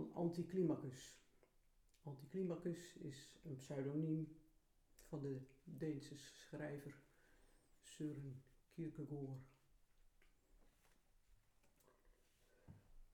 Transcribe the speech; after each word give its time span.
van 0.00 0.12
Anticlimacus. 0.14 1.18
Anticlimacus 2.02 2.96
is 2.96 3.38
een 3.44 3.56
pseudoniem 3.56 4.36
van 5.02 5.20
de 5.22 5.40
Deense 5.64 6.16
schrijver 6.16 7.02
Søren 7.80 8.42
Kierkegaard. 8.68 9.48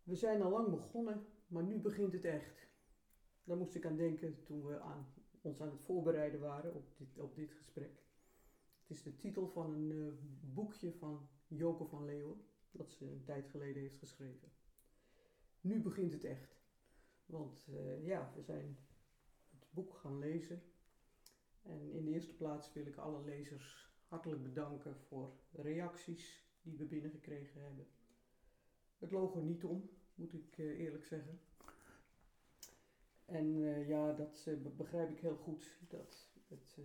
We 0.02 0.14
zijn 0.16 0.42
al 0.42 0.50
lang 0.50 0.70
begonnen, 0.70 1.26
maar 1.46 1.62
nu 1.62 1.78
begint 1.78 2.12
het 2.12 2.24
echt. 2.24 2.68
Daar 3.44 3.56
moest 3.56 3.74
ik 3.74 3.86
aan 3.86 3.96
denken 3.96 4.42
toen 4.44 4.66
we 4.66 4.80
aan, 4.80 5.14
ons 5.40 5.60
aan 5.60 5.70
het 5.70 5.82
voorbereiden 5.82 6.40
waren 6.40 6.74
op 6.74 6.96
dit, 6.96 7.18
op 7.18 7.34
dit 7.34 7.52
gesprek. 7.52 8.04
Het 8.80 8.96
is 8.96 9.02
de 9.02 9.16
titel 9.16 9.48
van 9.48 9.72
een 9.72 9.90
uh, 9.90 10.12
boekje 10.54 10.92
van 10.92 11.28
Joke 11.46 11.84
van 11.84 12.04
Leeuwen, 12.04 12.44
dat 12.70 12.92
ze 12.92 13.10
een 13.10 13.24
tijd 13.24 13.48
geleden 13.48 13.82
heeft 13.82 13.98
geschreven. 13.98 14.52
Nu 15.60 15.82
begint 15.82 16.12
het 16.12 16.24
echt. 16.24 16.55
Want 17.26 17.66
uh, 17.70 18.06
ja, 18.06 18.32
we 18.34 18.42
zijn 18.42 18.78
het 19.50 19.66
boek 19.70 19.94
gaan 19.94 20.18
lezen. 20.18 20.62
En 21.62 21.92
in 21.92 22.04
de 22.04 22.10
eerste 22.10 22.34
plaats 22.34 22.72
wil 22.72 22.86
ik 22.86 22.96
alle 22.96 23.24
lezers 23.24 23.94
hartelijk 24.08 24.42
bedanken 24.42 24.96
voor 24.96 25.32
reacties 25.52 26.44
die 26.62 26.76
we 26.76 26.84
binnengekregen 26.84 27.62
hebben. 27.62 27.86
Het 28.98 29.10
loog 29.10 29.34
er 29.34 29.42
niet 29.42 29.64
om, 29.64 29.90
moet 30.14 30.32
ik 30.32 30.56
uh, 30.56 30.80
eerlijk 30.80 31.04
zeggen. 31.04 31.40
En 33.24 33.56
uh, 33.56 33.88
ja, 33.88 34.12
dat 34.12 34.48
begrijp 34.76 35.10
ik 35.10 35.18
heel 35.18 35.36
goed. 35.36 35.78
Dat 35.88 36.28
het 36.48 36.78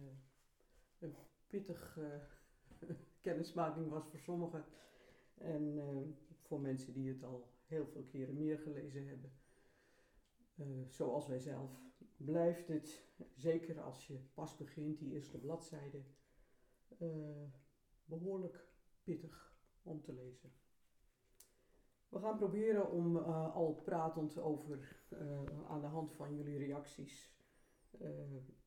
een 0.99 1.15
pittig 1.47 1.99
kennismaking 3.21 3.89
was 3.89 4.07
voor 4.07 4.19
sommigen. 4.19 4.65
En 5.37 5.79
voor 6.41 6.61
mensen 6.61 6.93
die 6.93 7.09
het 7.09 7.23
al 7.23 7.49
heel 7.65 7.87
veel 7.87 8.03
keren 8.03 8.37
meer 8.37 8.57
gelezen 8.59 9.07
hebben. 9.07 9.31
Zoals 10.87 11.27
wij 11.27 11.39
zelf. 11.39 11.79
Blijft 12.17 12.67
het, 12.67 13.03
zeker 13.35 13.81
als 13.81 14.07
je 14.07 14.19
pas 14.33 14.57
begint, 14.57 14.99
die 14.99 15.11
eerste 15.11 15.39
bladzijde, 15.39 16.03
behoorlijk 18.05 18.67
pittig 19.03 19.55
om 19.83 20.01
te 20.01 20.13
lezen. 20.13 20.51
We 22.09 22.19
gaan 22.19 22.37
proberen 22.37 22.91
om 22.91 23.15
uh, 23.15 23.55
al 23.55 23.73
pratend 23.73 24.37
over, 24.37 25.05
aan 25.67 25.81
de 25.81 25.87
hand 25.87 26.13
van 26.13 26.35
jullie 26.35 26.57
reacties, 26.57 27.35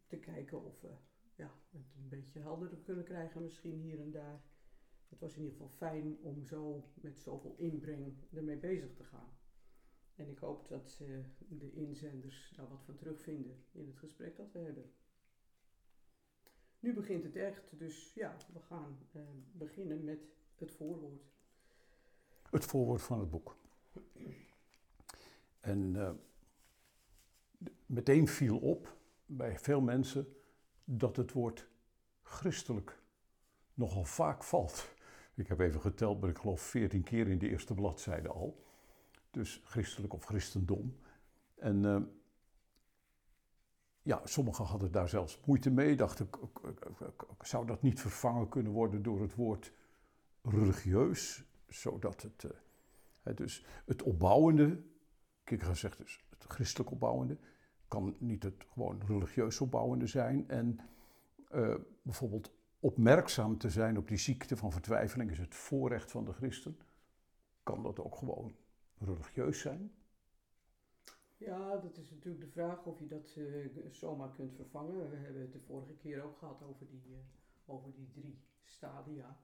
te 0.07 0.19
kijken 0.19 0.65
of 0.65 0.81
we 0.81 0.97
ja, 1.37 1.51
het 1.71 1.95
een 1.97 2.09
beetje 2.09 2.41
helderder 2.41 2.79
kunnen 2.79 3.05
krijgen, 3.05 3.43
misschien 3.43 3.79
hier 3.79 4.01
en 4.01 4.11
daar. 4.11 4.43
Het 5.09 5.21
was 5.21 5.37
in 5.37 5.43
ieder 5.43 5.57
geval 5.57 5.77
fijn 5.77 6.19
om 6.23 6.45
zo 6.45 6.89
met 6.95 7.21
zoveel 7.21 7.55
inbreng 7.57 8.17
ermee 8.33 8.59
bezig 8.59 8.95
te 8.95 9.05
gaan. 9.05 9.37
En 10.17 10.29
ik 10.29 10.39
hoop 10.39 10.69
dat 10.69 10.99
de 11.49 11.73
inzenders 11.73 12.53
daar 12.57 12.69
wat 12.69 12.85
van 12.85 12.95
terugvinden 12.95 13.65
in 13.73 13.87
het 13.87 13.97
gesprek 13.97 14.37
dat 14.37 14.53
we 14.53 14.59
hebben. 14.59 14.93
Nu 16.81 16.95
begint 16.95 17.23
het 17.23 17.37
echt, 17.37 17.79
dus 17.79 18.13
ja, 18.15 18.37
we 18.53 18.61
gaan 18.61 18.99
beginnen 19.53 20.05
met 20.05 20.21
het 20.55 20.71
voorwoord 20.71 21.35
het 22.55 22.65
voorwoord 22.65 23.03
van 23.03 23.21
het 23.21 23.31
boek. 23.31 23.57
En 25.61 25.95
uh, 25.95 26.11
meteen 27.87 28.29
viel 28.29 28.59
op 28.59 28.97
bij 29.27 29.59
veel 29.59 29.81
mensen 29.81 30.37
dat 30.85 31.17
het 31.17 31.33
woord 31.33 31.69
christelijk 32.23 33.03
nogal 33.75 34.05
vaak 34.05 34.45
valt. 34.45 34.95
Ik 35.35 35.47
heb 35.47 35.61
even 35.61 35.81
geteld, 35.81 36.21
maar 36.21 36.31
ik 36.31 36.39
geloof 36.39 36.61
veertien 36.61 37.03
keer 37.03 37.29
in 37.29 37.39
de 37.39 37.49
eerste 37.49 37.75
bladzijde 37.75 38.29
al. 38.29 38.64
Dus 39.35 39.61
christelijk 39.65 40.13
of 40.13 40.25
christendom. 40.25 40.97
En 41.55 41.83
uh, 41.85 42.03
ja, 44.03 44.21
sommigen 44.25 44.65
hadden 44.65 44.93
daar 44.93 45.09
zelfs 45.09 45.41
moeite 45.45 45.71
mee. 45.71 45.97
Dachten, 45.97 46.29
zou 47.41 47.67
dat 47.67 47.83
niet 47.83 48.01
vervangen 48.01 48.49
kunnen 48.49 48.73
worden 48.73 49.03
door 49.03 49.21
het 49.21 49.35
woord 49.35 49.73
religieus? 50.43 51.45
zodat 51.75 52.23
het, 52.23 52.45
uh, 53.25 53.37
dus 53.37 53.65
het 53.85 54.03
opbouwende, 54.03 54.83
Kierkegaard 55.45 55.79
zegt 55.79 55.99
dus 55.99 56.25
het 56.29 56.45
christelijk 56.45 56.91
opbouwende, 56.91 57.39
kan 57.89 58.17
niet 58.19 58.43
het 58.43 58.67
gewoon 58.73 59.03
religieus 59.07 59.61
opbouwende 59.61 60.07
zijn. 60.07 60.49
En 60.49 60.81
uh, 61.55 61.75
bijvoorbeeld 62.03 62.53
opmerkzaam 62.81 63.59
te 63.59 63.71
zijn 63.71 63.99
op 63.99 64.09
die 64.09 64.19
ziekte 64.19 64.57
van 64.57 64.73
vertwijfeling 64.73 65.31
is 65.31 65.39
het 65.39 65.55
voorrecht 65.55 66.11
van 66.11 66.25
de 66.25 66.33
christen. 66.33 66.79
Kan 67.63 67.83
dat 67.83 68.01
ook 68.01 68.17
gewoon 68.17 68.55
religieus 69.05 69.61
zijn? 69.61 69.93
Ja, 71.37 71.77
dat 71.77 71.97
is 71.97 72.11
natuurlijk 72.11 72.45
de 72.45 72.51
vraag 72.51 72.85
of 72.85 72.99
je 72.99 73.07
dat 73.07 73.35
uh, 73.39 73.67
zomaar 73.91 74.31
kunt 74.31 74.55
vervangen. 74.55 75.11
We 75.11 75.17
hebben 75.17 75.43
het 75.43 75.53
de 75.53 75.61
vorige 75.61 75.95
keer 75.95 76.23
ook 76.23 76.39
gehad 76.39 76.63
over 76.63 76.87
die, 76.89 77.03
uh, 77.11 77.17
over 77.67 77.93
die 77.95 78.11
drie 78.11 78.39
stadia 78.63 79.41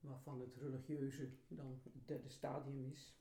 waarvan 0.00 0.40
het 0.40 0.56
religieuze 0.56 1.28
dan 1.48 1.80
het 1.92 2.06
derde 2.06 2.28
stadium 2.28 2.84
is. 2.84 3.18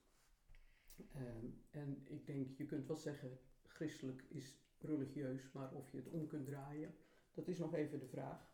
Um, 1.15 1.63
en 1.69 2.01
ik 2.07 2.25
denk, 2.25 2.51
je 2.57 2.65
kunt 2.65 2.87
wel 2.87 2.95
zeggen, 2.95 3.39
christelijk 3.63 4.23
is 4.27 4.57
religieus, 4.79 5.51
maar 5.51 5.73
of 5.73 5.91
je 5.91 5.97
het 5.97 6.07
om 6.07 6.27
kunt 6.27 6.45
draaien, 6.45 6.95
dat 7.33 7.47
is 7.47 7.57
nog 7.57 7.73
even 7.73 7.99
de 7.99 8.07
vraag. 8.07 8.51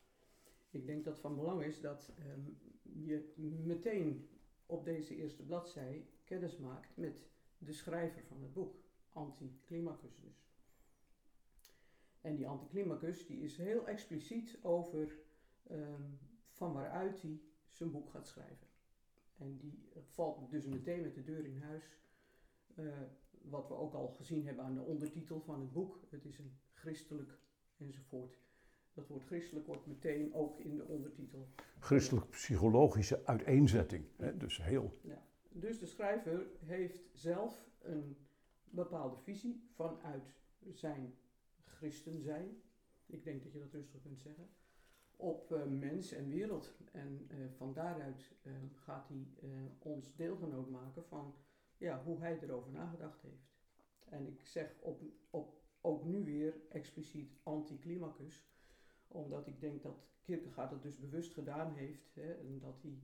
Ik 0.70 0.86
denk 0.86 1.06
dat 1.06 1.20
van 1.20 1.36
belang 1.36 1.64
is 1.64 1.82
dat 1.82 2.14
um, 2.20 2.58
je 2.82 3.34
meteen 3.64 4.30
op 4.66 4.86
deze 4.86 5.16
eerste 5.16 5.44
bladzij 5.44 6.08
kennis 6.26 6.58
maakt 6.58 6.98
met 6.98 7.26
de 7.58 7.74
schrijver 7.74 8.24
van 8.24 8.42
het 8.42 8.54
boek, 8.54 8.76
Anticlimacus 9.14 10.20
dus. 10.20 10.46
En 12.22 12.36
die 12.36 12.48
Anticlimacus 12.48 13.26
die 13.26 13.42
is 13.42 13.58
heel 13.58 13.88
expliciet 13.88 14.58
over 14.62 15.18
um, 15.72 16.20
van 16.52 16.74
waaruit 16.74 17.22
hij 17.22 17.42
zijn 17.72 17.92
boek 17.92 18.10
gaat 18.10 18.28
schrijven. 18.28 18.68
En 19.38 19.58
die 19.58 19.90
valt 20.02 20.50
dus 20.50 20.66
meteen 20.66 21.02
met 21.02 21.16
de 21.16 21.24
deur 21.24 21.46
in 21.46 21.62
huis. 21.62 21.84
Uh, 22.76 22.94
wat 23.42 23.68
we 23.68 23.74
ook 23.74 23.94
al 23.94 24.08
gezien 24.08 24.46
hebben 24.46 24.64
aan 24.64 24.74
de 24.74 24.82
ondertitel 24.82 25.42
van 25.42 25.60
het 25.60 25.72
boek. 25.72 26.00
Het 26.10 26.26
is 26.26 26.38
een 26.38 26.58
christelijk 26.74 27.40
enzovoort. 27.78 28.40
Dat 28.94 29.08
woord 29.08 29.24
christelijk 29.24 29.68
wordt 29.68 29.86
meteen 29.86 30.34
ook 30.34 30.60
in 30.60 30.76
de 30.76 30.86
ondertitel. 30.86 31.50
Christelijk-psychologische 31.80 33.26
uiteenzetting. 33.26 34.06
Hè? 34.18 34.38
Dus 34.38 34.64
heel. 34.64 35.00
Ja. 35.02 35.24
Dus 35.58 35.80
de 35.80 35.86
schrijver 35.86 36.48
heeft 36.60 37.10
zelf 37.14 37.70
een 37.80 38.18
bepaalde 38.64 39.18
visie 39.18 39.68
vanuit 39.74 40.34
zijn 40.70 41.16
christen 41.66 42.22
zijn. 42.22 42.62
Ik 43.06 43.24
denk 43.24 43.44
dat 43.44 43.52
je 43.52 43.60
dat 43.60 43.74
rustig 43.74 44.02
kunt 44.02 44.20
zeggen 44.20 44.50
op 45.16 45.52
uh, 45.52 45.66
mens 45.66 46.12
en 46.12 46.30
wereld. 46.30 46.74
En 46.92 47.28
uh, 47.32 47.52
van 47.52 47.74
daaruit 47.74 48.36
uh, 48.44 48.54
gaat 48.74 49.08
hij 49.08 49.28
ons 49.80 50.16
deelgenoot 50.16 50.70
maken 50.70 51.04
van 51.06 51.36
ja, 51.78 52.04
hoe 52.04 52.20
hij 52.20 52.40
erover 52.40 52.72
nagedacht 52.72 53.22
heeft. 53.22 53.54
En 54.06 54.28
ik 54.28 54.46
zeg 54.46 54.76
op, 54.82 55.02
op, 55.30 55.62
ook 55.82 56.04
nu 56.04 56.24
weer 56.24 56.54
expliciet 56.70 57.38
anticlimacus, 57.44 58.48
omdat 59.08 59.48
ik 59.48 59.60
denk 59.60 59.84
dat 59.84 60.08
Kierkegaard 60.22 60.72
het 60.72 60.82
dus 60.82 60.98
bewust 60.98 61.34
gedaan 61.34 61.74
heeft. 61.74 62.16
Hè, 62.16 62.34
en 62.34 62.60
dat 62.60 62.82
hij, 62.82 63.00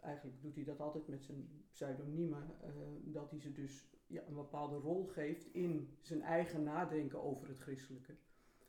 eigenlijk 0.00 0.42
doet 0.42 0.54
hij 0.54 0.64
dat 0.64 0.80
altijd 0.80 1.08
met 1.08 1.24
zijn 1.24 1.64
pseudoniemen, 1.70 2.50
dat 3.04 3.30
hij 3.30 3.40
ze 3.40 3.52
dus 3.52 3.88
ja, 4.06 4.22
een 4.26 4.34
bepaalde 4.34 4.76
rol 4.76 5.06
geeft 5.06 5.54
in 5.54 5.96
zijn 6.00 6.22
eigen 6.22 6.62
nadenken 6.62 7.22
over 7.22 7.48
het 7.48 7.58
christelijke. 7.58 8.14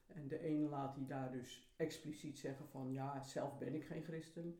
En 0.07 0.27
de 0.27 0.39
ene 0.39 0.67
laat 0.67 0.95
hij 0.95 1.05
daar 1.05 1.31
dus 1.31 1.73
expliciet 1.75 2.37
zeggen 2.37 2.67
van 2.67 2.91
ja, 2.91 3.21
zelf 3.21 3.57
ben 3.57 3.73
ik 3.73 3.83
geen 3.83 4.03
christen. 4.03 4.59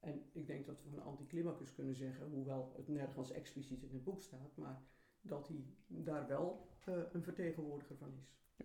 En 0.00 0.22
ik 0.32 0.46
denk 0.46 0.66
dat 0.66 0.82
we 0.82 0.90
van 0.90 1.02
anticlimacus 1.02 1.74
kunnen 1.74 1.94
zeggen, 1.94 2.30
hoewel 2.30 2.72
het 2.76 2.88
nergens 2.88 3.30
expliciet 3.30 3.82
in 3.82 3.92
het 3.92 4.04
boek 4.04 4.22
staat, 4.22 4.56
maar 4.56 4.82
dat 5.20 5.48
hij 5.48 5.64
daar 5.86 6.26
wel 6.26 6.68
uh, 6.88 6.96
een 7.12 7.22
vertegenwoordiger 7.22 7.96
van 7.96 8.12
is. 8.12 8.36
Ja. 8.56 8.64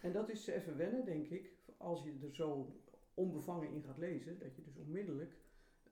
En 0.00 0.12
dat 0.12 0.28
is 0.28 0.46
even 0.46 0.76
wennen, 0.76 1.04
denk 1.04 1.28
ik, 1.28 1.52
als 1.76 2.02
je 2.02 2.18
er 2.22 2.34
zo 2.34 2.76
onbevangen 3.14 3.70
in 3.70 3.82
gaat 3.82 3.98
lezen, 3.98 4.38
dat 4.38 4.56
je 4.56 4.62
dus 4.62 4.76
onmiddellijk, 4.76 5.36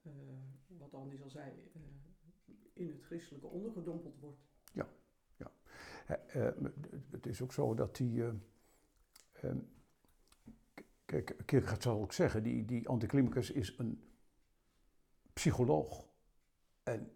uh, 0.03 0.13
wat 0.67 0.95
Andy 0.95 1.23
al 1.23 1.31
zei, 1.31 1.71
uh, 1.77 1.83
in 2.73 2.89
het 2.89 3.03
christelijke 3.03 3.47
ondergedompeld 3.47 4.19
wordt. 4.21 4.41
Ja, 4.73 4.89
ja. 5.37 5.51
het 7.11 7.27
is 7.27 7.43
ook 7.43 7.53
zo 7.53 7.75
dat 7.75 7.97
die 7.97 8.23
Um, 9.45 9.69
kijk, 11.05 11.37
Kierkegaard 11.45 11.83
zal 11.83 12.01
ook 12.01 12.13
zeggen, 12.13 12.43
die, 12.43 12.65
die 12.65 12.89
anticlimacus 12.89 13.51
is 13.51 13.79
een 13.79 14.03
psycholoog. 15.33 16.07
En 16.83 17.13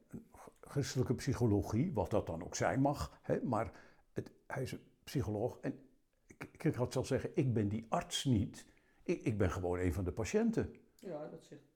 christelijke 0.60 1.14
psychologie, 1.14 1.92
wat 1.92 2.10
dat 2.10 2.26
dan 2.26 2.44
ook 2.44 2.54
zijn 2.54 2.80
mag, 2.80 3.18
hè, 3.22 3.42
maar 3.42 3.72
het, 4.12 4.32
hij 4.46 4.62
is 4.62 4.72
een 4.72 4.82
psycholoog. 5.04 5.58
En 5.60 5.88
Kierkegaard 6.36 6.92
zal 6.92 7.04
zeggen, 7.04 7.30
ik 7.34 7.52
ben 7.52 7.68
die 7.68 7.86
arts 7.88 8.24
niet, 8.24 8.66
ik, 9.02 9.20
ik 9.20 9.38
ben 9.38 9.50
gewoon 9.50 9.78
een 9.78 9.92
van 9.92 10.04
de 10.04 10.12
patiënten. 10.12 10.74
Ja, 10.94 11.28
dat 11.28 11.44
zegt 11.44 11.71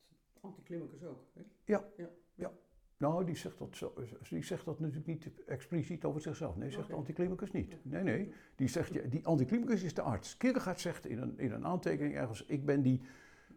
anticlimacus 0.46 1.04
ook. 1.04 1.24
Hè? 1.32 1.42
Ja, 1.64 1.84
ja, 1.96 2.08
ja. 2.34 2.52
Nou, 2.98 3.24
die 3.24 3.36
zegt, 3.36 3.58
dat 3.58 3.76
zo, 3.76 3.94
die 4.28 4.44
zegt 4.44 4.64
dat 4.64 4.80
natuurlijk 4.80 5.06
niet 5.06 5.44
expliciet 5.46 6.04
over 6.04 6.20
zichzelf. 6.20 6.56
Nee, 6.56 6.70
zegt 6.70 6.82
Oké. 6.82 6.92
de 6.92 6.98
anticlimacus 6.98 7.50
niet. 7.50 7.76
Nee, 7.82 8.02
nee. 8.02 8.32
Die, 8.54 8.68
zegt, 8.68 9.10
die 9.10 9.26
anticlimacus 9.26 9.82
is 9.82 9.94
de 9.94 10.02
arts. 10.02 10.36
Kierkegaard 10.36 10.80
zegt 10.80 11.06
in 11.06 11.18
een, 11.18 11.38
in 11.38 11.52
een 11.52 11.66
aantekening 11.66 12.14
ergens... 12.14 12.44
ik 12.44 12.64
ben 12.64 12.82
die 12.82 13.02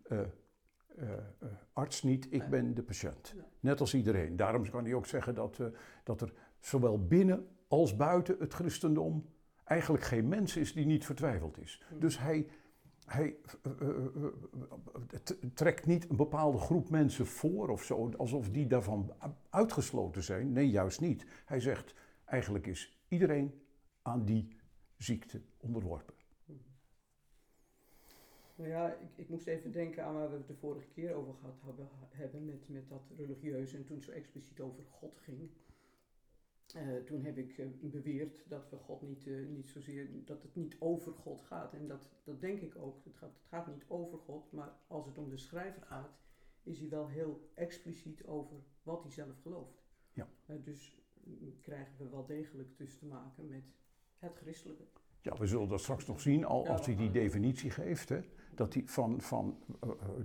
eh, 0.04 0.20
eh, 0.20 0.28
eh, 1.40 1.50
arts 1.74 2.04
niet, 2.04 2.28
ik 2.34 2.50
ben 2.50 2.74
de 2.74 2.84
patiënt. 2.84 3.36
Net 3.60 3.80
als 3.80 3.94
iedereen. 3.94 4.36
Daarom 4.36 4.70
kan 4.70 4.84
hij 4.84 4.94
ook 4.94 5.06
zeggen 5.06 5.36
dat, 5.36 5.62
dat 6.04 6.22
er 6.22 6.34
zowel 6.60 7.06
binnen 7.06 7.48
als 7.68 7.96
buiten 7.96 8.36
het 8.40 8.54
christendom... 8.54 9.26
eigenlijk 9.64 10.04
geen 10.04 10.28
mens 10.28 10.58
is 10.58 10.74
die 10.74 10.86
niet 10.86 11.06
vertwijfeld 11.06 11.58
is. 11.58 11.84
Mhm. 11.90 12.00
Dus 12.00 12.20
hij... 12.20 12.48
Hij 13.10 13.36
eh, 13.64 13.72
eh, 13.72 14.26
eh, 15.12 15.52
trekt 15.54 15.86
niet 15.86 16.10
een 16.10 16.16
bepaalde 16.16 16.58
groep 16.58 16.90
mensen 16.90 17.26
voor 17.26 17.70
of 17.70 17.84
zo, 17.84 18.12
alsof 18.18 18.50
die 18.50 18.68
daarvan 18.68 19.14
uitgesloten 19.50 20.24
zijn. 20.24 20.52
Nee, 20.52 20.70
juist 20.70 21.02
niet. 21.02 21.26
Hij 21.46 21.60
zegt, 21.60 21.96
eigenlijk 22.26 22.68
is 22.68 23.00
iedereen 23.08 23.62
aan 24.02 24.26
die 24.26 24.58
ziekte 24.98 25.42
onderworpen. 25.58 26.14
Nou 28.56 28.70
ja, 28.70 28.94
ik, 28.94 29.10
ik 29.16 29.30
moest 29.30 29.48
even 29.48 29.72
denken 29.72 30.06
aan 30.06 30.14
waar 30.14 30.30
we 30.30 30.38
het 30.38 30.48
de 30.48 30.56
vorige 30.56 30.88
keer 30.88 31.14
over 31.14 31.34
gehad 31.34 32.14
hebben, 32.14 32.46
met, 32.46 32.70
met 32.70 32.90
dat 32.90 33.02
religieuze 33.18 33.78
en 33.78 33.86
toen 33.86 34.02
zo 34.02 34.12
expliciet 34.12 34.60
over 34.60 34.84
God 34.90 35.20
ging. 35.20 35.50
Eh, 36.76 36.96
toen 37.06 37.24
heb 37.24 37.38
ik 37.38 37.58
eh, 37.58 37.66
beweerd 37.82 38.50
dat 38.50 38.70
we 38.70 38.78
God 38.78 39.02
niet, 39.02 39.28
eh, 39.28 39.48
niet 39.48 39.70
zozeer, 39.70 40.10
dat 40.26 40.42
het 40.42 40.56
niet 40.56 40.76
over 40.80 41.14
God 41.14 41.42
gaat. 41.42 41.74
En 41.74 41.88
dat, 41.88 42.10
dat 42.24 42.42
denk 42.42 42.60
ik 42.60 42.76
ook. 42.76 43.04
Het 43.04 43.16
gaat, 43.16 43.34
het 43.34 43.48
gaat 43.48 43.68
niet 43.68 43.86
over 43.88 44.18
God, 44.18 44.52
maar 44.52 44.74
als 44.88 45.06
het 45.06 45.18
om 45.18 45.30
de 45.30 45.38
schrijver 45.38 45.82
gaat, 45.82 46.18
is 46.64 46.80
hij 46.80 46.90
wel 46.90 47.08
heel 47.08 47.50
expliciet 47.54 48.26
over 48.26 48.58
wat 48.84 49.02
hij 49.02 49.12
zelf 49.12 49.42
gelooft. 49.42 49.84
Ja. 50.14 50.28
Dus 50.64 51.02
mm, 51.24 51.60
krijgen 51.62 51.98
we 51.98 52.10
wel 52.10 52.26
degelijk 52.26 52.78
dus 52.78 52.98
te 52.98 53.06
maken 53.06 53.48
met 53.48 53.64
het 54.18 54.38
christelijke. 54.38 54.84
Ja, 55.22 55.38
we 55.38 55.46
zullen 55.46 55.68
dat 55.68 55.82
straks 55.82 56.06
nog 56.06 56.22
zien 56.22 56.46
al, 56.46 56.68
als 56.68 56.86
hij 56.86 56.96
die 56.96 57.12
definitie 57.12 57.72
geeft. 57.72 58.10
Hè, 58.10 58.20
dat 58.56 58.74
hij 58.74 58.84
van, 58.86 59.22
van 59.22 59.64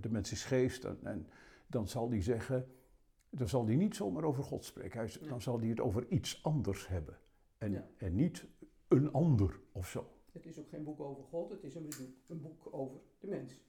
de 0.00 0.11
mens 0.11 0.32
is 0.32 0.44
geest. 0.44 0.85
En, 0.85 0.99
en 1.02 1.26
dan 1.67 1.88
zal 1.88 2.11
hij 2.11 2.23
zeggen, 2.23 2.69
dan 3.37 3.49
zal 3.49 3.67
hij 3.67 3.77
niet 3.77 3.95
zomaar 3.97 4.25
over 4.25 4.45
God 4.45 4.65
spreken. 4.65 4.99
Hij. 5.01 5.29
Dan 5.29 5.43
zal 5.43 5.59
hij 5.59 5.69
het 5.69 5.81
over 5.81 6.07
iets 6.09 6.43
anders 6.43 6.89
hebben. 6.89 7.19
En, 7.59 7.73
Ja. 7.73 7.87
en 7.97 8.15
niet 8.15 8.47
een 8.89 9.13
ander 9.13 9.61
of 9.73 9.89
zo. 9.89 10.09
Het 10.33 10.47
is 10.47 10.59
ook 10.59 10.69
geen 10.69 10.85
boek 10.85 11.01
over 11.01 11.25
God, 11.25 11.51
het 11.51 11.63
is 11.65 11.75
een, 11.75 11.87
bezoek- 11.87 12.17
een 12.27 12.41
boek 12.41 12.69
over 12.71 13.01
de 13.19 13.27
mens. 13.27 13.61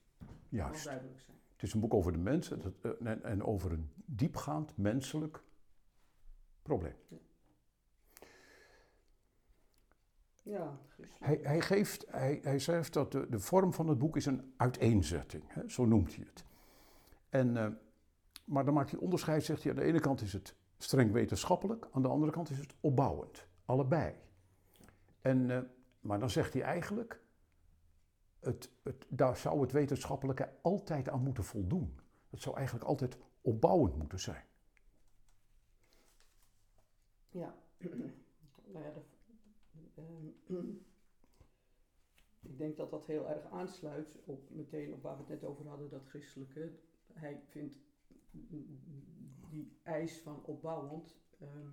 Juist. 0.50 0.84
duidelijk 0.86 1.20
zijn. 1.20 1.38
Het 1.54 1.64
is 1.64 1.74
een 1.74 1.80
boek 1.80 1.94
over 1.94 2.12
de 2.12 2.18
mens 2.18 2.52
en, 2.52 2.60
het- 2.62 2.82
eh, 2.82 3.08
en, 3.12 3.24
en 3.24 3.44
over 3.44 3.72
een 3.72 3.90
diepgaand 4.06 4.78
menselijk 4.78 5.44
probleem. 6.62 6.96
Ja. 10.42 10.80
Hij, 11.20 11.40
hij, 11.42 11.62
geeft, 11.62 12.06
hij, 12.10 12.40
hij 12.42 12.60
schrijft 12.60 12.94
dat 12.94 13.12
de, 13.12 13.28
de 13.30 13.40
vorm 13.40 13.74
van 13.74 13.88
het 13.88 13.98
boek 13.98 14.16
is 14.16 14.26
een 14.26 14.54
uiteenzetting, 14.58 15.44
hè, 15.48 15.70
zo 15.70 15.86
noemt 15.86 16.16
hij 16.16 16.26
het. 16.28 16.44
En, 17.30 17.58
eh, 17.58 17.68
maar 18.46 18.66
dan 18.66 18.74
maakt 18.74 18.92
hij 18.92 19.00
onderscheid, 19.00 19.44
zegt 19.44 19.64
hij, 19.64 19.72
aan 19.72 19.78
de 19.78 19.84
ene 19.84 20.00
kant 20.00 20.22
is 20.22 20.34
het 20.34 20.56
streng 20.78 21.12
wetenschappelijk, 21.12 21.88
aan 21.92 22.02
de 22.02 22.08
andere 22.08 22.32
kant 22.32 22.50
is 22.50 22.58
het 22.58 22.76
opbouwend. 22.80 23.48
Allebei. 23.66 24.16
En, 25.22 25.52
eh, 25.52 25.62
maar 26.00 26.20
dan 26.20 26.30
zegt 26.30 26.54
hij 26.54 26.62
eigenlijk, 26.62 27.22
het, 28.40 28.72
het, 28.84 29.06
daar 29.10 29.38
zou 29.38 29.62
het 29.62 29.72
wetenschappelijke 29.72 30.50
altijd 30.62 31.10
aan 31.10 31.24
moeten 31.24 31.44
voldoen. 31.44 32.00
Het 32.30 32.42
zou 32.42 32.56
eigenlijk 32.56 32.86
altijd 32.88 33.18
opbouwend 33.42 33.96
moeten 33.96 34.20
zijn. 34.20 34.44
Ja. 37.30 37.56
nou 38.74 38.86
ehm, 39.96 40.28
ik 42.50 42.58
denk 42.58 42.78
dat 42.78 42.90
dat 42.90 43.06
heel 43.06 43.30
erg 43.30 43.46
aansluit 43.52 44.16
op 44.26 44.50
meteen 44.50 44.94
op 44.94 45.02
waar 45.02 45.14
we 45.16 45.20
het 45.20 45.30
net 45.30 45.44
over 45.44 45.68
hadden, 45.68 45.90
dat 45.90 46.06
christelijke. 46.08 46.72
Hij 47.14 47.42
vindt 47.50 47.85
die 49.50 49.80
eis 49.84 50.20
van 50.20 50.44
opbouwend 50.44 51.18
ehm, 51.40 51.70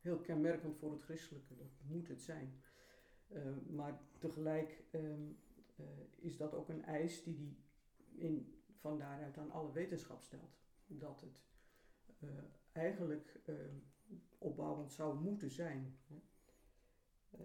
heel 0.00 0.18
kenmerkend 0.18 0.76
voor 0.76 0.92
het 0.92 1.02
christelijke. 1.02 1.56
Dat 1.56 1.72
moet 1.86 2.08
het 2.08 2.22
zijn. 2.22 2.60
Ehm, 3.28 3.74
maar 3.74 4.00
tegelijk 4.18 4.84
ehm, 4.90 5.30
eh, 5.76 5.84
is 6.16 6.36
dat 6.36 6.54
ook 6.54 6.68
een 6.68 6.84
eis 6.84 7.22
die 7.22 7.36
hij 7.36 7.56
in, 8.26 8.54
van 8.78 8.98
daaruit 8.98 9.38
aan 9.38 9.50
alle 9.50 9.72
wetenschap 9.72 10.22
stelt. 10.22 10.58
Dat 10.86 11.20
het 11.20 11.42
eh, 12.18 12.28
eigenlijk 12.72 13.40
opbouwend 14.38 14.92
zou 14.92 15.20
moeten 15.20 15.50
zijn. 15.50 15.98
Eh, 17.30 17.40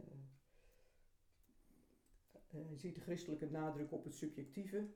hij 2.48 2.78
ziet 2.78 2.96
de 2.96 3.02
christelijke 3.02 3.50
nadruk 3.50 3.92
op 3.92 4.04
het 4.04 4.14
subjectieve, 4.14 4.88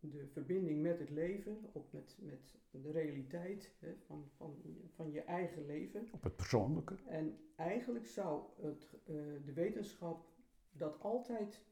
de 0.00 0.26
verbinding 0.26 0.82
met 0.82 0.98
het 0.98 1.10
leven, 1.10 1.58
op 1.72 1.92
met, 1.92 2.16
met 2.20 2.58
de 2.70 2.90
realiteit 2.90 3.72
hè, 3.78 3.94
van, 4.06 4.30
van, 4.36 4.62
van 4.94 5.12
je 5.12 5.20
eigen 5.20 5.66
leven. 5.66 6.08
Op 6.12 6.22
het 6.22 6.36
persoonlijke. 6.36 6.96
En 7.06 7.38
eigenlijk 7.56 8.06
zou 8.06 8.42
het, 8.60 8.88
eh, 9.04 9.14
de 9.44 9.52
wetenschap 9.54 10.28
dat 10.72 11.00
altijd 11.00 11.64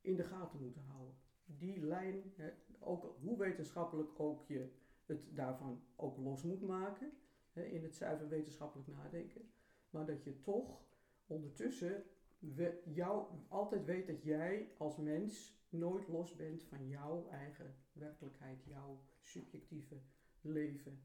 in 0.00 0.16
de 0.16 0.24
gaten 0.24 0.60
moeten 0.60 0.82
houden. 0.82 1.14
Die 1.44 1.80
lijn, 1.80 2.32
hè, 2.36 2.50
ook 2.78 3.16
hoe 3.20 3.38
wetenschappelijk 3.38 4.20
ook 4.20 4.42
je 4.46 4.68
het 5.06 5.36
daarvan 5.36 5.82
ook 5.96 6.16
los 6.16 6.42
moet 6.42 6.62
maken, 6.62 7.12
hè, 7.52 7.64
in 7.64 7.82
het 7.82 7.94
zuiver 7.94 8.28
wetenschappelijk 8.28 8.88
nadenken, 8.88 9.50
maar 9.90 10.06
dat 10.06 10.24
je 10.24 10.40
toch 10.40 10.80
ondertussen 11.26 12.04
we, 12.38 12.80
jou, 12.84 13.26
altijd 13.48 13.84
weet 13.84 14.06
dat 14.06 14.22
jij 14.22 14.72
als 14.76 14.96
mens 14.96 15.59
nooit 15.70 16.08
los 16.08 16.34
bent 16.34 16.64
van 16.64 16.88
jouw 16.88 17.28
eigen 17.28 17.74
werkelijkheid, 17.92 18.64
jouw 18.64 19.04
subjectieve 19.22 19.96
leven, 20.40 21.02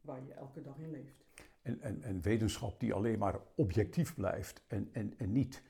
waar 0.00 0.24
je 0.24 0.32
elke 0.32 0.62
dag 0.62 0.78
in 0.78 0.90
leeft. 0.90 1.24
En, 1.62 1.80
en, 1.80 2.02
en 2.02 2.20
wetenschap 2.20 2.80
die 2.80 2.94
alleen 2.94 3.18
maar 3.18 3.40
objectief 3.54 4.14
blijft 4.14 4.62
en, 4.66 4.88
en, 4.92 5.18
en 5.18 5.32
niet, 5.32 5.62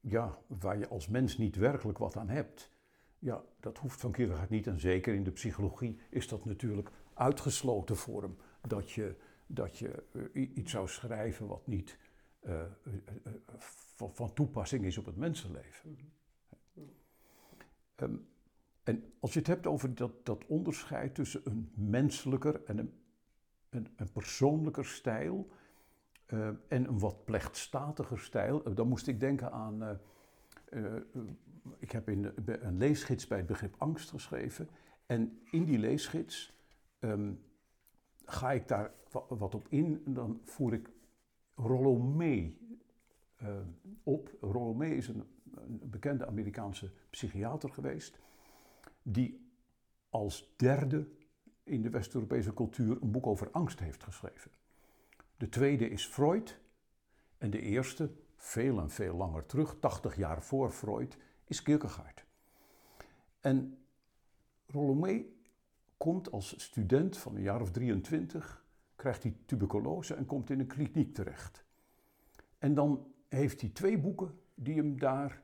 ja, 0.00 0.38
waar 0.46 0.78
je 0.78 0.88
als 0.88 1.08
mens 1.08 1.38
niet 1.38 1.56
werkelijk 1.56 1.98
wat 1.98 2.16
aan 2.16 2.28
hebt. 2.28 2.74
Ja, 3.18 3.44
dat 3.60 3.78
hoeft 3.78 4.00
van 4.00 4.12
Kierkegaard 4.12 4.50
niet. 4.50 4.66
En 4.66 4.80
zeker 4.80 5.14
in 5.14 5.24
de 5.24 5.30
psychologie 5.30 6.00
is 6.10 6.28
dat 6.28 6.44
natuurlijk 6.44 6.90
uitgesloten 7.14 7.96
voor 7.96 8.22
hem. 8.22 8.36
Dat 8.60 8.90
je, 8.90 9.16
dat 9.46 9.78
je 9.78 10.04
eh, 10.32 10.56
iets 10.56 10.70
zou 10.72 10.88
schrijven 10.88 11.46
wat 11.46 11.66
niet 11.66 11.98
eh, 12.40 12.62
eh, 12.62 12.68
van, 13.94 14.14
van 14.14 14.32
toepassing 14.32 14.84
is 14.84 14.98
op 14.98 15.06
het 15.06 15.16
mensenleven. 15.16 15.90
Mhm. 15.90 16.04
Ehm, 17.96 18.16
en 18.82 19.12
als 19.20 19.32
je 19.32 19.38
het 19.38 19.48
hebt 19.48 19.66
over 19.66 19.94
dat, 19.94 20.26
dat 20.26 20.44
onderscheid 20.46 21.14
tussen 21.14 21.40
een 21.44 21.70
menselijker 21.74 22.64
en 22.64 22.78
een, 22.78 22.92
een, 23.70 23.88
een 23.96 24.12
persoonlijker 24.12 24.84
stijl 24.84 25.48
eh, 26.26 26.48
en 26.48 26.88
een 26.88 26.98
wat 26.98 27.24
plechtstatiger 27.24 28.18
stijl, 28.18 28.64
eh, 28.64 28.74
dan 28.74 28.88
moest 28.88 29.06
ik 29.06 29.20
denken 29.20 29.52
aan. 29.52 29.82
eh, 29.82 29.96
eh, 30.64 31.02
ik 31.78 31.90
heb 31.90 32.08
in 32.08 32.32
een 32.46 32.76
leesgids 32.76 33.26
bij 33.26 33.38
het 33.38 33.46
begrip 33.46 33.74
angst 33.78 34.10
geschreven. 34.10 34.68
En 35.06 35.40
in 35.50 35.64
die 35.64 35.78
leesgids 35.78 36.52
ehm, 36.98 37.32
ga 38.24 38.52
ik 38.52 38.68
daar 38.68 38.92
wa- 39.10 39.24
wat 39.28 39.54
op 39.54 39.66
in 39.68 40.02
en 40.04 40.14
dan 40.14 40.40
voer 40.44 40.72
ik 40.72 40.90
Rollo 41.54 42.14
eh, 43.36 43.48
op. 44.02 44.30
Rollo 44.40 44.74
May 44.74 44.90
is 44.90 45.08
een, 45.08 45.24
een 45.56 45.90
bekende 45.90 46.26
Amerikaanse 46.26 46.92
psychiater 47.10 47.70
geweest, 47.70 48.18
die 49.02 49.50
als 50.08 50.54
derde 50.56 51.08
in 51.62 51.82
de 51.82 51.90
West-Europese 51.90 52.54
cultuur 52.54 53.02
een 53.02 53.10
boek 53.10 53.26
over 53.26 53.50
angst 53.50 53.80
heeft 53.80 54.04
geschreven. 54.04 54.50
De 55.36 55.48
tweede 55.48 55.88
is 55.88 56.06
Freud 56.06 56.60
en 57.38 57.50
de 57.50 57.60
eerste, 57.60 58.10
veel 58.36 58.80
en 58.80 58.90
veel 58.90 59.16
langer 59.16 59.46
terug, 59.46 59.76
80 59.80 60.16
jaar 60.16 60.42
voor 60.42 60.70
Freud, 60.70 61.16
is 61.44 61.62
Kierkegaard. 61.62 62.24
En 63.40 63.78
Rollo 64.66 64.94
May 64.94 65.26
komt 65.96 66.30
als 66.30 66.62
student 66.62 67.16
van 67.16 67.36
een 67.36 67.42
jaar 67.42 67.60
of 67.60 67.70
23, 67.70 68.64
krijgt 68.96 69.22
hij 69.22 69.36
tuberculose 69.46 70.14
en 70.14 70.26
komt 70.26 70.50
in 70.50 70.60
een 70.60 70.66
kliniek 70.66 71.14
terecht. 71.14 71.64
En 72.58 72.74
dan 72.74 73.06
heeft 73.28 73.60
hij 73.60 73.70
twee 73.70 73.98
boeken 73.98 74.38
die 74.54 74.74
hem 74.74 74.98
daar 74.98 75.42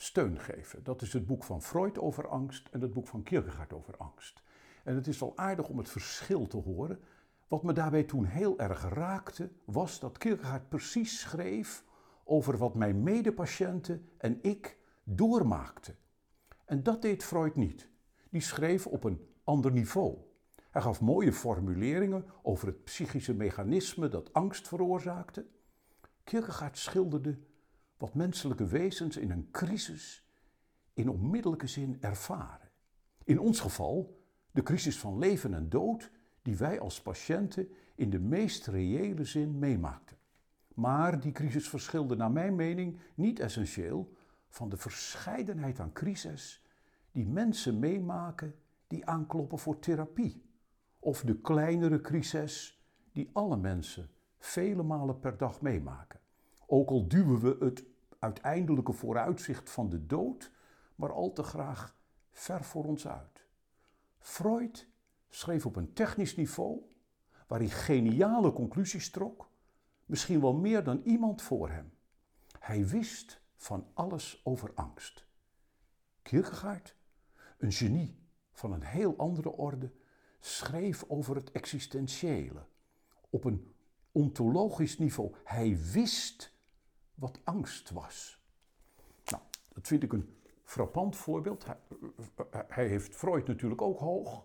steun 0.00 0.38
geven. 0.38 0.84
Dat 0.84 1.02
is 1.02 1.12
het 1.12 1.26
boek 1.26 1.44
van 1.44 1.62
Freud 1.62 1.98
over 1.98 2.28
angst 2.28 2.68
en 2.68 2.80
het 2.80 2.92
boek 2.92 3.06
van 3.06 3.22
Kierkegaard 3.22 3.72
over 3.72 3.96
angst. 3.96 4.42
En 4.84 4.94
het 4.94 5.06
is 5.06 5.18
wel 5.18 5.32
aardig 5.36 5.68
om 5.68 5.78
het 5.78 5.88
verschil 5.88 6.46
te 6.46 6.56
horen. 6.56 7.00
Wat 7.48 7.62
me 7.62 7.72
daarbij 7.72 8.04
toen 8.04 8.24
heel 8.24 8.58
erg 8.58 8.88
raakte, 8.88 9.50
was 9.64 10.00
dat 10.00 10.18
Kierkegaard 10.18 10.68
precies 10.68 11.20
schreef 11.20 11.84
over 12.24 12.56
wat 12.56 12.74
mijn 12.74 13.02
medepatiënten 13.02 14.08
en 14.18 14.38
ik 14.42 14.78
doormaakten. 15.04 15.96
En 16.64 16.82
dat 16.82 17.02
deed 17.02 17.24
Freud 17.24 17.56
niet. 17.56 17.88
Die 18.30 18.40
schreef 18.40 18.86
op 18.86 19.04
een 19.04 19.26
ander 19.44 19.72
niveau. 19.72 20.16
Hij 20.70 20.82
gaf 20.82 21.00
mooie 21.00 21.32
formuleringen 21.32 22.24
over 22.42 22.66
het 22.66 22.84
psychische 22.84 23.34
mechanisme 23.34 24.08
dat 24.08 24.32
angst 24.32 24.68
veroorzaakte. 24.68 25.46
Kierkegaard 26.24 26.78
schilderde 26.78 27.38
wat 27.98 28.14
menselijke 28.14 28.66
wezens 28.66 29.16
in 29.16 29.30
een 29.30 29.48
crisis 29.50 30.26
in 30.92 31.08
onmiddellijke 31.08 31.66
zin 31.66 31.96
ervaren. 32.00 32.68
In 33.24 33.38
ons 33.38 33.60
geval 33.60 34.22
de 34.50 34.62
crisis 34.62 34.98
van 34.98 35.18
leven 35.18 35.54
en 35.54 35.68
dood 35.68 36.10
die 36.42 36.56
wij 36.56 36.80
als 36.80 37.02
patiënten 37.02 37.68
in 37.94 38.10
de 38.10 38.18
meest 38.18 38.66
reële 38.66 39.24
zin 39.24 39.58
meemaakten. 39.58 40.16
Maar 40.74 41.20
die 41.20 41.32
crisis 41.32 41.68
verschilde 41.68 42.16
naar 42.16 42.30
mijn 42.30 42.54
mening 42.54 43.00
niet 43.14 43.38
essentieel 43.40 44.12
van 44.48 44.68
de 44.68 44.76
verscheidenheid 44.76 45.80
aan 45.80 45.92
crises 45.92 46.64
die 47.12 47.26
mensen 47.26 47.78
meemaken 47.78 48.54
die 48.86 49.06
aankloppen 49.06 49.58
voor 49.58 49.78
therapie. 49.78 50.42
Of 50.98 51.22
de 51.22 51.40
kleinere 51.40 52.00
crises 52.00 52.82
die 53.12 53.30
alle 53.32 53.56
mensen 53.56 54.10
vele 54.38 54.82
malen 54.82 55.18
per 55.18 55.36
dag 55.36 55.60
meemaken. 55.60 56.20
Ook 56.66 56.90
al 56.90 57.08
duwen 57.08 57.40
we 57.40 57.64
het 57.64 57.84
uiteindelijke 58.18 58.92
vooruitzicht 58.92 59.70
van 59.70 59.88
de 59.88 60.06
dood 60.06 60.52
maar 60.94 61.12
al 61.12 61.32
te 61.32 61.42
graag 61.42 61.96
ver 62.30 62.64
voor 62.64 62.84
ons 62.84 63.08
uit. 63.08 63.46
Freud 64.18 64.88
schreef 65.28 65.66
op 65.66 65.76
een 65.76 65.92
technisch 65.92 66.36
niveau 66.36 66.80
waar 67.46 67.58
hij 67.58 67.68
geniale 67.68 68.52
conclusies 68.52 69.10
trok, 69.10 69.50
misschien 70.06 70.40
wel 70.40 70.54
meer 70.54 70.84
dan 70.84 71.00
iemand 71.04 71.42
voor 71.42 71.70
hem. 71.70 71.92
Hij 72.58 72.86
wist 72.86 73.40
van 73.56 73.86
alles 73.94 74.40
over 74.44 74.72
angst. 74.74 75.26
Kierkegaard, 76.22 76.96
een 77.58 77.72
genie 77.72 78.18
van 78.52 78.72
een 78.72 78.82
heel 78.82 79.16
andere 79.16 79.50
orde, 79.50 79.92
schreef 80.40 81.04
over 81.08 81.36
het 81.36 81.50
existentiële 81.50 82.66
op 83.30 83.44
een 83.44 83.74
ontologisch 84.12 84.98
niveau. 84.98 85.34
Hij 85.44 85.78
wist 85.92 86.57
wat 87.18 87.40
angst 87.44 87.90
was. 87.90 88.40
Nou, 89.24 89.42
dat 89.72 89.86
vind 89.86 90.02
ik 90.02 90.12
een 90.12 90.36
frappant 90.62 91.16
voorbeeld. 91.16 91.66
Hij, 91.66 91.76
hij, 92.68 92.86
heeft 92.86 93.14
Freud 93.14 93.46
natuurlijk 93.46 93.82
ook 93.82 93.98
hoog, 93.98 94.44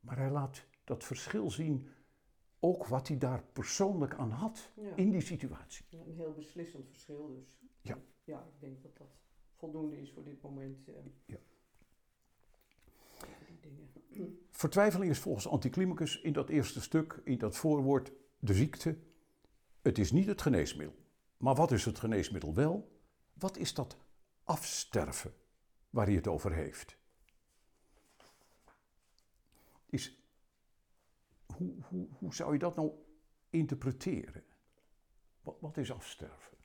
maar 0.00 0.16
hij 0.16 0.30
laat 0.30 0.64
dat 0.84 1.04
verschil 1.04 1.50
zien, 1.50 1.88
ook 2.60 2.86
wat 2.86 3.08
hij 3.08 3.18
daar 3.18 3.42
persoonlijk 3.52 4.14
aan 4.14 4.30
had 4.30 4.70
in 4.94 5.10
die 5.10 5.20
situatie. 5.20 5.84
Een 5.90 6.14
heel 6.14 6.32
beslissend 6.32 6.86
verschil 6.88 7.28
dus. 7.28 7.60
Ja. 7.80 7.98
Ja, 8.24 8.38
ik 8.38 8.60
denk 8.60 8.82
dat 8.82 8.96
dat 8.96 9.08
voldoende 9.56 10.00
is 10.00 10.12
voor 10.12 10.24
dit 10.24 10.42
moment. 10.42 10.88
Uh, 10.88 10.94
ja. 11.24 11.38
Vertwijfeling 14.50 15.10
is 15.10 15.18
volgens 15.18 15.48
Anticlimacus 15.48 16.20
in 16.20 16.32
dat 16.32 16.48
eerste 16.48 16.80
stuk, 16.80 17.20
in 17.24 17.38
dat 17.38 17.56
voorwoord, 17.56 18.12
de 18.38 18.54
ziekte. 18.54 18.96
Het 19.82 19.98
is 19.98 20.12
niet 20.12 20.26
het 20.26 20.42
geneesmiddel. 20.42 20.99
Maar 21.40 21.54
wat 21.54 21.70
is 21.70 21.84
het 21.84 21.98
geneesmiddel 21.98 22.54
wel? 22.54 23.00
Wat 23.32 23.56
is 23.56 23.74
dat 23.74 23.96
afsterven 24.44 25.34
waar 25.90 26.06
hij 26.06 26.14
het 26.14 26.26
over 26.26 26.52
heeft? 26.52 26.96
Is, 29.86 30.22
hoe, 31.56 31.74
hoe, 31.88 32.08
hoe 32.18 32.34
zou 32.34 32.52
je 32.52 32.58
dat 32.58 32.76
nou 32.76 32.92
interpreteren? 33.50 34.44
Wat, 35.42 35.56
wat 35.60 35.76
is 35.76 35.92
afsterven? 35.92 36.58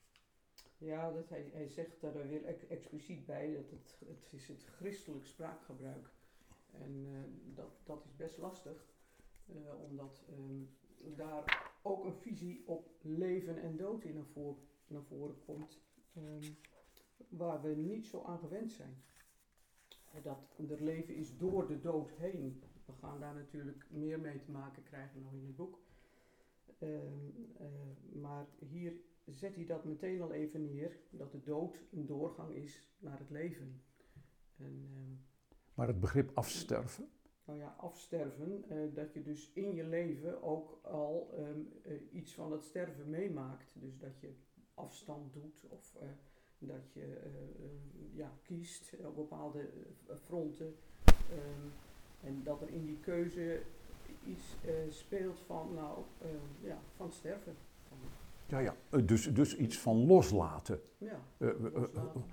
Ja, 0.77 1.11
dat 1.11 1.29
hij, 1.29 1.49
hij 1.53 1.67
zegt 1.67 2.01
daar 2.01 2.27
weer 2.27 2.45
expliciet 2.69 3.25
bij 3.25 3.53
dat 3.53 3.69
het, 3.69 3.97
het 4.07 4.33
is 4.33 4.47
het 4.47 4.63
christelijk 4.63 5.25
spraakgebruik 5.25 6.09
en 6.71 7.05
uh, 7.05 7.19
dat, 7.55 7.71
dat 7.83 8.05
is 8.05 8.15
best 8.15 8.37
lastig, 8.37 8.85
uh, 9.45 9.81
omdat 9.81 10.23
um, 10.29 10.75
daar 11.15 11.73
ook 11.81 12.05
een 12.05 12.15
visie 12.15 12.63
op 12.67 12.89
leven 13.01 13.61
en 13.61 13.77
dood 13.77 14.03
in 14.03 14.13
naar, 14.15 14.25
voor, 14.25 14.57
naar 14.87 15.03
voren 15.03 15.35
komt, 15.45 15.79
um, 16.17 16.57
waar 17.29 17.61
we 17.61 17.75
niet 17.75 18.05
zo 18.05 18.23
aan 18.23 18.39
gewend 18.39 18.71
zijn. 18.71 19.03
Dat 20.23 20.59
er 20.69 20.83
leven 20.83 21.15
is 21.15 21.37
door 21.37 21.67
de 21.67 21.79
dood 21.79 22.11
heen. 22.11 22.63
We 22.85 22.93
gaan 22.93 23.19
daar 23.19 23.35
natuurlijk 23.35 23.85
meer 23.89 24.19
mee 24.19 24.39
te 24.39 24.51
maken 24.51 24.83
krijgen 24.83 25.21
nog 25.21 25.33
in 25.33 25.45
het 25.45 25.55
boek. 25.55 25.79
Um, 26.79 27.49
uh, 27.61 27.67
maar 28.21 28.47
hier 28.59 28.93
zet 29.25 29.55
hij 29.55 29.65
dat 29.65 29.85
meteen 29.85 30.21
al 30.21 30.31
even 30.31 30.65
neer, 30.65 30.99
dat 31.09 31.31
de 31.31 31.43
dood 31.43 31.79
een 31.91 32.05
doorgang 32.05 32.55
is 32.55 32.89
naar 32.99 33.19
het 33.19 33.29
leven. 33.29 33.81
En, 34.57 34.89
maar 35.73 35.87
het 35.87 35.99
begrip 35.99 36.31
afsterven? 36.33 37.09
Nou 37.45 37.59
ja, 37.59 37.75
afsterven, 37.77 38.63
uh, 38.71 38.95
dat 38.95 39.13
je 39.13 39.21
dus 39.21 39.51
in 39.53 39.73
je 39.73 39.83
leven 39.83 40.43
ook 40.43 40.79
al 40.81 41.29
um, 41.37 41.69
uh, 41.85 41.93
iets 42.11 42.33
van 42.33 42.51
het 42.51 42.63
sterven 42.63 43.09
meemaakt. 43.09 43.71
Dus 43.73 43.97
dat 43.97 44.19
je 44.19 44.33
afstand 44.73 45.33
doet 45.33 45.65
of 45.69 45.95
uh, 46.01 46.07
dat 46.57 46.93
je 46.93 47.19
ja, 48.13 48.31
kiest 48.43 48.93
op 49.03 49.15
bepaalde 49.15 49.69
fronten. 50.23 50.75
Um, 51.31 51.71
en 52.21 52.43
dat 52.43 52.61
er 52.61 52.69
in 52.69 52.85
die 52.85 52.99
keuze 52.99 53.61
iets 54.27 54.55
speelt 54.89 55.39
van, 55.39 55.73
nou, 55.73 56.03
ja, 56.61 56.79
van 56.95 57.11
sterven. 57.11 57.55
Ja, 58.47 58.59
ja. 58.59 58.75
Dus, 59.03 59.33
dus 59.33 59.57
iets 59.57 59.79
van 59.79 60.05
loslaten. 60.05 60.81
Ja, 60.97 61.19
loslaten. 61.37 62.23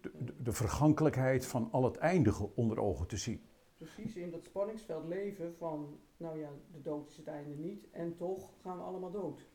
de, 0.00 0.42
de, 0.42 0.52
vergankelijkheid 0.52 1.46
van 1.46 1.68
al 1.72 1.84
het 1.84 1.96
eindige 1.96 2.50
onder 2.54 2.80
ogen 2.80 3.06
te 3.06 3.16
zien. 3.16 3.42
Precies, 3.80 4.16
in 4.16 4.30
dat 4.30 4.44
spanningsveld 4.44 5.08
leven 5.08 5.54
van, 5.58 5.98
nou 6.16 6.38
ja, 6.38 6.48
de 6.72 6.82
dood 6.82 7.08
is 7.10 7.16
het 7.16 7.26
einde 7.26 7.54
niet 7.54 7.86
en 7.90 8.16
toch 8.16 8.50
gaan 8.62 8.76
we 8.76 8.82
allemaal 8.82 9.10
dood. 9.10 9.46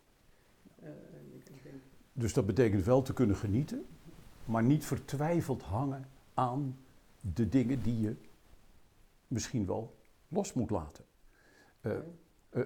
Uh, 0.84 0.90
ik, 1.36 1.50
ik 1.50 1.64
denk... 1.64 1.76
Dus 2.14 2.34
dat 2.34 2.46
betekent 2.46 2.86
wel 2.86 3.02
te 3.02 3.14
kunnen 3.14 3.36
genieten, 3.36 3.86
maar 4.46 4.64
niet 4.64 4.86
vertwijfeld 4.86 5.62
hangen 5.62 6.10
aan 6.34 6.80
de 7.20 7.50
dingen 7.50 7.82
die 7.82 8.00
je 8.00 8.16
misschien 9.28 9.66
wel 9.66 9.96
los 10.28 10.54
moet 10.54 10.70
laten. 10.70 11.06
Uh, 11.82 11.98
uh, 12.52 12.64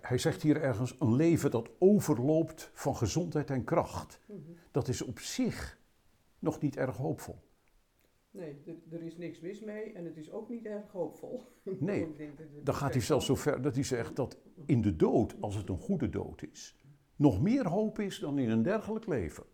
hij 0.00 0.18
zegt 0.18 0.42
hier 0.42 0.62
ergens 0.62 0.96
een 0.98 1.14
leven 1.14 1.50
dat 1.50 1.70
overloopt 1.78 2.70
van 2.74 2.96
gezondheid 2.96 3.50
en 3.50 3.64
kracht. 3.64 4.20
Mm 4.26 4.42
-hmm. 4.46 4.56
Dat 4.70 4.88
is 4.88 5.02
op 5.02 5.18
zich 5.18 5.78
nog 6.38 6.60
niet 6.60 6.76
erg 6.76 6.96
hoopvol. 6.96 7.38
Nee, 8.32 8.62
er 8.90 9.02
is 9.02 9.16
niks 9.16 9.40
mis 9.40 9.60
mee 9.60 9.92
en 9.92 10.04
het 10.04 10.16
is 10.16 10.30
ook 10.30 10.48
niet 10.48 10.64
erg 10.64 10.90
hoopvol. 10.92 11.42
Nee, 11.78 12.14
dan 12.62 12.74
gaat 12.74 12.92
hij 12.92 13.02
zelfs 13.02 13.26
zo 13.26 13.34
ver 13.34 13.62
dat 13.62 13.74
hij 13.74 13.84
zegt 13.84 14.16
dat 14.16 14.38
in 14.66 14.82
de 14.82 14.96
dood, 14.96 15.36
als 15.40 15.54
het 15.54 15.68
een 15.68 15.78
goede 15.78 16.08
dood 16.08 16.42
is, 16.42 16.76
nog 17.16 17.42
meer 17.42 17.68
hoop 17.68 17.98
is 17.98 18.18
dan 18.18 18.38
in 18.38 18.50
een 18.50 18.62
dergelijk 18.62 19.06
leven. 19.06 19.44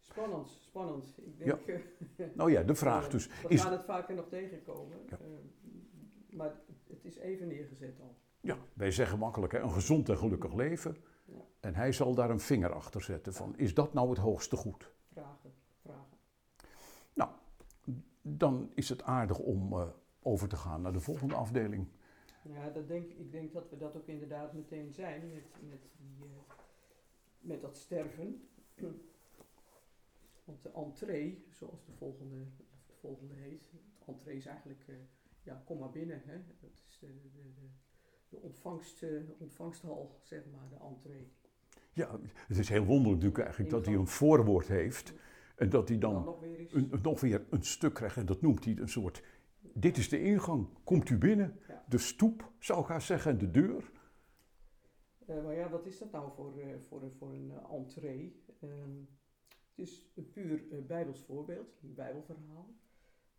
Spannend, 0.00 0.48
spannend. 0.48 1.06
Ik 1.16 1.38
denk, 1.38 1.60
ja. 2.16 2.26
nou 2.34 2.50
ja, 2.50 2.62
de 2.62 2.74
vraag 2.74 3.08
dus. 3.14 3.26
We 3.26 3.48
is, 3.48 3.62
gaan 3.62 3.72
het 3.72 3.84
vaker 3.84 4.14
nog 4.14 4.28
tegenkomen, 4.28 4.98
ja. 5.08 5.18
uh, 5.20 6.36
maar 6.36 6.60
het 6.88 7.04
is 7.04 7.16
even 7.16 7.48
neergezet 7.48 8.00
al. 8.00 8.16
Ja, 8.40 8.58
wij 8.72 8.90
zeggen 8.90 9.18
makkelijk, 9.18 9.52
hè, 9.52 9.58
een 9.58 9.70
gezond 9.70 10.08
en 10.08 10.16
gelukkig 10.16 10.54
leven. 10.54 10.96
Ja. 11.24 11.34
En 11.60 11.74
hij 11.74 11.92
zal 11.92 12.14
daar 12.14 12.30
een 12.30 12.40
vinger 12.40 12.72
achter 12.72 13.02
zetten 13.02 13.32
van, 13.32 13.56
is 13.56 13.74
dat 13.74 13.92
nou 13.92 14.08
het 14.08 14.18
hoogste 14.18 14.56
goed? 14.56 14.90
Vragen, 15.12 15.52
vragen. 15.82 16.18
Nou, 17.12 17.30
dan 18.38 18.70
is 18.74 18.88
het 18.88 19.02
aardig 19.02 19.38
om 19.38 19.72
uh, 19.72 19.88
over 20.22 20.48
te 20.48 20.56
gaan 20.56 20.82
naar 20.82 20.92
de 20.92 21.00
volgende 21.00 21.34
afdeling. 21.34 21.86
Ja, 22.42 22.70
dat 22.70 22.88
denk, 22.88 23.12
ik 23.12 23.32
denk 23.32 23.52
dat 23.52 23.70
we 23.70 23.76
dat 23.76 23.96
ook 23.96 24.06
inderdaad 24.06 24.52
meteen 24.52 24.92
zijn 24.92 25.30
met, 25.30 25.68
met, 25.68 25.80
die, 25.96 26.16
uh, 26.24 26.30
met 27.40 27.60
dat 27.60 27.76
sterven. 27.76 28.48
Want 30.44 30.62
de 30.62 30.70
entree, 30.72 31.44
zoals 31.50 31.84
de 31.84 31.92
volgende, 31.92 32.44
de 32.86 32.94
volgende 32.94 33.34
heet, 33.34 33.70
de 33.70 34.12
entree 34.12 34.36
is 34.36 34.46
eigenlijk, 34.46 34.84
uh, 34.88 34.96
ja, 35.42 35.62
kom 35.64 35.78
maar 35.78 35.90
binnen. 35.90 36.22
Hè? 36.24 36.38
Dat 36.60 36.70
is 36.70 36.98
de, 37.00 37.06
de, 37.06 37.30
de, 37.32 37.68
de 38.28 38.36
ontvangst, 38.36 39.04
ontvangsthal, 39.38 40.20
zeg 40.22 40.42
maar, 40.52 40.68
de 40.68 40.84
entree. 40.84 41.32
Ja, 41.92 42.18
het 42.46 42.58
is 42.58 42.68
heel 42.68 42.84
wonderlijk 42.84 43.22
natuurlijk 43.22 43.44
eigenlijk 43.44 43.70
dat 43.70 43.86
hij 43.86 43.94
een 43.94 44.06
voorwoord 44.06 44.68
heeft. 44.68 45.12
En 45.60 45.70
dat 45.70 45.88
hij 45.88 45.98
dan, 45.98 46.14
dan 46.14 46.24
nog, 46.24 46.40
weer 46.40 46.74
een, 46.74 46.90
nog 47.02 47.20
weer 47.20 47.46
een 47.50 47.62
stuk 47.62 47.94
krijgt 47.94 48.16
en 48.16 48.26
dat 48.26 48.40
noemt 48.40 48.64
hij 48.64 48.76
een 48.76 48.88
soort... 48.88 49.22
Dit 49.60 49.96
is 49.96 50.08
de 50.08 50.22
ingang, 50.22 50.68
komt 50.84 51.08
u 51.08 51.18
binnen. 51.18 51.58
Ja. 51.68 51.84
De 51.88 51.98
stoep, 51.98 52.52
zou 52.58 52.80
ik 52.80 52.86
haar 52.86 53.02
zeggen, 53.02 53.30
en 53.30 53.38
de 53.38 53.50
deur. 53.50 53.90
Uh, 55.26 55.44
maar 55.44 55.54
ja, 55.54 55.68
wat 55.68 55.86
is 55.86 55.98
dat 55.98 56.12
nou 56.12 56.32
voor, 56.32 56.58
uh, 56.58 56.66
voor, 56.88 57.02
voor 57.18 57.32
een 57.32 57.50
uh, 57.50 57.74
entree? 57.74 58.42
Um, 58.62 59.08
het 59.74 59.88
is 59.88 60.10
een 60.14 60.30
puur 60.30 60.84
bijbels 60.86 61.20
voorbeeld, 61.20 61.78
een 61.82 61.94
bijbelverhaal 61.94 62.74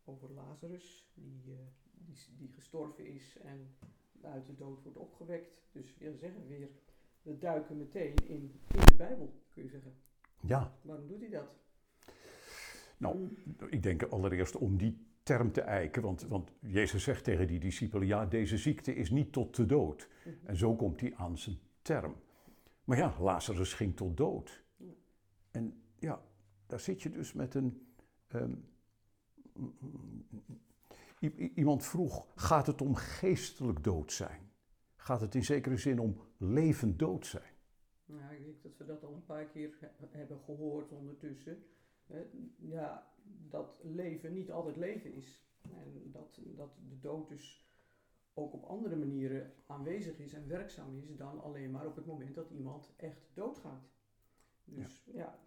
over 0.04 0.30
Lazarus, 0.32 1.10
die, 1.14 1.42
die, 1.92 2.16
die, 2.38 2.52
gestorven 2.52 3.06
is 3.06 3.38
en 3.44 3.76
uit 4.20 4.46
de 4.46 4.56
dood 4.56 4.82
wordt 4.82 4.98
opgewekt. 4.98 5.52
Dus 5.72 5.96
wil 5.98 6.16
zeggen 6.16 6.46
weer, 6.46 6.68
we 7.22 7.38
duiken 7.38 7.76
meteen 7.76 8.14
in, 8.14 8.60
in 8.74 8.80
de 8.84 8.94
Bijbel, 8.96 9.32
kun 9.54 9.62
je 9.62 9.68
zeggen. 9.68 9.94
Ja. 10.40 10.76
Waarom 10.82 11.08
doet 11.08 11.20
hij 11.20 11.30
dat? 11.30 11.60
Nou, 13.02 13.36
ik 13.70 13.82
denk 13.82 14.02
allereerst 14.02 14.56
om 14.56 14.76
die 14.76 15.06
term 15.22 15.52
te 15.52 15.60
eiken, 15.60 16.02
want, 16.02 16.22
want 16.22 16.52
Jezus 16.60 17.02
zegt 17.02 17.24
tegen 17.24 17.46
die 17.46 17.60
discipelen, 17.60 18.06
ja, 18.06 18.26
deze 18.26 18.58
ziekte 18.58 18.94
is 18.94 19.10
niet 19.10 19.32
tot 19.32 19.56
de 19.56 19.66
dood. 19.66 20.08
Mhm. 20.24 20.34
En 20.46 20.56
zo 20.56 20.76
komt 20.76 21.00
hij 21.00 21.14
aan 21.14 21.38
zijn 21.38 21.56
term. 21.82 22.14
Maar 22.84 22.96
ja, 22.96 23.14
Lazarus 23.20 23.74
ging 23.74 23.96
tot 23.96 24.16
dood. 24.16 24.62
En 25.50 25.82
ja, 25.98 26.22
daar 26.66 26.80
zit 26.80 27.02
je 27.02 27.10
dus 27.10 27.32
met 27.32 27.54
een. 27.54 27.86
ehm, 28.28 28.54
iemand 31.54 31.84
vroeg: 31.86 32.26
gaat 32.34 32.66
het 32.66 32.80
om 32.80 32.94
geestelijk 32.94 33.84
dood 33.84 34.12
zijn? 34.12 34.50
Gaat 34.96 35.20
het 35.20 35.34
in 35.34 35.44
zekere 35.44 35.76
zin 35.76 35.98
om 35.98 36.20
levend 36.36 36.98
dood 36.98 37.26
zijn? 37.26 37.50
Nou, 38.04 38.34
ik 38.34 38.44
denk 38.44 38.62
dat 38.62 38.76
we 38.76 38.84
dat 38.84 39.04
al 39.04 39.14
een 39.14 39.24
paar 39.24 39.44
keer 39.44 39.70
he- 39.80 40.18
hebben 40.18 40.38
gehoord 40.44 40.92
ondertussen. 40.92 41.64
Ja, 42.56 43.12
dat 43.48 43.80
leven 43.84 44.32
niet 44.32 44.50
altijd 44.50 44.76
leven 44.76 45.12
is. 45.14 45.46
En 45.62 46.10
dat, 46.10 46.40
dat 46.44 46.74
de 46.88 46.98
dood 46.98 47.28
dus 47.28 47.66
ook 48.34 48.52
op 48.52 48.64
andere 48.64 48.96
manieren 48.96 49.52
aanwezig 49.66 50.18
is 50.18 50.32
en 50.32 50.48
werkzaam 50.48 50.96
is 50.96 51.16
dan 51.16 51.40
alleen 51.42 51.70
maar 51.70 51.86
op 51.86 51.96
het 51.96 52.06
moment 52.06 52.34
dat 52.34 52.50
iemand 52.50 52.92
echt 52.96 53.30
doodgaat. 53.34 53.90
Dus 54.64 55.08
ja, 55.12 55.38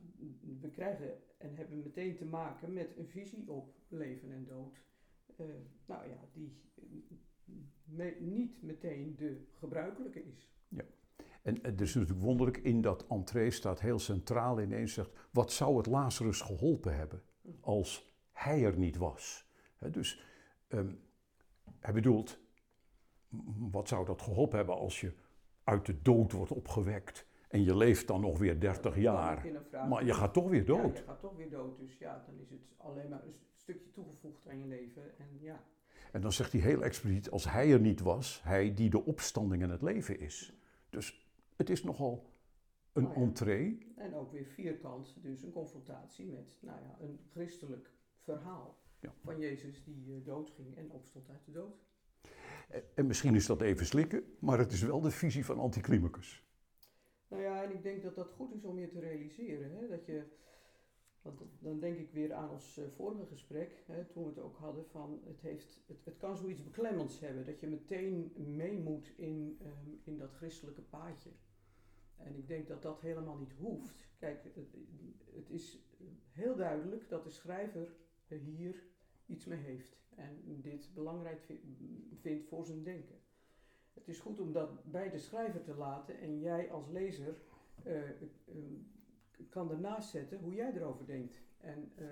we 0.62 0.70
krijgen 0.70 1.22
en 1.38 1.56
hebben 1.56 1.80
meteen 1.84 2.16
te 2.16 2.26
maken 2.26 2.74
met 2.74 2.98
een 2.98 3.08
visie 3.08 3.52
op 3.52 3.76
leven 3.88 4.32
en 4.32 4.46
dood. 4.46 4.84
Eh, 5.36 5.46
nou 5.86 6.10
ja, 6.10 6.30
die 6.34 6.62
me- 7.84 8.18
niet 8.20 8.62
meteen 8.62 9.16
de 9.16 9.46
gebruikelijke 9.54 10.24
is. 10.24 10.54
En 11.46 11.60
het 11.62 11.82
is 11.82 11.94
natuurlijk 11.94 12.22
wonderlijk, 12.26 12.58
in 12.58 12.82
dat 12.82 13.06
entree 13.08 13.52
staat 13.52 13.80
heel 13.80 14.00
centraal 14.00 14.62
ineens 14.62 14.94
zegt, 14.94 15.10
wat 15.32 15.52
zou 15.52 15.78
het 15.78 15.86
Lazarus 15.86 16.42
geholpen 16.42 16.96
hebben 16.96 17.22
als 17.60 18.14
hij 18.32 18.64
er 18.64 18.78
niet 18.78 18.98
was? 18.98 19.50
Dus 19.92 20.24
ehm, 20.68 20.94
hij 21.80 21.94
bedoelt, 21.94 22.40
wat 23.58 23.88
zou 23.88 24.06
dat 24.06 24.22
geholpen 24.22 24.58
hebben 24.58 24.76
als 24.76 25.02
je 25.02 25.14
uit 25.64 25.86
de 25.86 26.02
dood 26.02 26.32
wordt 26.32 26.52
opgewekt 26.52 27.28
en 27.48 27.64
je 27.64 27.78
leeft 27.78 28.08
dan 28.08 28.22
nog 28.22 28.38
weer 28.38 28.60
30 28.60 28.82
Dan 28.82 28.92
kan 28.92 29.02
jaar, 29.02 29.46
in 29.46 29.58
maar 29.90 30.06
je 30.06 30.14
gaat 30.14 30.34
toch 30.34 30.50
weer 30.50 30.60
Ja, 30.60 30.82
dood. 30.82 30.98
je 30.98 31.04
gaat 31.04 31.20
toch 31.20 31.36
weer 31.36 31.50
dood. 31.50 31.78
Dus 31.80 31.98
ja, 31.98 32.24
dan 32.26 32.40
is 32.40 32.50
het 32.50 32.60
alleen 32.78 33.10
maar 33.10 33.24
een 33.24 33.36
stukje 33.54 33.92
toegevoegd 33.92 34.48
aan 34.48 34.60
je 34.60 34.66
leven. 34.66 35.18
En 35.18 35.28
ja, 35.40 35.64
En 36.12 36.22
dan 36.22 36.32
zegt 36.32 36.52
hij 36.52 36.62
heel 36.62 36.84
expliciet, 36.84 37.30
als 37.30 37.50
hij 37.50 37.72
er 37.72 37.80
niet 37.80 38.00
was, 38.00 38.42
hij 38.44 38.74
die 38.74 38.90
de 38.90 39.06
opstanding 39.06 39.64
en 39.64 39.70
het 39.70 39.82
leven 39.82 40.20
is. 40.20 40.54
Dus 40.90 41.25
het 41.56 41.70
is 41.70 41.84
nogal 41.84 42.34
een 42.94 43.04
ja. 43.08 43.14
entree. 43.14 43.94
en 43.96 44.16
ook 44.16 44.32
weer 44.32 44.46
vierkant, 44.46 45.18
dus 45.22 45.44
een 45.44 45.52
confrontatie 45.52 46.26
met 46.26 46.58
nou 46.62 46.80
ja, 46.82 46.98
een 47.00 47.20
christelijk 47.32 47.92
verhaal 48.22 48.78
Ja. 49.00 49.14
van 49.24 49.40
Jezus 49.40 49.84
die 49.84 50.14
eh, 50.16 50.26
doodging 50.26 50.78
en 50.78 50.92
opstond 50.92 51.30
uit 51.30 51.46
de 51.46 51.52
dood. 51.52 51.84
En- 52.70 52.84
En 52.96 53.08
misschien 53.08 53.36
is 53.36 53.46
dat 53.46 53.62
even 53.62 53.86
slikken, 53.86 54.24
maar 54.40 54.58
het 54.60 54.72
is 54.72 54.82
wel 54.82 55.02
de 55.02 55.12
visie 55.12 55.46
van 55.46 55.60
Anticlimacus. 55.60 56.44
Nou 57.28 57.42
ja, 57.44 57.64
en 57.64 57.72
ik 57.72 57.84
denk 57.84 58.04
dat 58.04 58.16
dat 58.16 58.32
goed 58.32 58.54
is 58.54 58.66
om 58.66 58.80
je 58.80 58.88
te 58.88 59.00
realiseren. 59.00 59.72
Hè? 59.72 59.88
Dat 59.88 60.06
je, 60.06 60.24
want 61.26 61.42
dan 61.60 61.80
denk 61.80 61.98
ik 61.98 62.12
weer 62.12 62.34
aan 62.34 62.50
ons 62.50 62.78
eh, 62.78 62.86
vorige 62.96 63.26
gesprek, 63.26 63.84
hè, 63.86 64.06
toen 64.06 64.24
we 64.24 64.30
het 64.30 64.40
ook 64.40 64.58
hadden 64.58 64.86
van 64.86 65.22
het, 65.26 65.42
heeft, 65.42 65.84
het, 65.88 66.06
het 66.06 66.18
kan 66.18 66.38
zoiets 66.38 66.64
beklemmends 66.64 67.20
hebben, 67.20 67.46
dat 67.46 67.60
je 67.60 67.68
meteen 67.68 68.34
mee 68.36 68.78
moet 68.80 69.14
in, 69.18 69.58
ehm, 69.62 69.90
in 70.04 70.18
dat 70.18 70.32
christelijke 70.32 70.82
paadje. 70.82 71.30
En 72.18 72.36
ik 72.36 72.48
denk 72.48 72.68
dat 72.68 72.82
dat 72.82 73.02
helemaal 73.02 73.38
niet 73.38 73.54
hoeft. 73.54 74.08
Kijk, 74.20 74.44
het, 74.44 74.76
het 75.34 75.50
is 75.50 75.80
heel 76.32 76.56
duidelijk 76.56 77.10
dat 77.10 77.24
de 77.24 77.30
schrijver 77.30 77.96
hier 78.28 78.84
iets 79.26 79.46
mee 79.46 79.60
heeft 79.60 79.98
en 80.16 80.62
dit 80.62 80.92
belangrijk 80.94 81.42
vi- 81.42 81.62
vindt 82.22 82.46
voor 82.46 82.66
zijn 82.66 82.84
denken. 82.84 83.16
Het 83.94 84.08
is 84.08 84.20
goed 84.20 84.40
om 84.40 84.52
dat 84.52 84.92
bij 84.92 85.10
de 85.10 85.18
schrijver 85.18 85.64
te 85.64 85.76
laten 85.76 86.20
en 86.20 86.40
jij 86.40 86.72
als 86.72 86.88
lezer 86.88 87.38
eh, 87.84 88.10
eh, 88.10 88.16
kan 89.50 89.72
ernaast 89.72 90.10
zetten 90.10 90.40
hoe 90.40 90.54
jij 90.54 90.74
erover 90.74 91.06
denkt 91.06 91.42
en 91.58 91.92
eh, 91.96 92.06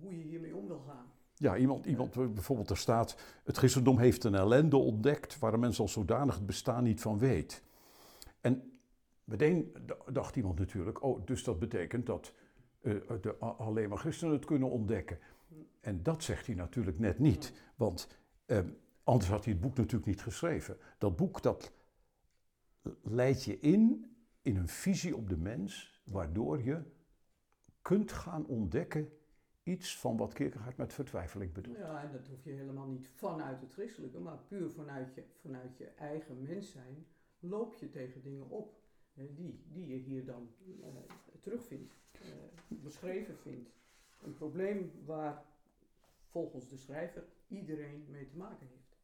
hoe 0.00 0.18
je 0.18 0.24
hiermee 0.24 0.56
om 0.56 0.66
wil 0.66 0.80
gaan. 0.86 1.06
Ja, 1.34 1.56
iemand, 1.56 1.86
iemand 1.86 2.16
eh, 2.16 2.26
bijvoorbeeld 2.26 2.70
er 2.70 2.76
staat, 2.76 3.16
het 3.44 3.56
christendom 3.56 3.98
heeft 3.98 4.24
een 4.24 4.34
ellende 4.34 4.76
ontdekt 4.76 5.38
waar 5.38 5.52
een 5.52 5.60
mens 5.60 5.80
al 5.80 5.88
zodanig 5.88 6.34
het 6.34 6.46
bestaan 6.46 6.84
niet 6.84 7.00
van 7.00 7.18
weet. 7.18 7.62
En 8.40 8.78
meteen 9.24 9.76
dacht 10.12 10.36
iemand 10.36 10.58
natuurlijk, 10.58 11.02
oh, 11.02 11.26
dus 11.26 11.44
dat 11.44 11.58
betekent 11.58 12.06
dat 12.06 12.32
eh, 12.80 12.94
de, 13.20 13.36
alleen 13.36 13.88
maar 13.88 13.98
christenen 13.98 14.34
het 14.34 14.44
kunnen 14.44 14.70
ontdekken. 14.70 15.18
En 15.80 16.02
dat 16.02 16.22
zegt 16.22 16.46
hij 16.46 16.54
natuurlijk 16.54 16.98
net 16.98 17.18
niet, 17.18 17.52
want 17.76 18.08
anders 19.04 19.30
had 19.30 19.44
hij 19.44 19.52
het 19.52 19.62
boek 19.62 19.76
natuurlijk 19.76 20.06
niet 20.06 20.22
geschreven. 20.22 20.76
Dat 20.98 21.16
boek 21.16 21.42
dat 21.42 21.72
leidt 23.02 23.44
je 23.44 23.58
in, 23.58 24.12
in 24.42 24.56
een 24.56 24.68
visie 24.68 25.16
op 25.16 25.28
de 25.28 25.36
mens, 25.36 25.97
waardoor 26.10 26.62
je 26.62 26.82
kunt 27.82 28.12
gaan 28.12 28.46
ontdekken 28.46 29.12
iets 29.62 29.98
van 29.98 30.16
wat 30.16 30.32
Kierkegaard 30.32 30.76
met 30.76 30.92
vertwijfeling 30.92 31.52
bedoelt. 31.52 31.76
Ja, 31.76 32.02
en 32.02 32.12
dat 32.12 32.26
hoef 32.26 32.44
je 32.44 32.50
helemaal 32.50 32.86
niet 32.86 33.08
vanuit 33.08 33.60
het 33.60 33.72
christelijke, 33.72 34.18
maar 34.18 34.38
puur 34.48 34.70
vanuit 34.70 35.14
je, 35.14 35.24
vanuit 35.40 35.76
je 35.76 35.86
eigen 35.86 36.42
mens 36.42 36.70
zijn, 36.70 37.06
loop 37.40 37.74
je 37.74 37.88
tegen 37.88 38.22
dingen 38.22 38.48
op 38.48 38.78
die, 39.14 39.62
die 39.68 39.86
je 39.86 39.96
hier 39.96 40.24
dan 40.24 40.48
eh, 40.82 40.88
terugvindt, 41.40 41.94
eh, 42.12 42.20
beschreven 42.68 43.38
vindt. 43.38 43.70
Een 44.22 44.34
probleem 44.34 44.92
waar 45.04 45.44
volgens 46.24 46.68
de 46.68 46.76
schrijver 46.76 47.24
iedereen 47.48 48.06
mee 48.08 48.26
te 48.26 48.36
maken 48.36 48.66
heeft. 48.66 48.96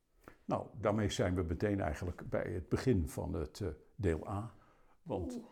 Nou, 0.45 0.67
daarmee 0.81 1.11
zijn 1.11 1.35
we 1.35 1.43
meteen 1.43 1.81
eigenlijk 1.81 2.29
bij 2.31 2.53
het 2.53 2.69
begin 2.69 3.09
van 3.09 3.35
het 3.35 3.61
eh, 3.61 3.69
deel 3.95 4.29
A. 4.29 4.55
Want 5.03 5.35
Oeh, 5.35 5.45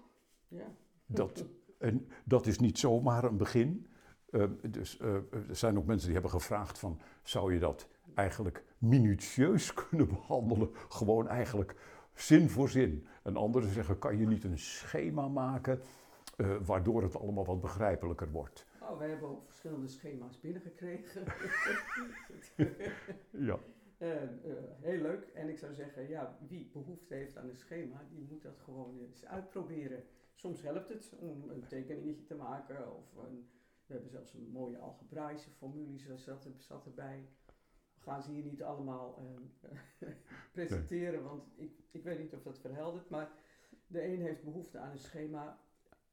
ja. 0.49 0.75
Dat, 1.15 1.45
en 1.79 2.09
dat 2.25 2.47
is 2.47 2.59
niet 2.59 2.79
zomaar 2.79 3.25
een 3.25 3.37
begin. 3.37 3.87
Eh, 4.31 4.45
dus 4.71 4.99
eh, 4.99 5.15
er 5.49 5.57
zijn 5.57 5.79
ook 5.79 5.87
mensen 5.87 6.07
die 6.07 6.19
hebben 6.19 6.41
gevraagd 6.41 6.79
van, 6.79 7.01
zou 7.23 7.53
je 7.53 7.59
dat 7.59 7.89
eigenlijk 8.15 8.65
minutieus 8.79 9.75
kunnen 9.89 10.09
behandelen? 10.09 10.71
Gewoon 10.89 11.29
eigenlijk 11.29 11.77
zin 12.15 12.49
voor 12.49 12.69
zin. 12.69 13.07
En 13.23 13.37
anderen 13.37 13.71
zeggen, 13.71 13.99
kan 13.99 14.19
je 14.19 14.27
niet 14.27 14.45
een 14.45 14.59
schema 14.59 15.29
maken, 15.29 15.81
eh, 16.37 16.57
waardoor 16.65 17.03
het 17.03 17.17
allemaal 17.17 17.45
wat 17.45 17.61
begrijpelijker 17.61 18.31
wordt? 18.31 18.67
Oh, 18.81 18.99
wij 18.99 19.09
hebben 19.09 19.29
ook 19.29 19.47
verschillende 19.47 19.89
schema's 19.89 20.41
binnengekregen. 20.41 21.25
Ja, 23.31 23.59
eh, 23.99 24.09
heel 24.81 25.01
leuk. 25.01 25.27
En 25.35 25.49
ik 25.49 25.59
zou 25.59 25.75
zeggen, 25.75 26.09
ja, 26.09 26.39
wie 26.49 26.71
behoefte 26.73 27.15
heeft 27.15 27.37
aan 27.37 27.49
een 27.49 27.57
schema, 27.57 28.05
die 28.11 28.27
moet 28.29 28.43
dat 28.43 28.59
gewoon 28.65 28.99
eens 29.01 29.25
uitproberen. 29.25 30.05
Soms 30.35 30.63
helpt 30.63 30.89
het 30.89 31.13
om 31.19 31.51
een 31.51 31.67
tekeningetje 31.67 32.25
te 32.25 32.35
maken 32.35 32.97
of 32.97 33.17
een, 33.17 33.49
we 33.87 33.93
hebben 33.93 34.11
zelfs 34.11 34.35
een 34.35 34.49
mooie 34.51 34.79
algebraïsche 34.79 35.51
formule 35.51 36.17
zat, 36.17 36.45
er- 36.45 36.53
zat 36.59 36.87
erbij. 36.87 37.29
We 37.95 38.01
gaan 38.11 38.23
ze 38.23 38.31
hier 38.31 38.45
niet 38.45 38.63
allemaal 38.63 39.19
eh, 39.19 40.09
presenteren, 40.53 41.23
want 41.23 41.45
ik, 41.57 41.73
ik 41.91 42.03
weet 42.05 42.19
niet 42.19 42.35
of 42.35 42.43
dat 42.43 42.59
verheldert, 42.59 43.09
maar 43.11 43.31
de 43.87 44.05
een 44.05 44.21
heeft 44.21 44.45
behoefte 44.45 44.79
aan 44.79 44.91
een 44.91 44.99
schema. 44.99 45.59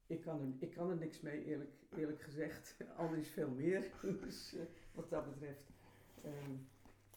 Ik 0.06 0.20
kan 0.20 0.40
er, 0.40 0.52
ik 0.58 0.70
kan 0.70 0.90
er 0.90 0.96
niks 0.96 1.20
mee, 1.20 1.44
eerlijk, 1.44 1.72
eerlijk 1.96 2.20
gezegd. 2.22 2.76
Ander 2.96 3.18
is 3.18 3.28
veel 3.28 3.50
meer, 3.50 3.90
dus 4.24 4.54
eh, 4.54 4.62
wat 4.94 5.10
dat 5.10 5.24
betreft. 5.32 5.70
Ehm, 6.22 6.52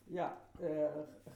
ja, 0.03 0.37
eh, 0.59 0.67